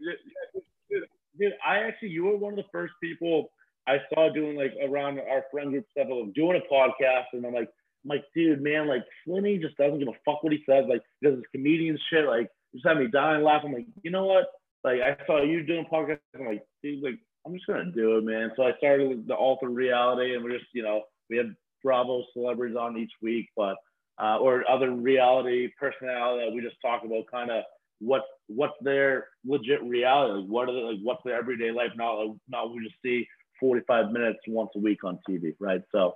dude, 0.89 1.03
dude, 1.39 1.53
I 1.65 1.79
actually, 1.79 2.09
you 2.09 2.25
were 2.25 2.37
one 2.37 2.53
of 2.53 2.57
the 2.57 2.69
first 2.71 2.93
people 3.01 3.51
I 3.87 3.97
saw 4.13 4.31
doing 4.31 4.57
like 4.57 4.73
around 4.83 5.19
our 5.19 5.45
friend 5.51 5.71
group 5.71 5.85
stuff, 5.91 6.07
of 6.11 6.33
doing 6.33 6.61
a 6.61 6.73
podcast, 6.73 7.25
and 7.33 7.45
I'm 7.45 7.53
like, 7.53 7.69
I'm 8.03 8.09
like, 8.09 8.25
dude, 8.35 8.61
man, 8.61 8.87
like 8.87 9.03
Flinty 9.25 9.57
just 9.57 9.77
doesn't 9.77 9.99
give 9.99 10.09
a 10.09 10.11
fuck 10.25 10.43
what 10.43 10.51
he 10.51 10.63
says. 10.69 10.85
Like, 10.89 11.01
he 11.21 11.27
does 11.27 11.37
his 11.37 11.45
comedian 11.53 11.97
shit. 12.09 12.25
Like, 12.25 12.49
just 12.73 12.85
had 12.85 12.97
me 12.97 13.07
dying 13.07 13.43
laughing. 13.43 13.69
I'm 13.69 13.75
like, 13.75 13.87
you 14.03 14.11
know 14.11 14.25
what? 14.25 14.47
Like, 14.83 14.99
I 15.01 15.17
saw 15.25 15.43
you 15.43 15.63
doing 15.63 15.85
podcast. 15.91 16.19
I'm 16.35 16.45
like, 16.45 16.63
dude, 16.83 17.03
like, 17.03 17.19
I'm 17.45 17.53
just 17.53 17.67
gonna 17.67 17.91
do 17.91 18.17
it, 18.17 18.23
man. 18.23 18.51
So 18.55 18.63
I 18.63 18.71
started 18.77 19.27
the 19.27 19.33
Alter 19.33 19.69
Reality, 19.69 20.35
and 20.35 20.43
we're 20.43 20.57
just, 20.57 20.69
you 20.73 20.83
know, 20.83 21.03
we 21.29 21.37
have 21.37 21.47
Bravo 21.83 22.23
celebrities 22.33 22.77
on 22.77 22.97
each 22.97 23.11
week, 23.21 23.49
but 23.55 23.75
uh, 24.21 24.37
or 24.37 24.69
other 24.69 24.91
reality 24.91 25.69
personality 25.79 26.45
that 26.45 26.53
we 26.53 26.61
just 26.61 26.81
talk 26.81 27.03
about, 27.05 27.25
kind 27.31 27.51
of 27.51 27.63
what 27.99 28.23
what's 28.47 28.73
their 28.81 29.27
legit 29.45 29.81
reality, 29.83 30.41
like 30.41 30.49
what 30.49 30.69
are 30.69 30.73
they, 30.73 30.81
like 30.81 30.99
what's 31.03 31.23
their 31.23 31.37
everyday 31.37 31.71
life, 31.71 31.91
not 31.95 32.13
like, 32.13 32.37
not 32.47 32.73
we 32.73 32.83
just 32.83 32.95
see 33.03 33.27
45 33.59 34.11
minutes 34.11 34.39
once 34.47 34.69
a 34.75 34.79
week 34.79 35.03
on 35.03 35.19
TV, 35.27 35.55
right? 35.59 35.81
So. 35.91 36.15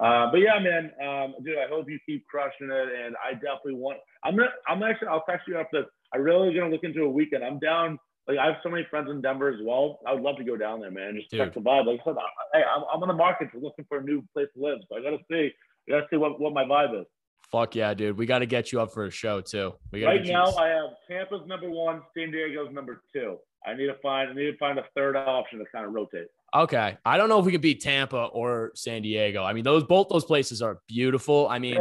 Uh, 0.00 0.30
but 0.30 0.38
yeah, 0.38 0.58
man, 0.58 0.90
um, 1.06 1.34
dude, 1.44 1.58
I 1.58 1.68
hope 1.68 1.88
you 1.88 1.98
keep 2.06 2.26
crushing 2.26 2.70
it, 2.70 2.88
and 3.06 3.14
I 3.24 3.34
definitely 3.34 3.74
want. 3.74 3.98
I'm 4.24 4.36
gonna, 4.36 4.48
I'm 4.68 4.82
actually, 4.82 5.08
I'll 5.08 5.24
text 5.28 5.46
you 5.46 5.58
after 5.58 5.82
this. 5.82 5.90
I 6.14 6.18
really 6.18 6.54
gonna 6.54 6.70
look 6.70 6.84
into 6.84 7.02
a 7.02 7.08
weekend. 7.08 7.44
I'm 7.44 7.58
down. 7.58 7.98
Like 8.28 8.38
I 8.38 8.46
have 8.46 8.56
so 8.62 8.68
many 8.70 8.86
friends 8.88 9.08
in 9.10 9.20
Denver 9.20 9.48
as 9.48 9.60
well. 9.64 9.98
I 10.06 10.12
would 10.14 10.22
love 10.22 10.36
to 10.36 10.44
go 10.44 10.56
down 10.56 10.80
there, 10.80 10.90
man. 10.90 11.16
Just 11.16 11.30
check 11.30 11.54
the 11.54 11.60
vibe. 11.60 11.86
Like 11.86 12.00
I 12.00 12.04
said, 12.04 12.14
I, 12.16 12.58
hey, 12.58 12.64
I'm, 12.64 12.84
I'm 12.92 13.02
on 13.02 13.08
the 13.08 13.14
market 13.14 13.50
for 13.52 13.58
looking 13.58 13.84
for 13.88 13.98
a 13.98 14.02
new 14.02 14.22
place 14.32 14.46
to 14.56 14.62
live, 14.62 14.78
so 14.88 14.96
I 14.96 15.02
gotta 15.02 15.18
see, 15.30 15.50
I 15.88 15.90
gotta 15.90 16.06
see 16.10 16.16
what, 16.16 16.40
what 16.40 16.52
my 16.54 16.64
vibe 16.64 17.00
is. 17.00 17.06
Fuck 17.50 17.74
yeah, 17.74 17.92
dude. 17.92 18.16
We 18.16 18.24
got 18.24 18.38
to 18.38 18.46
get 18.46 18.72
you 18.72 18.80
up 18.80 18.94
for 18.94 19.04
a 19.04 19.10
show 19.10 19.40
too. 19.42 19.74
We 19.90 20.00
gotta 20.00 20.12
Right 20.12 20.22
get 20.24 20.28
you- 20.28 20.32
now, 20.32 20.54
I 20.56 20.68
have 20.68 20.90
Tampa's 21.06 21.46
number 21.46 21.68
one, 21.68 22.00
San 22.16 22.30
Diego's 22.30 22.72
number 22.72 23.02
two. 23.12 23.36
I 23.66 23.74
need 23.74 23.86
to 23.86 23.96
find, 24.02 24.30
I 24.30 24.32
need 24.32 24.52
to 24.52 24.56
find 24.56 24.78
a 24.78 24.84
third 24.96 25.16
option 25.16 25.58
to 25.58 25.64
kind 25.72 25.84
of 25.84 25.92
rotate. 25.92 26.28
Okay. 26.54 26.96
I 27.04 27.16
don't 27.16 27.28
know 27.28 27.38
if 27.38 27.46
we 27.46 27.52
could 27.52 27.60
beat 27.62 27.80
Tampa 27.80 28.24
or 28.24 28.72
San 28.74 29.02
Diego. 29.02 29.42
I 29.42 29.52
mean, 29.52 29.64
those 29.64 29.84
both 29.84 30.08
those 30.08 30.24
places 30.24 30.60
are 30.62 30.80
beautiful. 30.86 31.48
I 31.48 31.58
mean, 31.58 31.78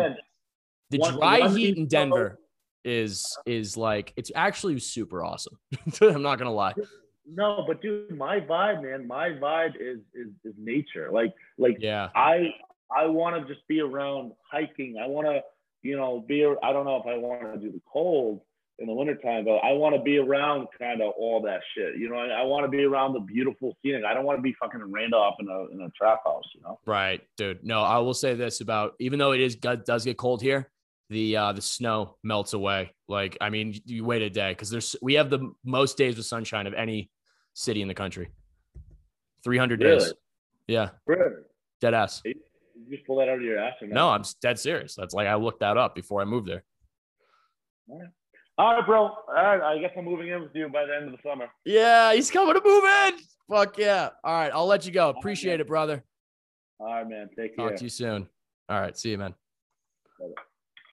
the 0.89 0.97
one- 0.97 1.15
dry 1.17 1.39
one 1.39 1.55
heat 1.55 1.77
in 1.77 1.87
Denver 1.87 2.39
is 2.83 3.37
is 3.45 3.77
like 3.77 4.13
it's 4.15 4.31
actually 4.33 4.79
super 4.79 5.23
awesome. 5.23 5.57
I'm 6.01 6.21
not 6.21 6.37
gonna 6.37 6.53
lie. 6.53 6.73
no, 7.25 7.63
but 7.67 7.81
dude, 7.81 8.15
my 8.17 8.39
vibe, 8.39 8.81
man, 8.83 9.07
my 9.07 9.29
vibe 9.29 9.75
is 9.79 9.99
is 10.13 10.29
is 10.43 10.53
nature. 10.57 11.09
Like 11.11 11.33
like 11.57 11.77
Yeah. 11.79 12.09
I 12.15 12.53
I 12.95 13.05
want 13.05 13.35
to 13.45 13.53
just 13.53 13.67
be 13.67 13.79
around 13.81 14.33
hiking. 14.51 14.97
I 15.01 15.07
want 15.07 15.27
to, 15.27 15.41
you 15.81 15.95
know, 15.95 16.23
be. 16.27 16.43
I 16.43 16.73
don't 16.73 16.85
know 16.85 16.97
if 16.97 17.05
I 17.07 17.17
want 17.17 17.53
to 17.53 17.59
do 17.59 17.71
the 17.71 17.81
cold 17.91 18.41
in 18.81 18.87
the 18.87 18.93
wintertime, 18.93 19.45
but 19.45 19.57
I 19.57 19.71
want 19.73 19.95
to 19.95 20.01
be 20.01 20.17
around 20.17 20.67
kind 20.79 21.01
of 21.01 21.13
all 21.17 21.41
that 21.43 21.61
shit. 21.75 21.97
You 21.97 22.09
know, 22.09 22.15
I, 22.15 22.41
I 22.41 22.43
want 22.43 22.65
to 22.65 22.69
be 22.69 22.83
around 22.83 23.13
the 23.13 23.19
beautiful 23.19 23.77
scenic. 23.81 24.03
I 24.03 24.13
don't 24.13 24.25
want 24.25 24.37
to 24.39 24.41
be 24.41 24.53
fucking 24.59 24.79
rained 24.91 25.13
off 25.13 25.35
in 25.39 25.47
a 25.47 25.65
in 25.73 25.81
a 25.81 25.89
trap 25.91 26.21
house. 26.25 26.43
You 26.55 26.61
know. 26.63 26.79
Right, 26.85 27.21
dude. 27.37 27.63
No, 27.63 27.81
I 27.81 27.99
will 27.99 28.13
say 28.13 28.33
this 28.33 28.59
about 28.61 28.93
even 28.99 29.19
though 29.19 29.31
it 29.31 29.39
is 29.39 29.55
does 29.55 30.03
get 30.03 30.17
cold 30.17 30.41
here, 30.41 30.69
the 31.09 31.37
uh 31.37 31.51
the 31.53 31.61
snow 31.61 32.17
melts 32.23 32.53
away. 32.53 32.93
Like 33.07 33.37
I 33.39 33.49
mean, 33.49 33.79
you 33.85 34.03
wait 34.03 34.21
a 34.23 34.29
day 34.29 34.51
because 34.51 34.69
there's 34.69 34.95
we 35.01 35.13
have 35.13 35.29
the 35.29 35.53
most 35.63 35.97
days 35.97 36.17
with 36.17 36.25
sunshine 36.25 36.67
of 36.67 36.73
any 36.73 37.09
city 37.53 37.81
in 37.81 37.87
the 37.87 37.93
country. 37.93 38.29
300 39.43 39.79
days. 39.79 40.13
Yeah, 40.67 40.89
Really? 41.05 41.31
dead 41.81 41.93
ass. 41.93 42.21
You 42.23 42.35
just 42.89 43.05
pull 43.05 43.17
that 43.17 43.27
out 43.29 43.35
of 43.37 43.41
your 43.41 43.59
ass 43.59 43.73
No, 43.81 44.09
I'm 44.09 44.23
dead 44.41 44.59
serious. 44.59 44.95
That's 44.95 45.13
like 45.13 45.27
I 45.27 45.35
looked 45.35 45.59
that 45.61 45.77
up 45.77 45.95
before 45.95 46.21
I 46.21 46.25
moved 46.25 46.47
there. 46.47 46.63
All 47.89 47.99
right, 47.99 48.09
bro. 48.85 48.97
All 48.97 49.17
right, 49.27 49.61
I 49.61 49.79
guess 49.79 49.91
I'm 49.97 50.05
moving 50.05 50.29
in 50.29 50.41
with 50.41 50.51
you 50.53 50.69
by 50.69 50.85
the 50.85 50.95
end 50.95 51.05
of 51.05 51.11
the 51.11 51.17
summer. 51.27 51.47
Yeah, 51.65 52.13
he's 52.13 52.31
coming 52.31 52.53
to 52.53 52.61
move 52.63 52.83
in. 52.83 53.19
Fuck 53.49 53.77
yeah. 53.77 54.09
All 54.23 54.33
right, 54.33 54.51
I'll 54.53 54.67
let 54.67 54.85
you 54.85 54.91
go. 54.91 55.09
Appreciate 55.09 55.59
it, 55.59 55.67
brother. 55.67 56.03
All 56.79 56.87
right, 56.87 57.07
man. 57.07 57.29
Take 57.37 57.55
care. 57.55 57.69
Talk 57.69 57.77
to 57.77 57.83
you 57.83 57.89
soon. 57.89 58.27
All 58.69 58.79
right, 58.79 58.97
see 58.97 59.11
you, 59.11 59.17
man. 59.17 59.35
Bye-bye. 60.19 60.41